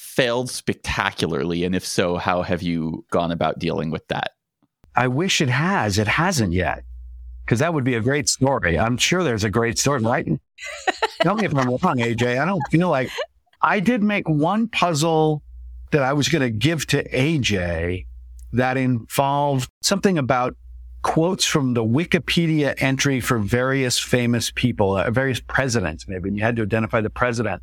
failed 0.05 0.50
spectacularly? 0.50 1.64
And 1.64 1.74
if 1.74 1.86
so, 1.86 2.16
how 2.16 2.42
have 2.42 2.62
you 2.62 3.05
gone 3.11 3.32
about 3.32 3.59
dealing 3.59 3.90
with 3.90 4.07
that? 4.09 4.32
I 4.94 5.09
wish 5.09 5.40
it 5.40 5.48
has. 5.48 5.98
It 5.98 6.07
hasn't 6.07 6.52
yet. 6.52 6.84
Because 7.44 7.59
that 7.59 7.74
would 7.74 7.84
be 7.84 7.94
a 7.94 8.00
great 8.00 8.28
story. 8.28 8.78
I'm 8.78 8.96
sure 8.96 9.22
there's 9.22 9.44
a 9.44 9.50
great 9.50 9.78
story, 9.78 10.00
right? 10.00 10.26
Tell 11.20 11.34
me 11.34 11.44
if 11.44 11.55
I'm 11.55 11.68
wrong, 11.68 11.98
AJ. 11.98 12.40
I 12.40 12.44
don't 12.44 12.62
feel 12.70 12.88
like 12.88 13.11
I 13.61 13.80
did 13.80 14.02
make 14.02 14.28
one 14.28 14.68
puzzle 14.68 15.42
that 15.90 16.02
I 16.02 16.12
was 16.12 16.28
going 16.28 16.42
to 16.42 16.50
give 16.50 16.86
to 16.88 17.07
AJ 17.11 18.07
that 18.52 18.76
involved 18.76 19.70
something 19.82 20.16
about 20.16 20.57
quotes 21.02 21.44
from 21.44 21.74
the 21.74 21.84
Wikipedia 21.84 22.74
entry 22.78 23.20
for 23.20 23.38
various 23.38 23.98
famous 23.98 24.50
people, 24.50 24.96
uh, 24.96 25.11
various 25.11 25.40
presidents, 25.40 26.09
maybe. 26.09 26.30
And 26.30 26.38
you 26.38 26.42
had 26.42 26.57
to 26.57 26.62
identify 26.62 27.02
the 27.02 27.11
president. 27.11 27.62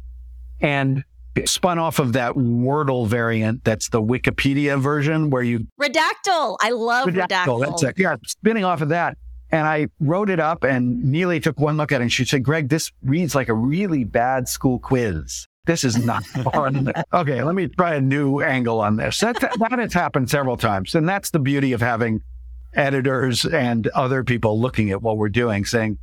And 0.59 1.03
spun 1.45 1.79
off 1.79 1.99
of 1.99 2.13
that 2.13 2.33
Wordle 2.33 3.07
variant 3.07 3.63
that's 3.63 3.89
the 3.89 4.01
Wikipedia 4.01 4.79
version 4.79 5.29
where 5.29 5.43
you 5.43 5.67
Redactle. 5.79 6.57
I 6.61 6.71
love 6.71 7.07
Redactle. 7.07 7.27
Redactle. 7.27 7.65
That's 7.65 7.83
it. 7.83 7.99
Yeah, 7.99 8.15
spinning 8.25 8.63
off 8.63 8.81
of 8.81 8.89
that. 8.89 9.17
And 9.51 9.67
I 9.67 9.87
wrote 9.99 10.29
it 10.29 10.39
up 10.39 10.63
and 10.63 11.03
Neely 11.03 11.39
took 11.39 11.59
one 11.59 11.75
look 11.77 11.91
at 11.91 11.99
it 11.99 12.03
and 12.03 12.11
she 12.11 12.23
said, 12.23 12.43
Greg, 12.43 12.69
this 12.69 12.91
reads 13.03 13.35
like 13.35 13.49
a 13.49 13.53
really 13.53 14.03
bad 14.03 14.47
school 14.47 14.79
quiz. 14.79 15.45
This 15.65 15.83
is 15.83 16.03
not 16.03 16.23
fun. 16.53 16.91
okay, 17.13 17.43
let 17.43 17.55
me 17.55 17.67
try 17.67 17.95
a 17.95 18.01
new 18.01 18.41
angle 18.41 18.79
on 18.79 18.95
this. 18.95 19.19
That, 19.19 19.39
that 19.39 19.79
has 19.79 19.93
happened 19.93 20.29
several 20.29 20.57
times. 20.57 20.95
And 20.95 21.07
that's 21.07 21.31
the 21.31 21.39
beauty 21.39 21.73
of 21.73 21.81
having 21.81 22.21
editors 22.73 23.45
and 23.45 23.87
other 23.89 24.23
people 24.23 24.59
looking 24.59 24.91
at 24.91 25.01
what 25.01 25.17
we're 25.17 25.29
doing, 25.29 25.65
saying, 25.65 25.97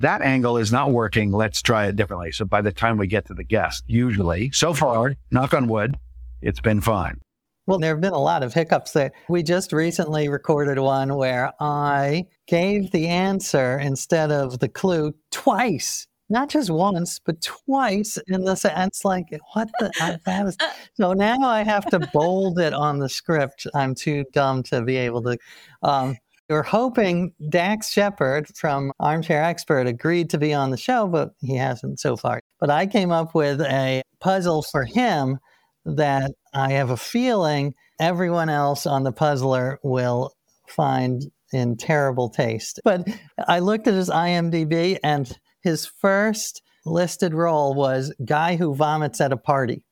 that 0.00 0.22
angle 0.22 0.56
is 0.56 0.72
not 0.72 0.90
working. 0.92 1.30
Let's 1.30 1.62
try 1.62 1.86
it 1.86 1.96
differently. 1.96 2.32
So 2.32 2.44
by 2.44 2.62
the 2.62 2.72
time 2.72 2.96
we 2.96 3.06
get 3.06 3.26
to 3.26 3.34
the 3.34 3.44
guest, 3.44 3.84
usually, 3.86 4.50
so 4.50 4.74
far, 4.74 5.14
knock 5.30 5.54
on 5.54 5.68
wood, 5.68 5.96
it's 6.42 6.60
been 6.60 6.80
fine. 6.80 7.20
Well, 7.66 7.78
there 7.78 7.94
have 7.94 8.00
been 8.00 8.12
a 8.12 8.18
lot 8.18 8.42
of 8.42 8.54
hiccups 8.54 8.92
there. 8.92 9.12
We 9.28 9.42
just 9.42 9.72
recently 9.72 10.28
recorded 10.28 10.78
one 10.78 11.14
where 11.14 11.52
I 11.60 12.24
gave 12.48 12.90
the 12.90 13.06
answer 13.06 13.78
instead 13.78 14.32
of 14.32 14.58
the 14.58 14.68
clue 14.68 15.14
twice. 15.30 16.06
Not 16.30 16.48
just 16.48 16.70
once, 16.70 17.20
but 17.24 17.42
twice 17.42 18.16
in 18.28 18.44
the 18.44 18.54
sense 18.54 19.04
like 19.04 19.26
what 19.52 19.68
the 19.80 19.90
that 20.24 20.44
was 20.44 20.56
so 20.94 21.12
now 21.12 21.42
I 21.42 21.62
have 21.62 21.86
to 21.86 21.98
bold 22.12 22.58
it 22.58 22.72
on 22.72 23.00
the 23.00 23.08
script. 23.08 23.66
I'm 23.74 23.94
too 23.94 24.24
dumb 24.32 24.62
to 24.64 24.82
be 24.82 24.96
able 24.96 25.22
to 25.22 25.36
um, 25.82 26.16
we're 26.50 26.64
hoping 26.64 27.32
Dax 27.48 27.90
Shepard 27.90 28.48
from 28.56 28.92
Armchair 28.98 29.42
Expert 29.42 29.86
agreed 29.86 30.30
to 30.30 30.38
be 30.38 30.52
on 30.52 30.70
the 30.70 30.76
show, 30.76 31.06
but 31.06 31.30
he 31.40 31.54
hasn't 31.54 32.00
so 32.00 32.16
far. 32.16 32.40
But 32.58 32.70
I 32.70 32.86
came 32.86 33.12
up 33.12 33.34
with 33.34 33.60
a 33.60 34.02
puzzle 34.20 34.62
for 34.62 34.84
him 34.84 35.38
that 35.84 36.32
I 36.52 36.72
have 36.72 36.90
a 36.90 36.96
feeling 36.96 37.74
everyone 38.00 38.48
else 38.48 38.84
on 38.84 39.04
the 39.04 39.12
puzzler 39.12 39.78
will 39.84 40.34
find 40.68 41.22
in 41.52 41.76
terrible 41.76 42.28
taste. 42.28 42.80
But 42.84 43.06
I 43.46 43.60
looked 43.60 43.86
at 43.86 43.94
his 43.94 44.10
IMDb 44.10 44.98
and 45.04 45.30
his 45.62 45.86
first 45.86 46.62
listed 46.84 47.32
role 47.32 47.74
was 47.74 48.12
guy 48.24 48.56
who 48.56 48.74
vomits 48.74 49.20
at 49.20 49.32
a 49.32 49.36
party. 49.36 49.84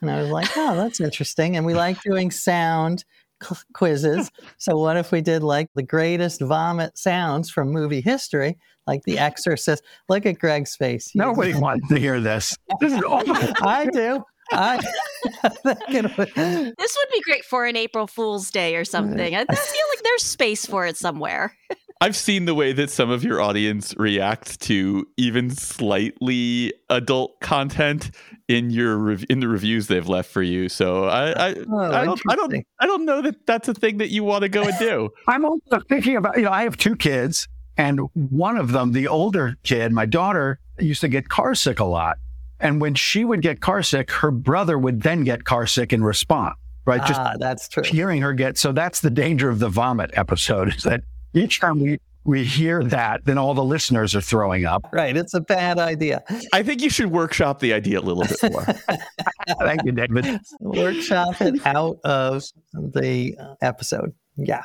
And 0.00 0.10
I 0.10 0.20
was 0.20 0.30
like, 0.30 0.50
oh, 0.56 0.76
that's 0.76 1.00
interesting. 1.00 1.56
And 1.56 1.66
we 1.66 1.74
like 1.74 2.00
doing 2.02 2.30
sound 2.30 3.04
quizzes. 3.72 4.30
so 4.58 4.76
what 4.76 4.96
if 4.96 5.12
we 5.12 5.20
did 5.20 5.42
like 5.42 5.68
the 5.74 5.82
greatest 5.82 6.40
vomit 6.40 6.96
sounds 6.98 7.50
from 7.50 7.70
movie 7.70 8.00
history, 8.00 8.56
like 8.86 9.02
The 9.04 9.18
Exorcist? 9.18 9.82
Look 10.08 10.26
at 10.26 10.38
Greg's 10.38 10.76
face. 10.76 11.12
Nobody 11.14 11.54
wants 11.54 11.88
to 11.88 11.98
hear 11.98 12.20
this. 12.20 12.56
This 12.80 12.92
is 12.92 13.02
awful. 13.02 13.34
I 13.62 13.86
do. 13.86 14.22
I, 14.52 14.76
this 15.62 16.02
would 16.02 17.12
be 17.12 17.20
great 17.24 17.44
for 17.44 17.64
an 17.64 17.76
April 17.76 18.06
Fool's 18.06 18.50
Day 18.50 18.76
or 18.76 18.84
something. 18.84 19.34
I 19.34 19.44
feel 19.44 19.86
like 19.90 20.02
there's 20.02 20.22
space 20.22 20.66
for 20.66 20.86
it 20.86 20.96
somewhere. 20.96 21.56
I've 22.00 22.16
seen 22.16 22.44
the 22.44 22.54
way 22.54 22.72
that 22.72 22.90
some 22.90 23.10
of 23.10 23.24
your 23.24 23.40
audience 23.40 23.94
react 23.96 24.60
to 24.62 25.06
even 25.16 25.50
slightly 25.50 26.72
adult 26.90 27.40
content 27.40 28.10
in 28.48 28.70
your 28.70 28.98
rev- 28.98 29.24
in 29.30 29.40
the 29.40 29.48
reviews 29.48 29.86
they've 29.86 30.08
left 30.08 30.30
for 30.30 30.42
you. 30.42 30.68
So 30.68 31.04
I 31.04 31.30
I, 31.30 31.54
oh, 31.70 31.78
I 31.78 32.04
don't 32.04 32.20
I 32.28 32.36
don't 32.36 32.66
I 32.80 32.86
don't 32.86 33.04
know 33.04 33.22
that 33.22 33.46
that's 33.46 33.68
a 33.68 33.74
thing 33.74 33.98
that 33.98 34.10
you 34.10 34.24
want 34.24 34.42
to 34.42 34.48
go 34.48 34.64
and 34.64 34.78
do. 34.78 35.10
I'm 35.28 35.44
also 35.44 35.80
thinking 35.88 36.16
about 36.16 36.36
you 36.36 36.42
know 36.42 36.50
I 36.50 36.64
have 36.64 36.76
two 36.76 36.96
kids 36.96 37.48
and 37.76 38.00
one 38.12 38.56
of 38.56 38.72
them 38.72 38.92
the 38.92 39.08
older 39.08 39.56
kid 39.62 39.92
my 39.92 40.06
daughter 40.06 40.58
used 40.78 41.00
to 41.00 41.08
get 41.08 41.28
car 41.28 41.54
sick 41.54 41.80
a 41.80 41.84
lot 41.84 42.18
and 42.60 42.80
when 42.80 42.94
she 42.94 43.24
would 43.24 43.42
get 43.42 43.60
car 43.60 43.82
sick 43.82 44.10
her 44.10 44.30
brother 44.30 44.78
would 44.78 45.02
then 45.02 45.24
get 45.24 45.44
car 45.44 45.66
sick 45.66 45.92
in 45.92 46.02
response 46.02 46.56
right 46.84 47.00
ah, 47.02 47.06
just 47.06 47.40
that's 47.40 47.68
true 47.68 47.82
hearing 47.82 48.22
her 48.22 48.32
get 48.32 48.56
so 48.56 48.72
that's 48.72 49.00
the 49.00 49.10
danger 49.10 49.48
of 49.48 49.58
the 49.58 49.68
vomit 49.68 50.10
episode 50.14 50.68
is 50.76 50.82
that 50.82 51.02
each 51.34 51.60
time 51.60 51.80
we 51.80 51.98
we 52.24 52.42
hear 52.42 52.82
that, 52.82 53.24
then 53.26 53.36
all 53.36 53.54
the 53.54 53.64
listeners 53.64 54.14
are 54.14 54.20
throwing 54.20 54.64
up. 54.64 54.86
Right. 54.92 55.16
It's 55.16 55.34
a 55.34 55.40
bad 55.40 55.78
idea. 55.78 56.24
I 56.52 56.62
think 56.62 56.80
you 56.80 56.88
should 56.88 57.10
workshop 57.10 57.60
the 57.60 57.74
idea 57.74 58.00
a 58.00 58.00
little 58.00 58.24
bit 58.24 58.50
more. 58.50 58.64
Thank 59.60 59.84
you, 59.84 59.92
David. 59.92 60.40
Workshop 60.60 61.40
it 61.42 61.66
out 61.66 61.98
of 62.04 62.44
the 62.72 63.36
uh, 63.38 63.54
episode. 63.60 64.14
Yeah. 64.36 64.62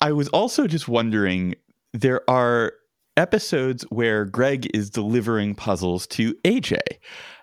I 0.00 0.12
was 0.12 0.28
also 0.28 0.66
just 0.66 0.88
wondering 0.88 1.54
there 1.92 2.28
are 2.30 2.72
episodes 3.16 3.82
where 3.90 4.24
Greg 4.24 4.68
is 4.74 4.90
delivering 4.90 5.54
puzzles 5.54 6.06
to 6.08 6.34
AJ. 6.44 6.78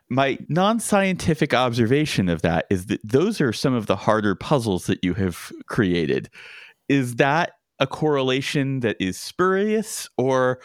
My 0.10 0.38
non 0.50 0.80
scientific 0.80 1.54
observation 1.54 2.30
of 2.30 2.42
that 2.42 2.66
is 2.70 2.88
that 2.88 3.02
those 3.04 3.40
are 3.40 3.54
some 3.54 3.74
of 3.74 3.86
the 3.86 3.96
harder 3.96 4.36
puzzles 4.36 4.86
that 4.86 5.04
you 5.04 5.14
have 5.14 5.52
created. 5.68 6.30
Is 6.90 7.16
that 7.16 7.54
a 7.80 7.88
correlation 7.88 8.82
that 8.82 8.98
is 9.00 9.20
spurious, 9.20 10.10
or 10.18 10.60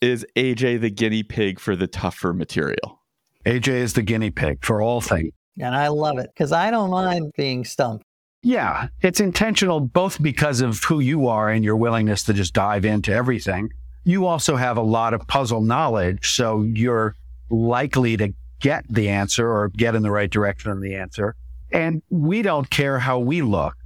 is 0.00 0.26
AJ 0.36 0.80
the 0.80 0.90
guinea 0.90 1.22
pig 1.22 1.58
for 1.58 1.76
the 1.76 1.86
tougher 1.86 2.32
material? 2.32 3.00
AJ 3.46 3.68
is 3.68 3.92
the 3.94 4.02
guinea 4.02 4.30
pig 4.30 4.64
for 4.64 4.82
all 4.82 5.00
things. 5.00 5.32
And 5.58 5.74
I 5.74 5.88
love 5.88 6.18
it 6.18 6.30
because 6.34 6.52
I 6.52 6.70
don't 6.70 6.90
mind 6.90 7.32
being 7.36 7.64
stumped. 7.64 8.04
Yeah, 8.42 8.88
it's 9.02 9.20
intentional 9.20 9.80
both 9.80 10.22
because 10.22 10.62
of 10.62 10.82
who 10.84 11.00
you 11.00 11.26
are 11.28 11.50
and 11.50 11.62
your 11.62 11.76
willingness 11.76 12.24
to 12.24 12.32
just 12.32 12.54
dive 12.54 12.84
into 12.86 13.12
everything. 13.12 13.70
You 14.04 14.26
also 14.26 14.56
have 14.56 14.78
a 14.78 14.82
lot 14.82 15.12
of 15.12 15.26
puzzle 15.26 15.60
knowledge, 15.60 16.30
so 16.30 16.62
you're 16.62 17.14
likely 17.50 18.16
to 18.16 18.32
get 18.60 18.84
the 18.88 19.10
answer 19.10 19.50
or 19.50 19.68
get 19.68 19.94
in 19.94 20.02
the 20.02 20.10
right 20.10 20.30
direction 20.30 20.70
on 20.70 20.80
the 20.80 20.94
answer. 20.94 21.34
And 21.70 22.02
we 22.08 22.40
don't 22.40 22.68
care 22.70 22.98
how 22.98 23.18
we 23.18 23.42
look, 23.42 23.76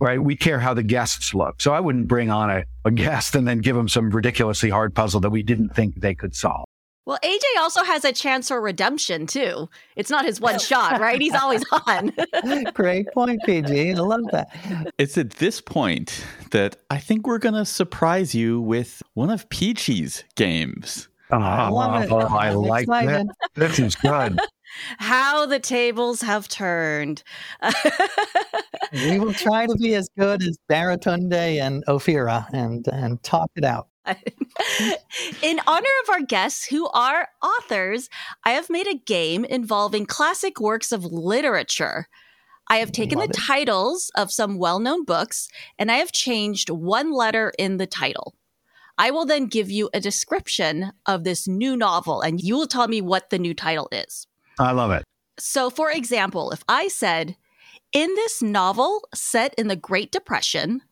right? 0.00 0.22
We 0.22 0.36
care 0.36 0.60
how 0.60 0.74
the 0.74 0.82
guests 0.82 1.34
look. 1.34 1.60
So 1.60 1.72
I 1.72 1.80
wouldn't 1.80 2.08
bring 2.08 2.30
on 2.30 2.50
a, 2.50 2.64
a 2.84 2.90
guest 2.90 3.34
and 3.34 3.46
then 3.46 3.58
give 3.58 3.76
them 3.76 3.88
some 3.88 4.10
ridiculously 4.10 4.70
hard 4.70 4.94
puzzle 4.94 5.20
that 5.20 5.30
we 5.30 5.42
didn't 5.42 5.70
think 5.70 6.00
they 6.00 6.14
could 6.14 6.34
solve. 6.34 6.64
Well, 7.06 7.18
AJ 7.22 7.42
also 7.60 7.84
has 7.84 8.04
a 8.06 8.12
chance 8.12 8.48
for 8.48 8.60
redemption 8.60 9.26
too. 9.26 9.68
It's 9.94 10.08
not 10.08 10.24
his 10.24 10.40
one 10.40 10.58
shot, 10.70 11.00
right? 11.00 11.20
He's 11.20 11.34
always 11.34 11.62
on. 11.86 12.12
Great 12.74 13.06
point, 13.12 13.42
PG. 13.44 13.90
I 13.92 13.94
love 13.94 14.22
that. 14.32 14.48
It's 14.96 15.18
at 15.18 15.30
this 15.32 15.60
point 15.60 16.24
that 16.50 16.76
I 16.90 16.98
think 16.98 17.26
we're 17.26 17.38
going 17.38 17.54
to 17.54 17.66
surprise 17.66 18.34
you 18.34 18.60
with 18.60 19.02
one 19.12 19.30
of 19.30 19.48
PG's 19.50 20.24
games. 20.34 21.08
Oh, 21.30 21.38
I 21.38 21.68
love 21.68 22.04
it. 22.04 22.12
I 22.12 22.48
I'm 22.50 22.56
like 22.56 22.86
that. 22.86 23.02
excited. 23.02 23.26
This 23.54 23.78
is 23.78 23.94
good. 23.96 24.38
How 24.98 25.46
the 25.46 25.60
tables 25.60 26.20
have 26.22 26.48
turned. 26.48 27.22
We 28.92 29.18
will 29.18 29.34
try 29.34 29.66
to 29.66 29.74
be 29.74 29.94
as 29.94 30.08
good 30.16 30.42
as 30.42 30.56
Baratunde 30.70 31.32
and 31.32 31.84
Ophira 31.86 32.46
and 32.52 32.86
and 32.86 33.20
talk 33.24 33.50
it 33.56 33.64
out. 33.64 33.88
In 35.42 35.60
honor 35.66 35.88
of 36.04 36.10
our 36.10 36.22
guests 36.22 36.66
who 36.66 36.88
are 36.90 37.28
authors, 37.42 38.08
I 38.44 38.50
have 38.50 38.70
made 38.70 38.86
a 38.86 38.94
game 38.94 39.44
involving 39.44 40.06
classic 40.06 40.60
works 40.60 40.92
of 40.92 41.04
literature. 41.04 42.06
I 42.68 42.76
have 42.76 42.92
taken 42.92 43.18
Love 43.18 43.28
the 43.28 43.36
it. 43.36 43.42
titles 43.42 44.10
of 44.16 44.30
some 44.30 44.58
well 44.58 44.78
known 44.78 45.04
books 45.04 45.48
and 45.78 45.90
I 45.90 45.96
have 45.96 46.12
changed 46.12 46.70
one 46.70 47.12
letter 47.12 47.52
in 47.58 47.78
the 47.78 47.86
title. 47.86 48.34
I 48.96 49.10
will 49.10 49.26
then 49.26 49.46
give 49.46 49.70
you 49.70 49.90
a 49.92 50.00
description 50.00 50.92
of 51.04 51.24
this 51.24 51.48
new 51.48 51.76
novel 51.76 52.20
and 52.20 52.40
you 52.40 52.56
will 52.56 52.68
tell 52.68 52.86
me 52.86 53.00
what 53.00 53.30
the 53.30 53.40
new 53.40 53.54
title 53.54 53.88
is. 53.90 54.28
I 54.58 54.72
love 54.72 54.90
it. 54.90 55.04
So, 55.38 55.70
for 55.70 55.90
example, 55.90 56.50
if 56.52 56.62
I 56.68 56.88
said, 56.88 57.36
in 57.92 58.14
this 58.14 58.42
novel 58.42 59.08
set 59.14 59.54
in 59.54 59.68
the 59.68 59.76
Great 59.76 60.12
Depression, 60.12 60.82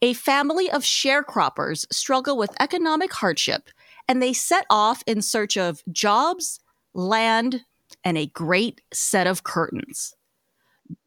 a 0.00 0.14
family 0.14 0.70
of 0.70 0.82
sharecroppers 0.82 1.86
struggle 1.92 2.36
with 2.36 2.50
economic 2.60 3.12
hardship 3.12 3.70
and 4.08 4.20
they 4.20 4.32
set 4.32 4.66
off 4.68 5.02
in 5.06 5.22
search 5.22 5.56
of 5.56 5.82
jobs, 5.92 6.60
land, 6.92 7.64
and 8.04 8.18
a 8.18 8.26
great 8.26 8.80
set 8.92 9.26
of 9.26 9.44
curtains. 9.44 10.14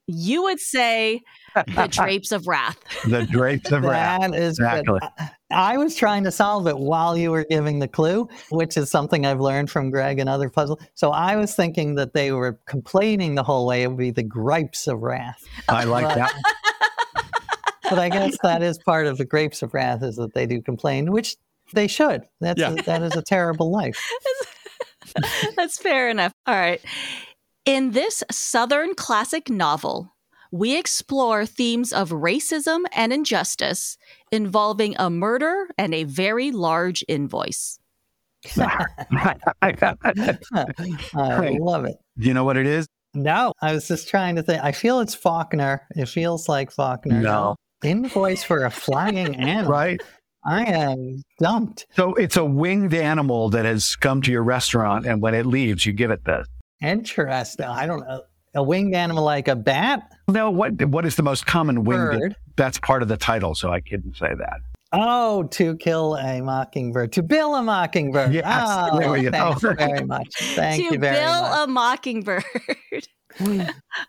You 0.07 0.43
would 0.43 0.59
say 0.59 1.21
the 1.55 1.87
drapes 1.91 2.31
of 2.31 2.47
wrath. 2.47 2.77
The 3.07 3.23
drapes 3.25 3.71
of 3.71 3.83
wrath. 3.83 4.21
That 4.21 4.35
is 4.35 4.59
Exactly. 4.59 4.99
good. 4.99 5.03
I- 5.19 5.29
I 5.51 5.77
was 5.77 5.95
trying 5.95 6.23
to 6.25 6.31
solve 6.31 6.67
it 6.67 6.77
while 6.77 7.15
you 7.15 7.29
were 7.31 7.45
giving 7.45 7.77
the 7.79 7.87
clue, 7.87 8.27
which 8.49 8.75
is 8.75 8.89
something 8.89 9.25
I've 9.27 9.39
learned 9.39 9.69
from 9.69 9.89
Greg 9.91 10.17
and 10.19 10.27
other 10.27 10.49
puzzles. 10.49 10.79
So 10.95 11.11
I 11.11 11.35
was 11.37 11.55
thinking 11.55 11.95
that 11.95 12.13
they 12.13 12.31
were 12.33 12.59
complaining 12.65 13.35
the 13.35 13.43
whole 13.43 13.65
way. 13.67 13.83
It 13.83 13.87
would 13.87 13.97
be 13.97 14.09
the 14.11 14.23
gripes 14.23 14.87
of 14.87 15.01
wrath. 15.03 15.41
I 15.69 15.83
like 15.85 16.13
that. 16.15 16.33
But 17.83 17.99
I 17.99 18.09
guess 18.09 18.35
that 18.43 18.63
is 18.63 18.79
part 18.79 19.05
of 19.07 19.17
the 19.19 19.23
grapes 19.23 19.61
of 19.61 19.73
wrath 19.73 20.03
is 20.03 20.15
that 20.17 20.33
they 20.33 20.45
do 20.47 20.61
complain, 20.61 21.11
which 21.11 21.37
they 21.73 21.87
should. 21.87 22.23
That's 22.41 22.59
Yeah. 22.59 22.71
a, 22.71 22.81
that 22.83 23.03
is 23.03 23.15
a 23.15 23.21
terrible 23.21 23.71
life. 23.71 24.03
That's 25.55 25.77
fair 25.77 26.09
enough. 26.09 26.33
All 26.47 26.55
right. 26.55 26.81
In 27.65 27.91
this 27.91 28.23
Southern 28.29 28.93
classic 28.93 29.49
novel, 29.49 30.13
we 30.51 30.77
explore 30.77 31.47
themes 31.47 31.91
of 31.91 32.11
racism 32.11 32.83
and 32.95 33.11
injustice 33.11 33.97
involving 34.31 34.95
a 34.99 35.09
murder 35.09 35.67
and 35.75 35.93
a 35.95 36.03
very 36.03 36.51
large 36.51 37.03
invoice. 37.07 37.79
I 38.55 39.35
love 41.59 41.85
it. 41.85 41.95
you 42.17 42.35
know 42.35 42.43
what 42.43 42.57
it 42.57 42.67
is? 42.67 42.85
No, 43.15 43.51
I 43.63 43.73
was 43.73 43.87
just 43.87 44.07
trying 44.09 44.35
to 44.35 44.43
think. 44.43 44.63
I 44.63 44.71
feel 44.71 44.99
it's 44.99 45.15
Faulkner. 45.15 45.87
It 45.95 46.07
feels 46.07 46.47
like 46.47 46.71
Faulkner. 46.71 47.19
No. 47.21 47.55
Invoice 47.83 48.43
for 48.43 48.65
a 48.65 48.69
flying 48.69 49.35
animal. 49.39 49.71
Right? 49.71 50.01
I 50.45 50.65
am 50.65 51.23
dumped. 51.39 51.87
So 51.95 52.13
it's 52.13 52.37
a 52.37 52.45
winged 52.45 52.93
animal 52.93 53.49
that 53.49 53.65
has 53.65 53.95
come 53.95 54.21
to 54.21 54.31
your 54.31 54.43
restaurant, 54.43 55.07
and 55.07 55.19
when 55.19 55.33
it 55.33 55.47
leaves, 55.47 55.87
you 55.87 55.93
give 55.93 56.11
it 56.11 56.25
this. 56.25 56.45
Interesting. 56.81 57.65
I 57.65 57.85
don't 57.85 58.01
know. 58.01 58.23
A 58.55 58.63
winged 58.63 58.95
animal 58.95 59.23
like 59.23 59.47
a 59.49 59.55
bat? 59.55 60.09
No, 60.29 60.49
what 60.49 60.85
what 60.85 61.05
is 61.05 61.15
the 61.15 61.23
most 61.23 61.45
common 61.45 61.83
winged? 61.83 62.19
Bird. 62.19 62.35
That's 62.55 62.79
part 62.79 63.01
of 63.01 63.09
the 63.09 63.17
title, 63.17 63.53
so 63.53 63.69
I 63.69 63.81
couldn't 63.81 64.15
say 64.15 64.33
that. 64.33 64.61
Oh, 64.93 65.43
to 65.43 65.75
kill 65.75 66.15
a 66.15 66.41
mockingbird. 66.41 67.11
To 67.13 67.23
bill 67.23 67.55
a 67.55 67.61
mockingbird. 67.61 68.33
Yes, 68.33 68.45
oh, 68.47 68.97
there 68.97 69.11
we 69.11 69.23
go. 69.23 69.31
thank 69.31 69.61
you 69.61 69.73
very 69.77 70.05
much. 70.05 70.33
Thank 70.55 70.87
to 70.87 70.93
you 70.93 70.99
very 70.99 71.17
bill 71.17 71.41
much. 71.41 71.59
a 71.63 71.67
mockingbird. 71.67 72.43
Hmm. 73.37 73.63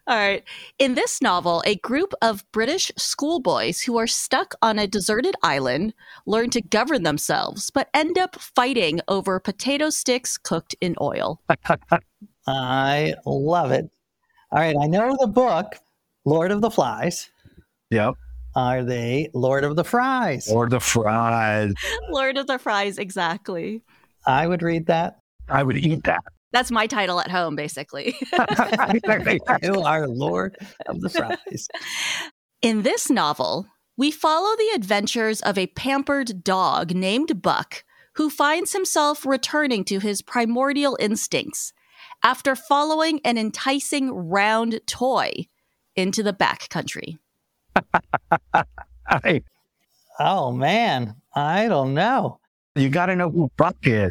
All 0.07 0.17
right. 0.17 0.45
In 0.79 0.95
this 0.95 1.21
novel, 1.21 1.61
a 1.67 1.75
group 1.77 2.13
of 2.23 2.45
British 2.53 2.93
schoolboys 2.97 3.81
who 3.81 3.99
are 3.99 4.07
stuck 4.07 4.55
on 4.63 4.79
a 4.79 4.87
deserted 4.87 5.35
island 5.43 5.95
learn 6.27 6.51
to 6.51 6.63
govern 6.63 7.03
themselves, 7.03 7.71
but 7.71 7.89
end 7.93 8.19
up 8.19 8.37
fighting 8.39 9.01
over 9.09 9.41
potato 9.41 9.91
sticks 9.91 10.39
cooked 10.39 10.77
in 10.81 10.95
oil. 11.01 11.41
I 12.47 13.15
love 13.25 13.73
it. 13.73 13.91
All 14.53 14.61
right, 14.61 14.77
I 14.81 14.87
know 14.87 15.17
the 15.19 15.27
book, 15.27 15.77
Lord 16.25 16.51
of 16.53 16.61
the 16.61 16.71
Flies. 16.71 17.31
Yep. 17.91 18.15
Are 18.55 18.85
they 18.85 19.29
Lord 19.35 19.65
of 19.65 19.77
the 19.77 19.85
Fries? 19.85 20.49
Lord 20.49 20.73
of 20.73 20.81
the 20.81 20.81
fries. 20.81 21.75
Lord 22.11 22.39
of 22.39 22.47
the 22.47 22.59
Fries, 22.59 22.97
exactly. 22.97 23.83
I 24.27 24.47
would 24.47 24.63
read 24.63 24.87
that. 24.87 25.19
I 25.49 25.63
would 25.63 25.77
eat 25.77 26.05
that. 26.05 26.23
That's 26.53 26.71
my 26.71 26.87
title 26.87 27.21
at 27.21 27.31
home, 27.31 27.55
basically. 27.55 28.17
You 29.63 29.83
are 29.83 30.09
Lord 30.09 30.57
of 30.87 31.01
the 31.01 31.11
Fries. 31.11 31.69
In 32.63 32.83
this 32.83 33.11
novel, 33.11 33.67
we 33.97 34.11
follow 34.11 34.57
the 34.57 34.73
adventures 34.75 35.43
of 35.43 35.59
a 35.59 35.67
pampered 35.69 36.43
dog 36.43 36.95
named 36.95 37.43
Buck 37.43 37.85
who 38.15 38.31
finds 38.31 38.73
himself 38.73 39.27
returning 39.27 39.85
to 39.85 39.99
his 39.99 40.23
primordial 40.23 40.97
instincts 40.99 41.75
after 42.27 42.57
following 42.57 43.21
an 43.25 43.39
enticing 43.39 44.11
round 44.11 44.81
toy 44.89 45.31
into 45.95 46.25
the 46.25 46.33
backcountry. 46.33 47.19
Hey, 49.23 49.45
Oh 50.19 50.51
man, 50.51 51.15
I 51.37 51.69
don't 51.69 51.95
know. 51.95 52.41
you 52.75 52.89
got 52.89 53.07
to 53.07 53.15
know 53.15 53.31
who 53.31 53.53
Buck 53.57 53.77
is. 53.85 54.11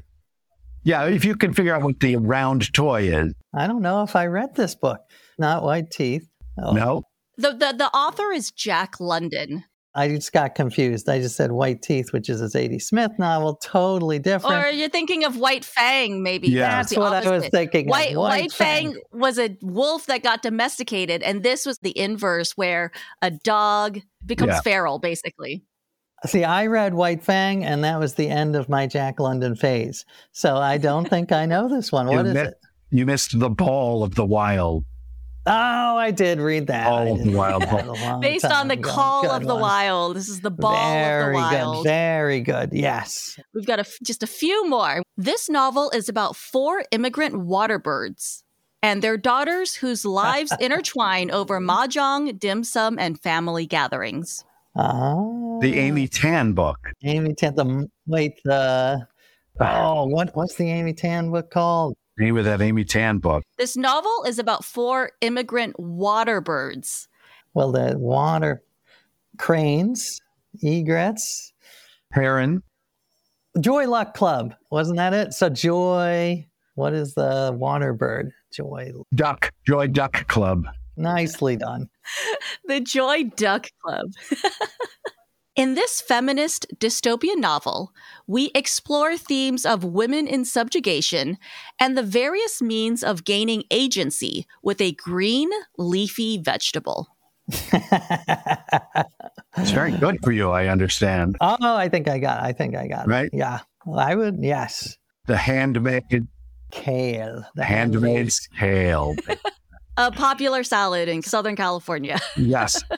Yeah, 0.83 1.03
if 1.07 1.25
you 1.25 1.35
can 1.35 1.53
figure 1.53 1.75
out 1.75 1.81
what 1.81 1.99
the 1.99 2.15
round 2.15 2.71
toy 2.71 3.09
is. 3.09 3.33
I 3.53 3.67
don't 3.67 3.81
know 3.81 4.03
if 4.03 4.15
I 4.15 4.27
read 4.27 4.55
this 4.55 4.73
book. 4.75 5.01
Not 5.37 5.63
White 5.63 5.91
Teeth. 5.91 6.25
Oh, 6.57 6.71
No. 6.71 7.03
The, 7.37 7.51
the, 7.51 7.73
the 7.77 7.87
author 7.93 8.31
is 8.31 8.51
Jack 8.51 9.01
London. 9.01 9.65
I 9.97 10.09
just 10.09 10.33
got 10.33 10.55
confused. 10.55 11.07
I 11.07 11.19
just 11.19 11.35
said 11.37 11.51
White 11.53 11.81
Teeth, 11.81 12.11
which 12.11 12.29
is 12.29 12.41
a 12.41 12.45
Zadie 12.45 12.81
Smith 12.81 13.11
novel, 13.17 13.55
totally 13.55 14.19
different. 14.19 14.65
Or 14.65 14.69
you're 14.69 14.89
thinking 14.89 15.23
of 15.23 15.37
White 15.37 15.63
Fang, 15.63 16.21
maybe. 16.21 16.49
Yeah. 16.49 16.61
That's 16.69 16.89
That's 16.89 16.95
the 16.95 16.99
what 16.99 17.13
I 17.13 17.19
was 17.19 17.27
opposite. 17.43 17.51
thinking. 17.51 17.85
of, 17.87 17.91
White, 17.91 18.15
White 18.17 18.51
Fang 18.51 18.99
was 19.13 19.39
a 19.39 19.57
wolf 19.61 20.05
that 20.07 20.21
got 20.21 20.41
domesticated, 20.41 21.23
and 21.23 21.43
this 21.43 21.65
was 21.65 21.77
the 21.79 21.97
inverse, 21.97 22.51
where 22.57 22.91
a 23.21 23.31
dog 23.31 23.99
becomes 24.25 24.49
Yeah. 24.49 24.61
feral, 24.61 24.99
basically. 24.99 25.63
See, 26.25 26.43
I 26.43 26.65
read 26.67 26.93
White 26.93 27.23
Fang, 27.23 27.63
and 27.63 27.83
that 27.83 27.99
was 27.99 28.15
the 28.15 28.27
end 28.29 28.55
of 28.55 28.67
my 28.67 28.87
Jack 28.87 29.19
London 29.19 29.55
phase. 29.55 30.05
So 30.31 30.57
I 30.57 30.77
don't 30.77 31.07
think 31.09 31.31
I 31.31 31.45
know 31.45 31.69
this 31.69 31.91
one. 31.91 32.07
You 32.09 32.17
What 32.17 32.25
is 32.25 32.33
mi- 32.33 32.39
it? 32.41 32.53
You 32.89 33.05
missed 33.05 33.39
the 33.39 33.49
ball 33.49 34.03
of 34.03 34.15
the 34.15 34.25
wild. 34.25 34.85
Oh, 35.47 35.97
I 35.97 36.09
did 36.09 36.39
read 36.39 36.67
that. 36.67 36.87
All 36.87 37.13
of 37.13 37.23
the 37.23 37.31
Wild 37.31 37.63
read 37.63 37.71
that 37.71 37.87
a 37.87 37.93
long 37.93 38.19
Based 38.19 38.45
on 38.45 38.67
the 38.67 38.73
ago. 38.73 38.89
call 38.89 39.21
Good 39.21 39.31
of 39.31 39.45
the 39.45 39.55
wild. 39.55 40.15
This 40.15 40.27
is 40.27 40.41
the 40.41 40.49
ball 40.49 40.73
very 40.73 41.25
of 41.25 41.31
the 41.33 41.57
wild. 41.57 41.83
good. 41.83 41.89
Very 41.89 42.41
good. 42.41 42.69
Yes. 42.73 43.39
We've 43.53 43.65
got 43.65 43.77
a 43.77 43.81
f 43.81 43.97
just 44.03 44.23
a 44.23 44.27
few 44.27 44.67
more. 44.67 45.03
This 45.17 45.47
novel 45.47 45.91
is 45.91 46.09
about 46.09 46.35
four 46.35 46.83
immigrant 46.91 47.39
water 47.39 47.77
birds 47.77 48.43
and 48.81 49.01
their 49.01 49.17
daughters 49.17 49.75
whose 49.75 50.03
lives 50.03 50.51
intertwine 50.59 51.29
over 51.29 51.59
mahjong, 51.59 52.39
dim 52.39 52.63
sum, 52.63 52.97
and 52.97 53.19
family 53.19 53.67
gatherings. 53.67 54.43
Oh. 54.75 55.59
The 55.61 55.77
Amy 55.77 56.07
Tan 56.07 56.53
book. 56.53 56.79
Amy 57.03 57.35
Tan. 57.35 57.55
The 57.55 57.87
wait. 58.07 58.41
The 58.43 59.07
ah. 59.59 59.93
Oh, 59.93 60.05
what 60.07 60.35
what's 60.35 60.55
the 60.55 60.69
Amy 60.71 60.93
Tan 60.93 61.29
book 61.29 61.51
called? 61.51 61.95
Name 62.17 62.37
of 62.37 62.45
that 62.45 62.61
Amy 62.61 62.85
Tan 62.85 63.17
book. 63.17 63.43
This 63.57 63.75
novel 63.75 64.23
is 64.25 64.39
about 64.39 64.63
four 64.63 65.11
immigrant 65.21 65.77
water 65.79 66.39
birds. 66.39 67.07
Well, 67.53 67.71
the 67.71 67.97
water 67.97 68.63
cranes, 69.37 70.21
egrets, 70.63 71.51
Heron. 72.11 72.63
Joy 73.59 73.87
Luck 73.87 74.13
Club, 74.13 74.53
wasn't 74.69 74.97
that 74.97 75.13
it? 75.13 75.33
So 75.33 75.49
Joy, 75.49 76.45
what 76.75 76.93
is 76.93 77.13
the 77.15 77.53
water 77.57 77.93
bird? 77.93 78.31
Joy, 78.53 78.91
Duck. 79.13 79.51
Joy 79.65 79.87
Duck 79.87 80.27
Club. 80.27 80.65
nicely 80.97 81.55
done. 81.57 81.89
The 82.67 82.79
Joy 82.79 83.25
Duck 83.35 83.67
Club. 83.83 84.07
in 85.55 85.75
this 85.75 86.01
feminist 86.01 86.67
dystopian 86.77 87.37
novel, 87.37 87.91
we 88.27 88.51
explore 88.53 89.17
themes 89.17 89.65
of 89.65 89.83
women 89.83 90.27
in 90.27 90.45
subjugation 90.45 91.37
and 91.79 91.97
the 91.97 92.03
various 92.03 92.61
means 92.61 93.03
of 93.03 93.23
gaining 93.23 93.63
agency 93.71 94.45
with 94.61 94.81
a 94.81 94.91
green, 94.93 95.49
leafy 95.77 96.37
vegetable. 96.37 97.07
It's 99.57 99.71
very 99.71 99.93
good 99.93 100.17
for 100.21 100.31
you, 100.31 100.51
I 100.51 100.67
understand. 100.67 101.37
Oh, 101.39 101.55
I 101.61 101.87
think 101.87 102.09
I 102.09 102.19
got. 102.19 102.43
It. 102.43 102.47
I 102.47 102.51
think 102.51 102.75
I 102.75 102.87
got. 102.87 103.05
It. 103.07 103.09
Right? 103.09 103.29
Yeah, 103.31 103.59
well, 103.85 103.99
I 103.99 104.15
would. 104.15 104.37
Yes, 104.41 104.97
The 105.27 105.37
handmade 105.37 106.27
kale. 106.71 107.45
The 107.55 107.63
handmaid's 107.63 108.49
tale. 108.59 109.15
A 109.97 110.11
popular 110.11 110.63
salad 110.65 111.07
in 111.07 111.21
Southern 111.21 111.55
California. 111.55 112.19
Yes. 112.35 112.83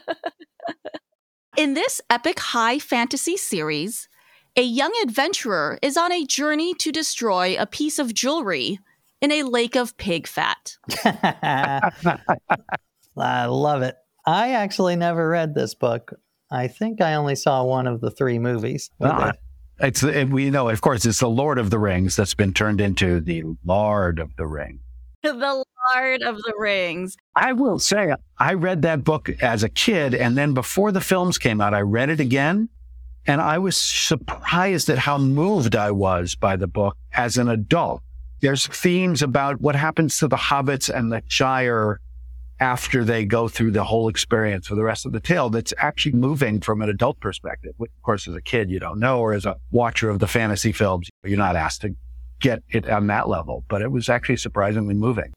In 1.58 1.74
this 1.74 1.99
epic 2.08 2.38
high 2.38 2.78
fantasy 2.78 3.36
series, 3.36 4.08
a 4.55 4.62
young 4.62 4.93
adventurer 5.01 5.80
is 5.82 5.97
on 5.97 6.12
a 6.12 6.24
journey 6.24 6.76
to 6.76 6.91
destroy 6.91 7.55
a 7.58 7.66
piece 7.66 7.97
of 7.97 8.14
jewelry 8.14 8.78
in 9.22 9.32
a 9.32 9.41
lake 9.41 9.76
of 9.76 9.97
pig 9.97 10.28
fat. 10.28 10.78
I 13.18 13.45
love 13.47 13.82
it. 13.82 13.95
I 14.24 14.51
actually 14.51 14.97
never 14.97 15.28
read 15.28 15.55
this 15.55 15.74
book. 15.74 16.14
I 16.51 16.68
think 16.68 17.01
I 17.01 17.16
only 17.16 17.34
saw 17.36 17.64
one 17.64 17.88
of 17.88 18.01
the 18.01 18.12
three 18.12 18.38
movies. 18.38 18.91
Ah. 19.01 19.32
It's 19.80 20.03
it, 20.03 20.30
we 20.30 20.51
know, 20.51 20.70
of 20.70 20.82
course, 20.82 21.08
it's 21.08 21.22
the 21.22 21.28
Lord 21.28 21.58
of 21.58 21.72
the 21.72 21.80
Rings 21.80 22.16
that's 22.16 22.36
been 22.36 22.53
turned 22.53 22.82
into 22.82 23.20
the 23.20 23.43
Lord 23.66 24.20
of 24.20 24.36
the 24.36 24.45
Ring. 24.45 24.82
The 25.34 25.64
Lord 25.96 26.22
of 26.24 26.38
the 26.38 26.54
Rings. 26.58 27.16
I 27.36 27.54
will 27.54 27.80
say, 27.80 28.14
I 28.38 28.54
read 28.54 28.82
that 28.84 29.04
book 29.04 29.30
as 29.42 29.64
a 29.64 29.70
kid, 29.70 30.14
and 30.14 30.38
then 30.38 30.54
before 30.54 30.92
the 30.92 31.02
films 31.02 31.38
came 31.38 31.62
out, 31.62 31.74
I 31.74 31.82
read 31.82 32.10
it 32.10 32.20
again, 32.20 32.70
and 33.26 33.42
I 33.42 33.58
was 33.58 33.78
surprised 33.78 34.90
at 34.90 35.00
how 35.00 35.18
moved 35.18 35.76
I 35.76 35.92
was 35.92 36.36
by 36.36 36.56
the 36.56 36.68
book 36.68 36.96
as 37.14 37.38
an 37.38 37.50
adult. 37.50 38.02
There's 38.42 38.68
themes 38.68 39.22
about 39.22 39.62
what 39.62 39.76
happens 39.76 40.18
to 40.20 40.28
the 40.28 40.36
hobbits 40.36 40.94
and 40.94 41.12
the 41.12 41.24
Shire 41.28 42.00
after 42.60 43.04
they 43.04 43.26
go 43.26 43.48
through 43.48 43.72
the 43.72 43.84
whole 43.84 44.08
experience 44.10 44.68
for 44.68 44.76
the 44.76 44.84
rest 44.84 45.06
of 45.06 45.12
the 45.12 45.20
tale 45.20 45.50
that's 45.50 45.74
actually 45.78 46.14
moving 46.14 46.60
from 46.60 46.82
an 46.82 46.90
adult 46.90 47.20
perspective. 47.20 47.74
Of 47.80 47.88
course, 48.02 48.28
as 48.28 48.36
a 48.36 48.42
kid, 48.42 48.70
you 48.70 48.80
don't 48.80 49.00
know, 49.00 49.20
or 49.20 49.34
as 49.34 49.46
a 49.46 49.58
watcher 49.72 50.10
of 50.10 50.20
the 50.20 50.28
fantasy 50.28 50.72
films, 50.72 51.10
you're 51.24 51.38
not 51.38 51.56
asked 51.56 51.82
to 51.82 51.96
get 52.40 52.64
it 52.70 52.90
on 52.90 53.08
that 53.08 53.28
level. 53.30 53.64
But 53.68 53.82
it 53.82 53.92
was 53.92 54.10
actually 54.10 54.38
surprisingly 54.38 54.94
moving. 54.94 55.34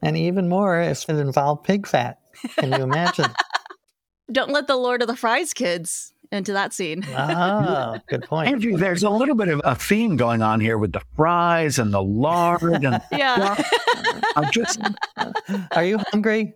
And 0.00 0.16
even 0.16 0.48
more 0.48 0.80
if 0.80 1.08
it 1.08 1.16
involved 1.16 1.64
pig 1.64 1.86
fat. 1.86 2.18
Can 2.58 2.72
you 2.72 2.82
imagine? 2.82 3.26
Don't 4.32 4.50
let 4.50 4.66
the 4.66 4.76
Lord 4.76 5.02
of 5.02 5.08
the 5.08 5.16
Fries 5.16 5.52
kids 5.52 6.12
into 6.32 6.52
that 6.54 6.72
scene. 6.72 7.04
oh, 7.16 7.98
good 8.08 8.22
point. 8.24 8.48
Andrew, 8.48 8.76
there's 8.76 9.02
a 9.02 9.10
little 9.10 9.34
bit 9.34 9.48
of 9.48 9.60
a 9.64 9.74
theme 9.74 10.16
going 10.16 10.40
on 10.42 10.60
here 10.60 10.78
with 10.78 10.92
the 10.92 11.02
fries 11.14 11.78
and 11.78 11.92
the 11.92 12.02
lard. 12.02 12.62
And 12.84 13.00
Yeah. 13.12 13.62
I'm 14.34 14.50
just, 14.50 14.80
Are 15.76 15.84
you 15.84 15.98
hungry? 16.10 16.54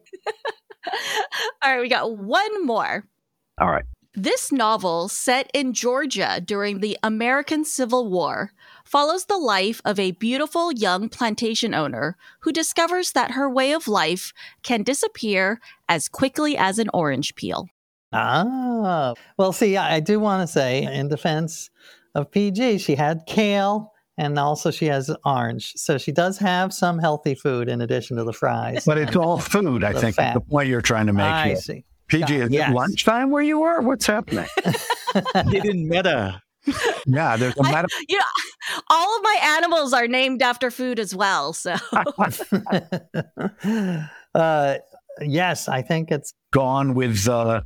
All 1.62 1.72
right, 1.74 1.80
we 1.80 1.88
got 1.88 2.16
one 2.16 2.64
more. 2.66 3.04
all 3.60 3.70
right. 3.70 3.84
This 4.14 4.50
novel, 4.50 5.08
set 5.08 5.50
in 5.52 5.74
Georgia 5.74 6.40
during 6.42 6.80
the 6.80 6.96
American 7.02 7.66
Civil 7.66 8.08
War, 8.08 8.50
follows 8.86 9.26
the 9.26 9.36
life 9.36 9.80
of 9.84 9.98
a 9.98 10.12
beautiful 10.12 10.72
young 10.72 11.08
plantation 11.08 11.74
owner 11.74 12.16
who 12.40 12.52
discovers 12.52 13.12
that 13.12 13.32
her 13.32 13.50
way 13.50 13.72
of 13.72 13.86
life 13.88 14.32
can 14.62 14.82
disappear 14.82 15.60
as 15.88 16.08
quickly 16.08 16.56
as 16.56 16.78
an 16.78 16.88
orange 16.94 17.34
peel. 17.34 17.68
Ah, 18.12 19.12
well, 19.36 19.52
see, 19.52 19.76
I 19.76 19.96
I 19.96 20.00
do 20.00 20.18
want 20.20 20.46
to 20.46 20.46
say 20.52 20.82
in 20.84 21.08
defense 21.08 21.68
of 22.14 22.30
PG, 22.30 22.78
she 22.78 22.94
had 22.94 23.20
kale 23.26 23.92
and 24.16 24.38
also 24.38 24.70
she 24.70 24.86
has 24.86 25.10
orange. 25.26 25.72
So 25.76 25.98
she 25.98 26.12
does 26.12 26.38
have 26.38 26.72
some 26.72 26.98
healthy 26.98 27.34
food 27.34 27.68
in 27.68 27.82
addition 27.82 28.16
to 28.16 28.24
the 28.24 28.32
fries. 28.32 28.84
But 28.86 28.96
it's 28.98 29.16
all 29.16 29.38
food, 29.38 29.84
I 29.84 29.92
think, 29.92 30.16
fat. 30.16 30.32
the 30.34 30.40
point 30.40 30.68
you're 30.68 30.80
trying 30.80 31.06
to 31.08 31.12
make 31.12 31.26
I 31.26 31.48
here. 31.48 31.56
see. 31.56 31.84
PG, 32.08 32.36
is 32.36 32.50
Yes. 32.50 32.70
it 32.70 32.74
lunchtime 32.74 33.30
where 33.30 33.42
you 33.42 33.64
are? 33.64 33.82
What's 33.82 34.06
happening? 34.06 34.46
Hidden 35.50 35.88
meta. 35.88 36.40
Yeah, 37.06 37.36
there's 37.36 37.56
a 37.56 37.62
I- 37.64 37.70
matter. 37.72 37.88
You 38.08 38.18
know, 38.18 38.80
all 38.90 39.16
of 39.16 39.22
my 39.22 39.36
animals 39.42 39.92
are 39.92 40.06
named 40.08 40.42
after 40.42 40.70
food 40.70 40.98
as 40.98 41.14
well. 41.14 41.52
So 41.52 41.74
uh, 44.34 44.74
yes, 45.20 45.68
I 45.68 45.82
think 45.82 46.10
it's 46.10 46.32
Gone 46.52 46.94
with 46.94 47.28
uh 47.28 47.60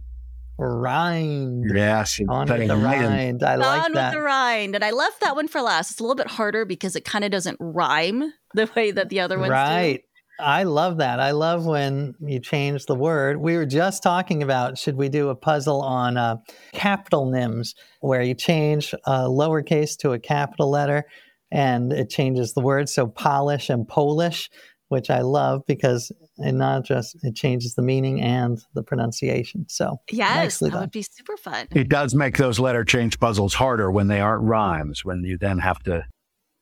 rind. 0.59 1.71
yes, 1.75 2.19
On 2.29 2.49
with 2.49 2.67
the 2.69 2.77
rind. 2.77 3.03
rind. 3.05 3.43
I 3.45 3.55
like 3.57 3.85
on 3.85 3.93
that. 3.93 4.09
with 4.09 4.15
the 4.19 4.21
rind. 4.25 4.75
And 4.75 4.85
I 4.85 4.91
left 4.91 5.21
that 5.21 5.37
one 5.37 5.47
for 5.49 5.63
last. 5.63 5.93
It's 5.93 6.01
a 6.01 6.03
little 6.03 6.17
bit 6.17 6.27
harder 6.27 6.65
because 6.65 6.97
it 6.97 7.05
kind 7.05 7.25
of 7.25 7.31
doesn't 7.31 7.57
rhyme 7.61 8.33
the 8.55 8.69
way 8.75 8.91
that 8.91 9.09
the 9.11 9.21
other 9.21 9.39
ones 9.39 9.51
do. 9.51 9.99
Right. 10.41 10.61
I 10.61 10.63
love 10.65 10.99
that. 10.99 11.21
I 11.21 11.31
love 11.33 11.67
when 11.67 12.15
you 12.21 12.41
change 12.41 12.87
the 12.87 12.95
word. 12.95 13.41
We 13.41 13.57
were 13.57 13.67
just 13.67 14.03
talking 14.03 14.43
about 14.43 14.79
should 14.79 14.97
we 14.97 15.09
do 15.09 15.29
a 15.29 15.35
puzzle 15.35 15.83
on 15.83 16.17
uh, 16.17 16.37
capitonyms, 16.75 17.75
where 18.01 18.23
you 18.23 18.35
change 18.35 18.95
a 19.05 19.29
lowercase 19.29 19.97
to 19.99 20.13
a 20.13 20.19
capital 20.19 20.71
letter 20.71 21.05
and 21.51 21.93
it 21.93 22.11
changes 22.11 22.55
the 22.55 22.61
word. 22.61 22.89
So 22.89 23.07
polish 23.07 23.71
and 23.71 23.87
Polish, 23.87 24.51
which 24.89 25.11
I 25.11 25.21
love 25.21 25.63
because 25.67 26.13
it 26.39 26.53
not 26.53 26.85
just 26.85 27.17
it 27.23 27.35
changes 27.35 27.75
the 27.75 27.83
meaning 27.83 28.21
and 28.21 28.59
the 28.75 28.83
pronunciation. 28.83 29.67
So 29.69 30.01
Yes, 30.11 30.59
that 30.59 30.71
done. 30.71 30.81
would 30.81 30.91
be 30.91 31.03
super 31.03 31.37
fun. 31.37 31.67
It 31.73 31.89
does 31.89 32.15
make 32.15 32.37
those 32.37 32.59
letter 32.59 32.85
change 32.85 33.19
puzzles 33.19 33.55
harder 33.55 33.91
when 33.91 34.09
they 34.09 34.21
aren't 34.21 34.45
rhymes, 34.45 35.05
when 35.05 35.23
you 35.25 35.39
then 35.39 35.59
have 35.59 35.81
to, 35.85 36.05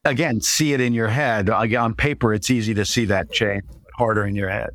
again, 0.09 0.40
see 0.40 0.72
it 0.72 0.80
in 0.80 0.92
your 0.92 1.09
head. 1.09 1.50
On 1.50 1.94
paper, 1.94 2.34
it's 2.34 2.50
easy 2.50 2.74
to 2.74 2.84
see 2.84 3.04
that 3.06 3.30
change, 3.30 3.64
but 3.68 3.92
harder 3.96 4.24
in 4.24 4.34
your 4.34 4.48
head. 4.48 4.70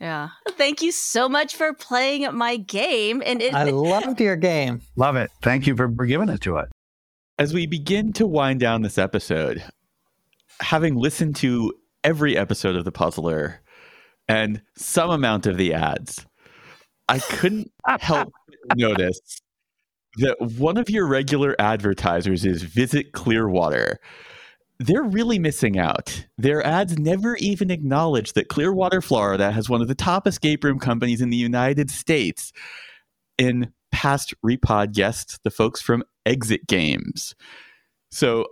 Yeah. 0.00 0.30
Thank 0.50 0.82
you 0.82 0.90
so 0.90 1.28
much 1.28 1.54
for 1.54 1.72
playing 1.72 2.34
my 2.34 2.56
game. 2.56 3.22
And 3.24 3.40
it, 3.40 3.54
I 3.54 3.64
loved 3.64 4.20
your 4.20 4.34
game. 4.34 4.82
Love 4.96 5.14
it. 5.14 5.30
Thank 5.42 5.66
you 5.66 5.76
for 5.76 5.92
for 5.94 6.06
giving 6.06 6.28
it 6.28 6.40
to 6.42 6.58
us. 6.58 6.68
As 7.38 7.54
we 7.54 7.66
begin 7.66 8.12
to 8.14 8.26
wind 8.26 8.58
down 8.58 8.82
this 8.82 8.98
episode, 8.98 9.62
having 10.60 10.96
listened 10.96 11.36
to 11.36 11.72
every 12.02 12.36
episode 12.36 12.74
of 12.74 12.84
The 12.84 12.92
Puzzler 12.92 13.60
and 14.28 14.60
some 14.76 15.10
amount 15.10 15.46
of 15.46 15.56
the 15.56 15.72
ads, 15.72 16.26
I 17.08 17.20
couldn't 17.20 17.70
help 18.00 18.32
notice 18.74 19.20
that 20.16 20.40
one 20.40 20.76
of 20.76 20.90
your 20.90 21.06
regular 21.06 21.54
advertisers 21.60 22.44
is 22.44 22.62
Visit 22.64 23.12
Clearwater. 23.12 24.00
They're 24.82 25.04
really 25.04 25.38
missing 25.38 25.78
out. 25.78 26.26
Their 26.36 26.66
ads 26.66 26.98
never 26.98 27.36
even 27.36 27.70
acknowledge 27.70 28.32
that 28.32 28.48
Clearwater, 28.48 29.00
Florida 29.00 29.52
has 29.52 29.70
one 29.70 29.80
of 29.80 29.86
the 29.86 29.94
top 29.94 30.26
escape 30.26 30.64
room 30.64 30.80
companies 30.80 31.20
in 31.20 31.30
the 31.30 31.36
United 31.36 31.88
States. 31.88 32.52
In 33.38 33.72
past 33.92 34.34
repod 34.44 34.92
guests, 34.92 35.38
the 35.44 35.52
folks 35.52 35.80
from 35.80 36.02
Exit 36.26 36.66
Games. 36.66 37.36
So 38.10 38.46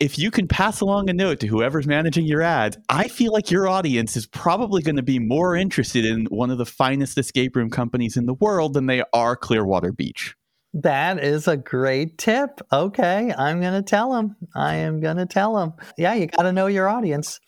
if 0.00 0.18
you 0.18 0.30
can 0.30 0.48
pass 0.48 0.82
along 0.82 1.08
a 1.08 1.14
note 1.14 1.40
to 1.40 1.46
whoever's 1.46 1.86
managing 1.86 2.26
your 2.26 2.42
ads, 2.42 2.76
I 2.90 3.08
feel 3.08 3.32
like 3.32 3.50
your 3.50 3.66
audience 3.66 4.18
is 4.18 4.26
probably 4.26 4.82
going 4.82 4.96
to 4.96 5.02
be 5.02 5.18
more 5.18 5.56
interested 5.56 6.04
in 6.04 6.26
one 6.26 6.50
of 6.50 6.58
the 6.58 6.66
finest 6.66 7.16
escape 7.16 7.56
room 7.56 7.70
companies 7.70 8.18
in 8.18 8.26
the 8.26 8.34
world 8.34 8.74
than 8.74 8.84
they 8.84 9.02
are 9.14 9.34
Clearwater 9.34 9.92
Beach. 9.92 10.34
That 10.72 11.22
is 11.22 11.48
a 11.48 11.56
great 11.56 12.18
tip. 12.18 12.60
Okay, 12.72 13.32
I'm 13.36 13.60
going 13.60 13.74
to 13.74 13.82
tell 13.82 14.14
him. 14.14 14.36
I 14.54 14.76
am 14.76 15.00
going 15.00 15.16
to 15.16 15.26
tell 15.26 15.58
him. 15.58 15.72
Yeah, 15.98 16.14
you 16.14 16.26
got 16.26 16.42
to 16.42 16.52
know 16.52 16.68
your 16.68 16.88
audience. 16.88 17.40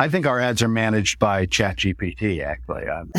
I 0.00 0.08
think 0.08 0.26
our 0.26 0.38
ads 0.38 0.62
are 0.62 0.68
managed 0.68 1.18
by 1.18 1.46
ChatGPT, 1.46 2.40
actually. 2.40 2.86
Um, 2.86 3.10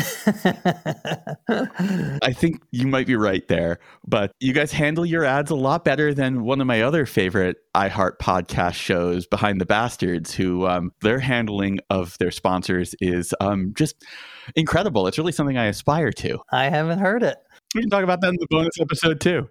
I 2.22 2.32
think 2.32 2.62
you 2.70 2.86
might 2.86 3.06
be 3.06 3.16
right 3.16 3.46
there, 3.48 3.80
but 4.06 4.32
you 4.40 4.54
guys 4.54 4.72
handle 4.72 5.04
your 5.04 5.26
ads 5.26 5.50
a 5.50 5.54
lot 5.54 5.84
better 5.84 6.14
than 6.14 6.42
one 6.42 6.58
of 6.58 6.66
my 6.66 6.80
other 6.80 7.04
favorite 7.04 7.58
iHeart 7.76 8.12
podcast 8.16 8.74
shows, 8.74 9.26
Behind 9.26 9.60
the 9.60 9.66
Bastards, 9.66 10.34
who 10.34 10.66
um, 10.66 10.92
their 11.02 11.18
handling 11.18 11.80
of 11.90 12.16
their 12.16 12.30
sponsors 12.30 12.94
is 12.98 13.34
um, 13.42 13.74
just 13.76 14.02
incredible. 14.56 15.06
It's 15.06 15.18
really 15.18 15.32
something 15.32 15.58
I 15.58 15.66
aspire 15.66 16.12
to. 16.12 16.38
I 16.50 16.70
haven't 16.70 17.00
heard 17.00 17.22
it. 17.22 17.36
We 17.74 17.82
can 17.82 17.90
talk 17.90 18.04
about 18.04 18.20
that 18.22 18.28
in 18.28 18.36
the 18.40 18.46
bonus 18.50 18.80
episode 18.80 19.20
too. 19.20 19.48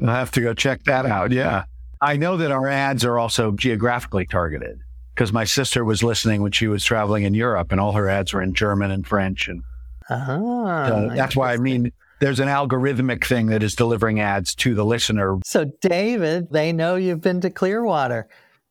I'll 0.00 0.08
have 0.08 0.30
to 0.32 0.40
go 0.40 0.54
check 0.54 0.84
that 0.84 1.06
out. 1.06 1.30
Yeah. 1.30 1.64
I 2.00 2.16
know 2.16 2.38
that 2.38 2.50
our 2.50 2.66
ads 2.66 3.04
are 3.04 3.18
also 3.18 3.52
geographically 3.52 4.24
targeted 4.26 4.80
because 5.14 5.32
my 5.32 5.44
sister 5.44 5.84
was 5.84 6.02
listening 6.02 6.40
when 6.40 6.52
she 6.52 6.66
was 6.66 6.84
traveling 6.84 7.24
in 7.24 7.34
Europe 7.34 7.72
and 7.72 7.80
all 7.80 7.92
her 7.92 8.08
ads 8.08 8.32
were 8.32 8.40
in 8.40 8.54
German 8.54 8.90
and 8.90 9.06
French. 9.06 9.48
And 9.48 9.62
Ah, 10.08 10.84
uh, 10.86 11.14
that's 11.14 11.36
why 11.36 11.52
I 11.52 11.58
mean, 11.58 11.92
there's 12.20 12.40
an 12.40 12.48
algorithmic 12.48 13.24
thing 13.24 13.46
that 13.46 13.62
is 13.62 13.74
delivering 13.74 14.20
ads 14.20 14.54
to 14.56 14.74
the 14.74 14.84
listener. 14.84 15.38
So, 15.44 15.66
David, 15.80 16.50
they 16.50 16.72
know 16.72 16.96
you've 16.96 17.20
been 17.20 17.40
to 17.42 17.50
Clearwater. 17.50 18.28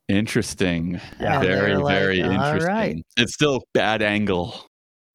Interesting. 0.07 0.99
Yeah. 1.19 1.39
very, 1.39 1.75
like, 1.77 1.95
very 1.95 2.19
interesting. 2.19 2.67
right." 2.67 3.05
It's 3.15 3.33
still 3.33 3.63
bad 3.73 4.01
angle. 4.01 4.68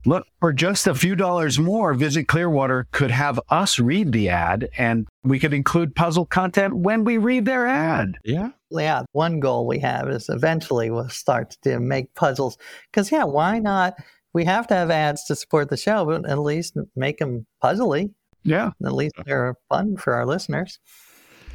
Look, 0.07 0.27
for 0.39 0.53
just 0.53 0.87
a 0.87 0.95
few 0.95 1.17
dollars 1.17 1.59
more, 1.59 1.95
Visit 1.95 2.29
Clearwater 2.29 2.87
could 2.93 3.11
have 3.11 3.41
us 3.49 3.79
read 3.79 4.13
the 4.13 4.29
ad 4.29 4.69
and 4.77 5.07
we 5.23 5.39
could 5.39 5.55
include 5.55 5.97
puzzle 5.97 6.27
content 6.27 6.77
when 6.77 7.05
we 7.05 7.17
read 7.17 7.47
their 7.47 7.67
ad. 7.67 8.19
Yeah. 8.25 8.51
Yeah, 8.71 9.05
one 9.13 9.41
goal 9.41 9.67
we 9.67 9.79
have 9.79 10.09
is 10.09 10.29
eventually 10.29 10.91
we'll 10.91 11.09
start 11.09 11.57
to 11.63 11.79
make 11.79 12.15
puzzles. 12.15 12.59
Because, 12.91 13.11
yeah, 13.11 13.25
why 13.25 13.61
not? 13.61 13.95
We 14.33 14.45
have 14.45 14.67
to 14.67 14.75
have 14.75 14.91
ads 14.91 15.25
to 15.27 15.37
support 15.37 15.71
the 15.71 15.77
show, 15.77 16.05
but 16.05 16.29
at 16.29 16.39
least 16.39 16.77
make 16.97 17.19
them 17.19 17.47
puzzly. 17.63 18.13
Yeah. 18.43 18.73
At 18.85 18.93
least 18.93 19.15
they're 19.25 19.55
fun 19.69 19.97
for 19.97 20.15
our 20.15 20.27
listeners. 20.27 20.79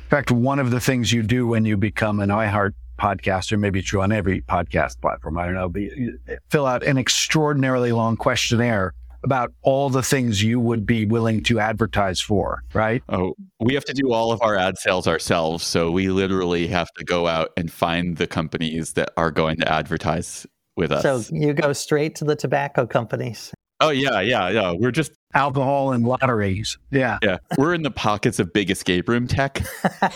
In 0.05 0.09
fact, 0.09 0.31
one 0.31 0.57
of 0.57 0.71
the 0.71 0.79
things 0.79 1.11
you 1.11 1.21
do 1.21 1.45
when 1.45 1.65
you 1.65 1.77
become 1.77 2.19
an 2.19 2.29
iHeart 2.29 2.73
podcaster, 2.99 3.57
maybe 3.57 3.81
true 3.81 4.01
on 4.01 4.11
every 4.11 4.41
podcast 4.41 4.99
platform, 5.01 5.37
I 5.37 5.45
don't 5.45 5.55
know, 5.55 5.69
but 5.69 5.81
you 5.81 6.19
fill 6.49 6.65
out 6.65 6.83
an 6.83 6.97
extraordinarily 6.97 7.91
long 7.91 8.17
questionnaire 8.17 8.93
about 9.23 9.51
all 9.63 9.89
the 9.89 10.03
things 10.03 10.43
you 10.43 10.59
would 10.59 10.85
be 10.85 11.05
willing 11.05 11.43
to 11.43 11.59
advertise 11.59 12.21
for, 12.21 12.63
right? 12.73 13.03
Oh, 13.09 13.35
we 13.59 13.73
have 13.73 13.85
to 13.85 13.93
do 13.93 14.13
all 14.13 14.31
of 14.31 14.41
our 14.41 14.55
ad 14.55 14.77
sales 14.77 15.07
ourselves. 15.07 15.65
So 15.65 15.91
we 15.91 16.09
literally 16.09 16.67
have 16.67 16.89
to 16.97 17.03
go 17.03 17.27
out 17.27 17.49
and 17.57 17.71
find 17.71 18.17
the 18.17 18.27
companies 18.27 18.93
that 18.93 19.09
are 19.17 19.31
going 19.31 19.57
to 19.57 19.71
advertise 19.71 20.45
with 20.77 20.91
us. 20.91 21.03
So 21.03 21.21
you 21.35 21.53
go 21.53 21.73
straight 21.73 22.15
to 22.15 22.25
the 22.25 22.35
tobacco 22.35 22.87
companies. 22.87 23.53
oh, 23.81 23.89
yeah, 23.89 24.21
yeah, 24.21 24.49
yeah. 24.49 24.71
We're 24.71 24.91
just, 24.91 25.11
Alcohol 25.33 25.91
and 25.91 26.07
lotteries. 26.07 26.77
Yeah. 26.89 27.19
yeah, 27.21 27.37
we're 27.57 27.73
in 27.73 27.83
the 27.83 27.91
pockets 27.91 28.39
of 28.39 28.51
big 28.51 28.71
escape 28.71 29.07
room 29.07 29.27
tech. 29.27 29.61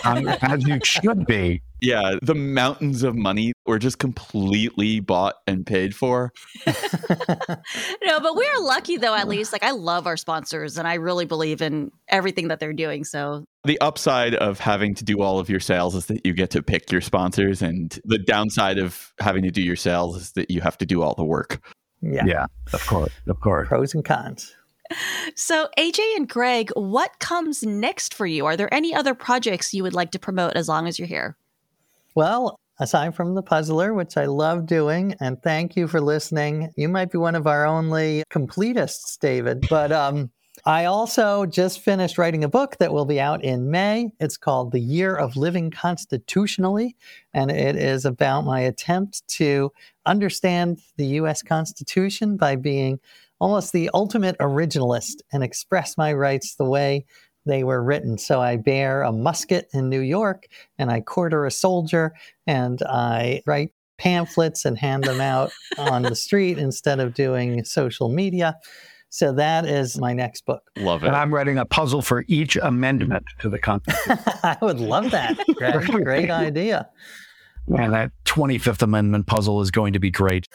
Um, 0.06 0.28
as 0.42 0.66
you 0.66 0.80
should 0.84 1.26
be. 1.28 1.62
Yeah, 1.84 2.16
the 2.22 2.34
mountains 2.34 3.04
of 3.04 3.14
money 3.14 3.52
were 3.66 3.78
just 3.78 4.00
completely 4.00 5.02
bought 5.02 5.36
and 5.46 5.66
paid 5.66 5.94
for. 5.94 6.32
no, 6.66 8.20
but 8.22 8.36
we're 8.38 8.60
lucky 8.62 8.96
though, 8.96 9.14
at 9.14 9.28
least. 9.28 9.52
Like, 9.52 9.64
I 9.64 9.72
love 9.72 10.08
our 10.08 10.16
sponsors 10.16 10.78
and 10.78 10.88
I 10.88 10.94
really 10.94 11.26
believe 11.26 11.62
in 11.62 11.92
everything 12.08 12.48
that 12.48 12.62
they're 12.62 12.72
doing. 12.72 13.04
So, 13.04 13.44
The 13.66 13.78
upside 13.82 14.34
of 14.34 14.60
having 14.60 14.96
to 14.96 15.04
do 15.04 15.22
all 15.22 15.40
of 15.40 15.50
your 15.50 15.60
sales 15.60 15.94
is 15.94 16.06
that 16.06 16.26
you 16.26 16.34
get 16.34 16.52
to 16.52 16.64
pick 16.64 16.90
your 16.90 17.02
sponsors, 17.02 17.62
and 17.62 18.00
the 18.06 18.18
downside 18.18 18.78
of 18.78 19.14
having 19.20 19.44
to 19.44 19.52
do 19.52 19.62
your 19.62 19.76
sales 19.76 20.16
is 20.16 20.32
that 20.34 20.50
you 20.50 20.62
have 20.62 20.78
to 20.78 20.86
do 20.86 21.02
all 21.02 21.16
the 21.16 21.26
work. 21.26 21.62
Yeah. 22.02 22.24
Yeah, 22.26 22.46
of 22.72 22.88
course. 22.88 23.12
Of 23.28 23.42
course. 23.42 23.68
Pros 23.68 23.94
and 23.94 24.06
cons. 24.06 24.56
so 25.36 25.68
AJ 25.78 26.00
and 26.16 26.30
Greg, 26.30 26.72
what 26.76 27.20
comes 27.20 27.64
next 27.64 28.14
for 28.14 28.26
you? 28.26 28.46
Are 28.46 28.56
there 28.56 28.74
any 28.74 28.96
other 28.96 29.14
projects 29.14 29.74
you 29.74 29.84
would 29.84 29.94
like 29.94 30.12
to 30.12 30.20
promote 30.20 30.54
as 30.54 30.70
long 30.70 30.88
as 30.88 30.98
you're 30.98 31.10
here? 31.10 31.36
Well, 32.16 32.60
aside 32.80 33.16
from 33.16 33.34
the 33.34 33.42
puzzler, 33.42 33.94
which 33.94 34.18
I 34.18 34.26
love 34.26 34.68
doing, 34.68 35.16
and 35.20 35.42
thank 35.42 35.76
you 35.76 35.88
for 35.88 36.00
listening. 36.00 36.70
You 36.76 36.90
might 36.90 37.12
be 37.12 37.18
one 37.18 37.36
of 37.36 37.48
our 37.48 37.66
only 37.66 38.24
completists, 38.32 39.18
David, 39.20 39.66
but 39.68 39.92
um, 39.92 40.30
I 40.66 40.86
also 40.86 41.48
just 41.48 41.80
finished 41.80 42.20
writing 42.20 42.44
a 42.44 42.50
book 42.50 42.78
that 42.78 42.94
will 42.94 43.06
be 43.06 43.20
out 43.20 43.44
in 43.44 43.72
May. 43.72 44.12
It's 44.20 44.38
called 44.38 44.72
The 44.72 44.80
Year 44.80 45.16
of 45.16 45.36
Living 45.36 45.72
Constitutionally, 45.72 46.96
and 47.34 47.50
it 47.50 47.76
is 47.76 48.06
about 48.06 48.42
my 48.42 48.60
attempt 48.60 49.28
to 49.30 49.72
understand 50.06 50.80
the 50.98 51.08
U.S. 51.08 51.42
Constitution 51.42 52.38
by 52.38 52.56
being 52.56 53.00
almost 53.40 53.74
the 53.74 53.90
ultimate 53.94 54.38
originalist 54.38 55.16
and 55.32 55.44
express 55.44 55.98
my 55.98 56.14
rights 56.14 56.56
the 56.56 56.66
way 56.66 57.06
they 57.46 57.64
were 57.64 57.84
written. 57.84 58.18
So 58.18 58.42
I 58.42 58.58
bear 58.58 59.02
a 59.02 59.12
musket 59.12 59.68
in 59.74 59.90
New 59.90 60.02
York 60.02 60.48
and 60.78 60.92
I 60.92 61.02
quarter 61.02 61.46
a 61.46 61.52
soldier 61.52 62.14
and 62.48 62.82
I 62.84 63.42
write 63.46 63.72
pamphlets 63.98 64.66
and 64.66 64.78
hand 64.78 65.04
them 65.04 65.22
out 65.22 65.52
on 65.78 66.04
the 66.04 66.16
street 66.16 66.58
instead 66.58 67.00
of 67.00 67.14
doing 67.14 67.64
social 67.64 68.10
media. 68.10 68.58
So 69.10 69.32
that 69.34 69.66
is 69.66 70.00
my 70.00 70.14
next 70.14 70.46
book. 70.46 70.64
Love 70.78 71.04
it. 71.04 71.08
And 71.08 71.16
I'm 71.16 71.32
writing 71.32 71.60
a 71.60 71.66
puzzle 71.66 72.02
for 72.02 72.26
each 72.28 72.56
amendment 72.56 73.26
to 73.40 73.50
the 73.50 73.60
Constitution. 73.60 74.18
I 74.44 74.58
would 74.62 74.80
love 74.80 75.12
that. 75.12 75.38
Greg. 75.56 75.86
Great 76.04 76.32
idea. 76.32 76.90
and 77.68 77.94
that 77.94 78.12
25th 78.26 78.82
Amendment 78.82 79.28
puzzle 79.28 79.62
is 79.62 79.70
going 79.70 79.94
to 79.94 80.00
be 80.00 80.10
great. 80.10 80.48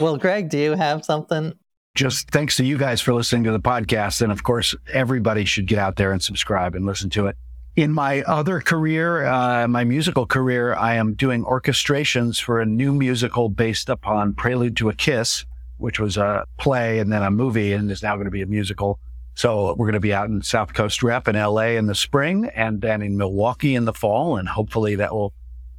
well, 0.00 0.16
Greg, 0.16 0.48
do 0.48 0.58
you 0.58 0.72
have 0.72 1.04
something? 1.04 1.52
Just 1.96 2.30
thanks 2.30 2.58
to 2.58 2.64
you 2.64 2.76
guys 2.76 3.00
for 3.00 3.14
listening 3.14 3.44
to 3.44 3.52
the 3.52 3.58
podcast. 3.58 4.20
And 4.20 4.30
of 4.30 4.42
course, 4.42 4.74
everybody 4.92 5.46
should 5.46 5.66
get 5.66 5.78
out 5.78 5.96
there 5.96 6.12
and 6.12 6.22
subscribe 6.22 6.74
and 6.74 6.84
listen 6.84 7.08
to 7.10 7.26
it. 7.26 7.38
In 7.74 7.90
my 7.90 8.20
other 8.24 8.60
career, 8.60 9.24
uh, 9.24 9.66
my 9.66 9.82
musical 9.84 10.26
career, 10.26 10.74
I 10.74 10.96
am 10.96 11.14
doing 11.14 11.42
orchestrations 11.42 12.38
for 12.38 12.60
a 12.60 12.66
new 12.66 12.92
musical 12.92 13.48
based 13.48 13.88
upon 13.88 14.34
Prelude 14.34 14.76
to 14.76 14.90
a 14.90 14.94
Kiss, 14.94 15.46
which 15.78 15.98
was 15.98 16.18
a 16.18 16.44
play 16.58 16.98
and 16.98 17.10
then 17.10 17.22
a 17.22 17.30
movie 17.30 17.72
and 17.72 17.90
is 17.90 18.02
now 18.02 18.14
going 18.16 18.26
to 18.26 18.30
be 18.30 18.42
a 18.42 18.46
musical. 18.46 18.98
So 19.34 19.74
we're 19.78 19.86
going 19.86 19.94
to 19.94 20.00
be 20.00 20.12
out 20.12 20.28
in 20.28 20.42
South 20.42 20.74
Coast 20.74 21.02
Rep 21.02 21.28
in 21.28 21.34
LA 21.34 21.76
in 21.78 21.86
the 21.86 21.94
spring 21.94 22.50
and 22.54 22.82
then 22.82 23.00
in 23.00 23.16
Milwaukee 23.16 23.74
in 23.74 23.86
the 23.86 23.94
fall. 23.94 24.36
And 24.36 24.46
hopefully 24.46 24.96
that 24.96 25.14
will 25.14 25.32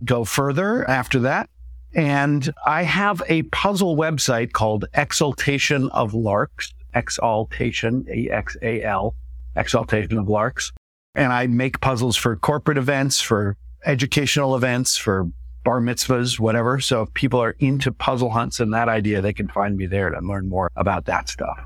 go 0.03 0.25
further 0.25 0.83
after 0.89 1.19
that. 1.19 1.51
And 1.97 2.53
I 2.65 2.83
have 2.83 3.23
a 3.27 3.41
puzzle 3.43 3.97
website 3.97 4.53
called 4.53 4.85
Exaltation 4.93 5.89
of 5.89 6.13
Larks, 6.13 6.75
Exaltation, 6.93 8.05
E 8.13 8.29
X 8.29 8.55
A 8.61 8.83
L, 8.83 9.15
Exaltation 9.55 10.19
of 10.19 10.29
Larks. 10.29 10.71
And 11.15 11.33
I 11.33 11.47
make 11.47 11.81
puzzles 11.81 12.15
for 12.15 12.35
corporate 12.35 12.77
events, 12.77 13.19
for 13.19 13.57
educational 13.83 14.55
events, 14.55 14.95
for 14.95 15.27
bar 15.63 15.81
mitzvahs, 15.81 16.39
whatever. 16.39 16.79
So 16.79 17.01
if 17.01 17.13
people 17.15 17.41
are 17.41 17.55
into 17.57 17.91
puzzle 17.91 18.29
hunts 18.29 18.59
and 18.59 18.71
that 18.75 18.89
idea, 18.89 19.19
they 19.19 19.33
can 19.33 19.47
find 19.47 19.75
me 19.75 19.87
there 19.87 20.11
to 20.11 20.19
learn 20.21 20.47
more 20.47 20.71
about 20.75 21.05
that 21.05 21.29
stuff. 21.29 21.59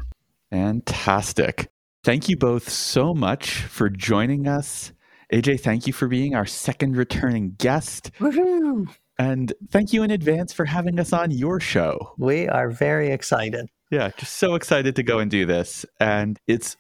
Fantastic. 0.50 1.70
Thank 2.06 2.30
you 2.30 2.38
both 2.38 2.70
so 2.70 3.14
much 3.14 3.52
for 3.52 3.90
joining 3.90 4.48
us. 4.48 4.94
AJ, 5.34 5.60
thank 5.60 5.88
you 5.88 5.94
for 5.94 6.08
being 6.08 6.36
our 6.36 6.46
second 6.46 6.96
returning 6.96 7.56
guest. 7.58 8.12
Woohoo! 8.20 8.88
And 9.22 9.54
thank 9.70 9.94
you 9.94 10.02
in 10.02 10.10
advance 10.10 10.52
for 10.52 10.66
having 10.66 11.00
us 11.00 11.14
on 11.14 11.30
your 11.30 11.60
show. 11.60 12.12
We 12.18 12.48
are 12.48 12.72
very 12.72 13.12
excited. 13.12 13.70
Yeah, 13.92 14.10
just 14.18 14.40
so 14.40 14.56
excited 14.56 14.96
to 14.96 15.04
go 15.04 15.20
and 15.20 15.30
do 15.30 15.46
this. 15.46 15.86
And 16.00 16.40
it's 16.48 16.76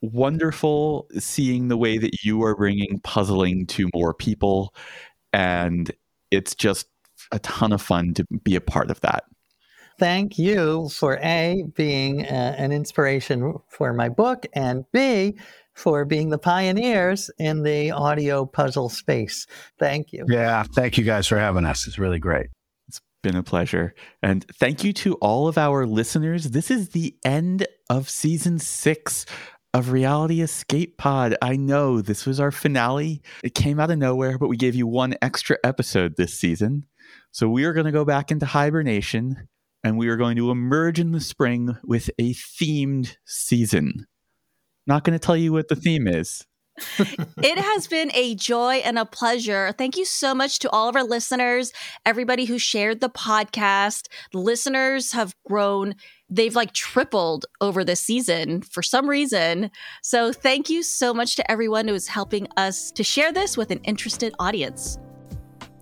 wonderful 0.00 1.08
seeing 1.18 1.66
the 1.66 1.76
way 1.76 1.98
that 1.98 2.22
you 2.22 2.44
are 2.44 2.54
bringing 2.54 3.00
puzzling 3.00 3.66
to 3.66 3.90
more 3.92 4.14
people. 4.14 4.72
And 5.32 5.90
it's 6.30 6.54
just 6.54 6.86
a 7.32 7.40
ton 7.40 7.72
of 7.72 7.82
fun 7.82 8.14
to 8.14 8.24
be 8.44 8.54
a 8.54 8.60
part 8.60 8.92
of 8.92 9.00
that. 9.00 9.24
Thank 9.98 10.38
you 10.38 10.90
for 10.90 11.18
A, 11.24 11.64
being 11.74 12.24
uh, 12.24 12.54
an 12.56 12.70
inspiration 12.70 13.54
for 13.68 13.92
my 13.92 14.08
book, 14.08 14.46
and 14.52 14.84
B, 14.92 15.36
for 15.80 16.04
being 16.04 16.28
the 16.28 16.38
pioneers 16.38 17.30
in 17.38 17.62
the 17.62 17.90
audio 17.90 18.44
puzzle 18.44 18.90
space. 18.90 19.46
Thank 19.78 20.12
you. 20.12 20.26
Yeah. 20.28 20.62
Thank 20.62 20.98
you 20.98 21.04
guys 21.04 21.26
for 21.26 21.38
having 21.38 21.64
us. 21.64 21.86
It's 21.86 21.98
really 21.98 22.18
great. 22.18 22.48
It's 22.88 23.00
been 23.22 23.36
a 23.36 23.42
pleasure. 23.42 23.94
And 24.22 24.44
thank 24.58 24.84
you 24.84 24.92
to 24.94 25.14
all 25.14 25.48
of 25.48 25.56
our 25.56 25.86
listeners. 25.86 26.50
This 26.50 26.70
is 26.70 26.90
the 26.90 27.16
end 27.24 27.66
of 27.88 28.10
season 28.10 28.58
six 28.58 29.24
of 29.72 29.90
Reality 29.90 30.42
Escape 30.42 30.98
Pod. 30.98 31.36
I 31.40 31.56
know 31.56 32.00
this 32.00 32.26
was 32.26 32.40
our 32.40 32.50
finale. 32.50 33.22
It 33.42 33.54
came 33.54 33.80
out 33.80 33.90
of 33.90 33.98
nowhere, 33.98 34.36
but 34.36 34.48
we 34.48 34.56
gave 34.56 34.74
you 34.74 34.86
one 34.86 35.14
extra 35.22 35.56
episode 35.64 36.16
this 36.16 36.34
season. 36.34 36.86
So 37.32 37.48
we 37.48 37.64
are 37.64 37.72
going 37.72 37.86
to 37.86 37.92
go 37.92 38.04
back 38.04 38.30
into 38.30 38.46
hibernation 38.46 39.48
and 39.82 39.96
we 39.96 40.08
are 40.08 40.16
going 40.16 40.36
to 40.36 40.50
emerge 40.50 40.98
in 40.98 41.12
the 41.12 41.20
spring 41.20 41.76
with 41.84 42.10
a 42.18 42.34
themed 42.34 43.16
season. 43.24 44.06
Not 44.86 45.04
going 45.04 45.18
to 45.18 45.24
tell 45.24 45.36
you 45.36 45.52
what 45.52 45.68
the 45.68 45.76
theme 45.76 46.06
is. 46.06 46.44
it 46.98 47.58
has 47.58 47.86
been 47.86 48.10
a 48.14 48.34
joy 48.34 48.74
and 48.76 48.98
a 48.98 49.04
pleasure. 49.04 49.74
Thank 49.76 49.96
you 49.96 50.04
so 50.04 50.34
much 50.34 50.58
to 50.60 50.70
all 50.70 50.88
of 50.88 50.96
our 50.96 51.04
listeners, 51.04 51.72
everybody 52.06 52.44
who 52.44 52.58
shared 52.58 53.00
the 53.00 53.10
podcast. 53.10 54.08
Listeners 54.32 55.12
have 55.12 55.34
grown, 55.46 55.94
they've 56.28 56.56
like 56.56 56.72
tripled 56.72 57.44
over 57.60 57.84
this 57.84 58.00
season 58.00 58.62
for 58.62 58.82
some 58.82 59.08
reason. 59.08 59.70
So 60.02 60.32
thank 60.32 60.70
you 60.70 60.82
so 60.82 61.12
much 61.12 61.36
to 61.36 61.50
everyone 61.50 61.88
who 61.88 61.94
is 61.94 62.08
helping 62.08 62.46
us 62.56 62.90
to 62.92 63.04
share 63.04 63.32
this 63.32 63.56
with 63.56 63.70
an 63.70 63.80
interested 63.84 64.34
audience. 64.38 64.98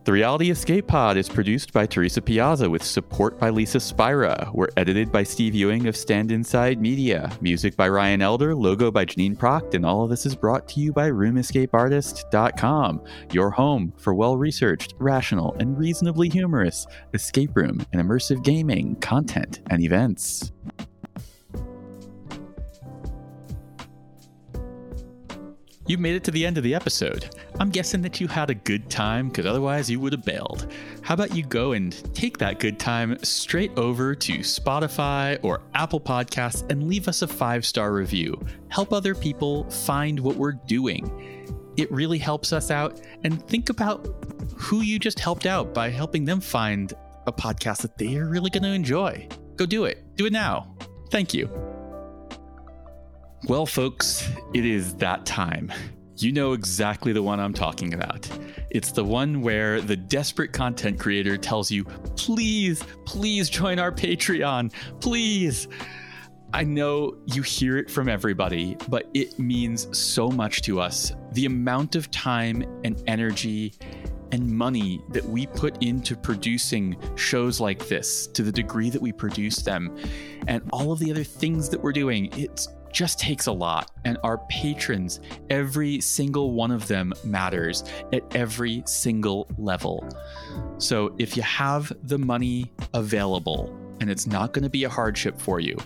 The 0.08 0.12
Reality 0.12 0.50
Escape 0.50 0.86
Pod 0.86 1.18
is 1.18 1.28
produced 1.28 1.74
by 1.74 1.84
Teresa 1.84 2.22
Piazza 2.22 2.70
with 2.70 2.82
support 2.82 3.38
by 3.38 3.50
Lisa 3.50 3.78
Spira. 3.78 4.50
We're 4.54 4.70
edited 4.78 5.12
by 5.12 5.22
Steve 5.22 5.54
Ewing 5.54 5.86
of 5.86 5.94
Stand 5.94 6.32
Inside 6.32 6.80
Media. 6.80 7.30
Music 7.42 7.76
by 7.76 7.90
Ryan 7.90 8.22
Elder, 8.22 8.54
logo 8.54 8.90
by 8.90 9.04
Janine 9.04 9.36
Proct, 9.36 9.74
and 9.74 9.84
all 9.84 10.04
of 10.04 10.08
this 10.08 10.24
is 10.24 10.34
brought 10.34 10.66
to 10.68 10.80
you 10.80 10.94
by 10.94 11.10
RoomEscapeArtist.com, 11.10 13.04
your 13.32 13.50
home 13.50 13.92
for 13.98 14.14
well 14.14 14.38
researched, 14.38 14.94
rational, 14.98 15.54
and 15.60 15.78
reasonably 15.78 16.30
humorous 16.30 16.86
escape 17.12 17.54
room 17.54 17.84
and 17.92 18.00
immersive 18.00 18.42
gaming 18.42 18.96
content 19.00 19.60
and 19.68 19.82
events. 19.82 20.52
You've 25.88 26.00
made 26.00 26.16
it 26.16 26.24
to 26.24 26.30
the 26.30 26.44
end 26.44 26.58
of 26.58 26.64
the 26.64 26.74
episode. 26.74 27.34
I'm 27.58 27.70
guessing 27.70 28.02
that 28.02 28.20
you 28.20 28.28
had 28.28 28.50
a 28.50 28.54
good 28.54 28.90
time 28.90 29.28
because 29.28 29.46
otherwise 29.46 29.88
you 29.88 29.98
would 30.00 30.12
have 30.12 30.22
bailed. 30.22 30.70
How 31.00 31.14
about 31.14 31.34
you 31.34 31.42
go 31.42 31.72
and 31.72 31.92
take 32.14 32.36
that 32.38 32.60
good 32.60 32.78
time 32.78 33.16
straight 33.24 33.72
over 33.78 34.14
to 34.14 34.32
Spotify 34.40 35.42
or 35.42 35.62
Apple 35.74 35.98
Podcasts 35.98 36.70
and 36.70 36.88
leave 36.88 37.08
us 37.08 37.22
a 37.22 37.26
five 37.26 37.64
star 37.64 37.94
review? 37.94 38.38
Help 38.68 38.92
other 38.92 39.14
people 39.14 39.64
find 39.70 40.20
what 40.20 40.36
we're 40.36 40.52
doing. 40.52 41.54
It 41.78 41.90
really 41.90 42.18
helps 42.18 42.52
us 42.52 42.70
out. 42.70 43.00
And 43.24 43.42
think 43.48 43.70
about 43.70 44.06
who 44.56 44.82
you 44.82 44.98
just 44.98 45.18
helped 45.18 45.46
out 45.46 45.72
by 45.72 45.88
helping 45.88 46.26
them 46.26 46.42
find 46.42 46.92
a 47.26 47.32
podcast 47.32 47.80
that 47.80 47.96
they 47.96 48.18
are 48.18 48.28
really 48.28 48.50
going 48.50 48.62
to 48.62 48.72
enjoy. 48.72 49.26
Go 49.56 49.64
do 49.64 49.86
it. 49.86 50.04
Do 50.16 50.26
it 50.26 50.34
now. 50.34 50.76
Thank 51.10 51.32
you. 51.32 51.67
Well, 53.46 53.66
folks, 53.66 54.28
it 54.52 54.64
is 54.64 54.94
that 54.96 55.24
time. 55.24 55.72
You 56.16 56.32
know 56.32 56.52
exactly 56.52 57.12
the 57.12 57.22
one 57.22 57.38
I'm 57.38 57.54
talking 57.54 57.94
about. 57.94 58.28
It's 58.70 58.90
the 58.90 59.04
one 59.04 59.40
where 59.40 59.80
the 59.80 59.96
desperate 59.96 60.52
content 60.52 60.98
creator 60.98 61.36
tells 61.36 61.70
you, 61.70 61.84
please, 62.16 62.82
please 63.06 63.48
join 63.48 63.78
our 63.78 63.92
Patreon, 63.92 64.72
please. 65.00 65.68
I 66.52 66.64
know 66.64 67.16
you 67.26 67.42
hear 67.42 67.76
it 67.76 67.88
from 67.88 68.08
everybody, 68.08 68.76
but 68.88 69.08
it 69.14 69.38
means 69.38 69.96
so 69.96 70.28
much 70.28 70.62
to 70.62 70.80
us. 70.80 71.12
The 71.32 71.46
amount 71.46 71.94
of 71.94 72.10
time 72.10 72.64
and 72.84 73.00
energy 73.06 73.74
and 74.32 74.46
money 74.46 75.00
that 75.10 75.24
we 75.24 75.46
put 75.46 75.82
into 75.82 76.16
producing 76.16 76.96
shows 77.16 77.60
like 77.60 77.86
this 77.88 78.26
to 78.28 78.42
the 78.42 78.52
degree 78.52 78.90
that 78.90 79.00
we 79.00 79.12
produce 79.12 79.58
them 79.58 79.96
and 80.48 80.62
all 80.72 80.92
of 80.92 80.98
the 80.98 81.10
other 81.10 81.24
things 81.24 81.68
that 81.68 81.80
we're 81.80 81.92
doing, 81.92 82.30
it's 82.36 82.68
just 82.98 83.20
takes 83.20 83.46
a 83.46 83.52
lot. 83.52 83.92
And 84.04 84.18
our 84.24 84.38
patrons, 84.48 85.20
every 85.50 86.00
single 86.00 86.50
one 86.50 86.72
of 86.72 86.88
them 86.88 87.12
matters 87.22 87.84
at 88.12 88.24
every 88.34 88.82
single 88.86 89.46
level. 89.56 90.04
So 90.78 91.14
if 91.16 91.36
you 91.36 91.44
have 91.44 91.92
the 92.02 92.18
money 92.18 92.72
available 92.94 93.72
and 94.00 94.10
it's 94.10 94.26
not 94.26 94.52
going 94.52 94.64
to 94.64 94.68
be 94.68 94.82
a 94.82 94.88
hardship 94.88 95.40
for 95.40 95.60
you, 95.60 95.76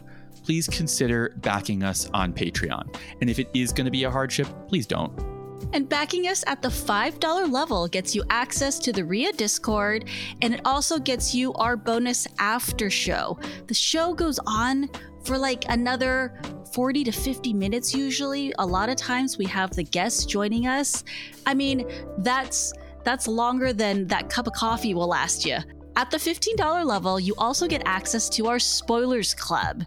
please 0.43 0.67
consider 0.67 1.35
backing 1.43 1.83
us 1.83 2.09
on 2.15 2.33
Patreon. 2.33 2.97
And 3.21 3.29
if 3.29 3.39
it 3.39 3.51
is 3.53 3.75
going 3.75 3.85
to 3.85 3.91
be 3.91 4.05
a 4.05 4.11
hardship, 4.11 4.49
please 4.67 4.87
don't. 4.87 5.13
And 5.75 5.87
backing 5.89 6.29
us 6.29 6.43
at 6.47 6.63
the 6.63 6.69
$5 6.69 7.53
level 7.53 7.89
gets 7.89 8.15
you 8.15 8.25
access 8.31 8.79
to 8.81 8.93
the 8.93 9.05
RIA 9.05 9.33
Discord, 9.33 10.07
and 10.41 10.53
it 10.55 10.61
also 10.65 10.99
gets 10.99 11.35
you 11.35 11.53
our 11.55 11.77
bonus 11.77 12.27
after 12.39 12.91
show. 12.91 13.39
The 13.69 13.75
show 13.75 14.13
goes 14.13 14.41
on 14.47 14.89
for 15.25 15.39
like 15.39 15.65
another 15.69 16.41
40 16.73 17.05
to 17.05 17.13
50 17.13 17.53
minutes 17.53 17.95
usually. 17.95 18.53
A 18.59 18.67
lot 18.67 18.89
of 18.89 18.97
times 18.97 19.39
we 19.39 19.45
have 19.47 19.71
the 19.71 19.83
guests 19.83 20.25
joining 20.25 20.67
us. 20.67 21.05
I 21.47 21.55
mean, 21.55 21.87
that's 22.19 22.73
that's 23.05 23.27
longer 23.27 23.73
than 23.73 24.07
that 24.07 24.31
cup 24.31 24.47
of 24.47 24.53
coffee 24.53 24.95
will 24.95 25.09
last 25.09 25.45
you. 25.45 25.59
At 25.95 26.11
the 26.11 26.17
$15 26.17 26.87
level, 26.87 27.21
you 27.21 27.35
also 27.37 27.67
get 27.67 27.83
access 27.85 28.29
to 28.31 28.47
our 28.47 28.59
Spoilers 28.59 29.35
Club. 29.35 29.85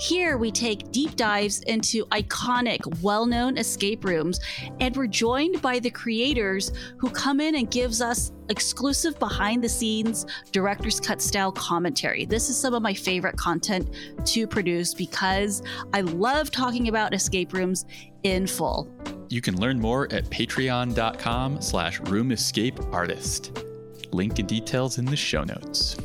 Here, 0.00 0.36
we 0.36 0.50
take 0.50 0.90
deep 0.90 1.14
dives 1.14 1.60
into 1.62 2.06
iconic, 2.06 2.80
well 3.02 3.24
known 3.24 3.56
escape 3.56 4.04
rooms, 4.04 4.40
and 4.80 4.96
we're 4.96 5.06
joined 5.06 5.62
by 5.62 5.78
the 5.78 5.90
creators 5.90 6.72
who 6.98 7.08
come 7.08 7.40
in 7.40 7.54
and 7.54 7.70
gives 7.70 8.00
us 8.00 8.32
exclusive 8.48 9.16
behind 9.20 9.62
the 9.62 9.68
scenes 9.68 10.26
director's 10.50 10.98
cut 10.98 11.22
style 11.22 11.52
commentary. 11.52 12.24
This 12.24 12.50
is 12.50 12.56
some 12.56 12.74
of 12.74 12.82
my 12.82 12.92
favorite 12.92 13.36
content 13.36 13.94
to 14.26 14.46
produce 14.48 14.92
because 14.92 15.62
I 15.92 16.00
love 16.00 16.50
talking 16.50 16.88
about 16.88 17.14
escape 17.14 17.52
rooms 17.52 17.86
in 18.24 18.48
full. 18.48 18.90
You 19.28 19.40
can 19.40 19.60
learn 19.60 19.80
more 19.80 20.12
at 20.12 20.24
patreon.com 20.24 21.62
slash 21.62 22.00
roomescapeartist. 22.00 23.73
Link 24.14 24.38
and 24.38 24.48
details 24.48 24.98
in 24.98 25.04
the 25.04 25.16
show 25.16 25.42
notes. 25.42 25.96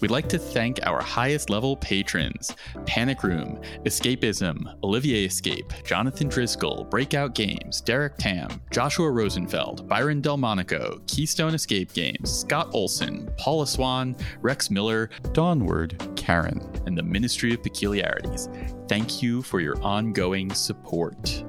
We'd 0.00 0.12
like 0.12 0.28
to 0.28 0.38
thank 0.38 0.78
our 0.84 1.02
highest 1.02 1.50
level 1.50 1.76
patrons 1.76 2.54
Panic 2.86 3.24
Room, 3.24 3.60
Escapism, 3.84 4.72
Olivier 4.84 5.24
Escape, 5.24 5.72
Jonathan 5.84 6.28
Driscoll, 6.28 6.84
Breakout 6.84 7.34
Games, 7.34 7.80
Derek 7.80 8.16
Tam, 8.16 8.48
Joshua 8.70 9.10
Rosenfeld, 9.10 9.88
Byron 9.88 10.20
Delmonico, 10.20 11.00
Keystone 11.08 11.54
Escape 11.54 11.92
Games, 11.92 12.32
Scott 12.32 12.68
Olson, 12.72 13.28
Paula 13.38 13.66
Swan, 13.66 14.14
Rex 14.40 14.70
Miller, 14.70 15.10
Dawnward, 15.32 16.16
Karen, 16.16 16.60
and 16.86 16.96
the 16.96 17.02
Ministry 17.02 17.52
of 17.52 17.62
Peculiarities. 17.62 18.48
Thank 18.86 19.20
you 19.20 19.42
for 19.42 19.60
your 19.60 19.82
ongoing 19.82 20.52
support. 20.54 21.44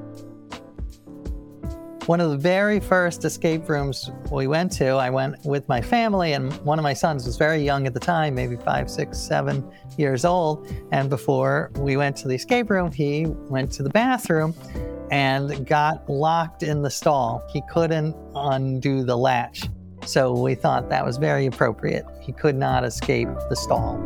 One 2.10 2.22
of 2.22 2.32
the 2.32 2.38
very 2.38 2.80
first 2.80 3.24
escape 3.24 3.70
rooms 3.70 4.10
we 4.32 4.48
went 4.48 4.72
to, 4.72 4.94
I 4.94 5.12
went 5.12 5.46
with 5.46 5.70
my 5.70 5.80
family, 5.80 6.34
and 6.34 6.52
one 6.66 6.80
of 6.80 6.84
my 6.84 6.96
sons 6.96 7.28
was 7.28 7.38
very 7.38 7.64
young 7.64 7.86
at 7.86 7.94
the 7.94 8.00
time, 8.00 8.34
maybe 8.34 8.56
five, 8.56 8.90
six, 8.90 9.20
seven 9.20 9.64
years 9.96 10.26
old. 10.26 10.68
And 10.92 11.08
before 11.08 11.70
we 11.76 11.98
went 11.98 12.18
to 12.18 12.28
the 12.28 12.34
escape 12.34 12.72
room, 12.72 12.92
he 12.92 13.28
went 13.28 13.72
to 13.74 13.84
the 13.84 13.92
bathroom 13.92 14.56
and 15.12 15.68
got 15.68 16.10
locked 16.10 16.64
in 16.64 16.82
the 16.82 16.90
stall. 16.90 17.48
He 17.54 17.62
couldn't 17.72 18.16
undo 18.34 19.04
the 19.04 19.16
latch. 19.16 19.70
So 20.04 20.34
we 20.34 20.56
thought 20.56 20.90
that 20.90 21.06
was 21.06 21.18
very 21.18 21.46
appropriate. 21.46 22.08
He 22.20 22.32
could 22.32 22.56
not 22.56 22.84
escape 22.84 23.30
the 23.52 23.56
stall. 23.56 24.00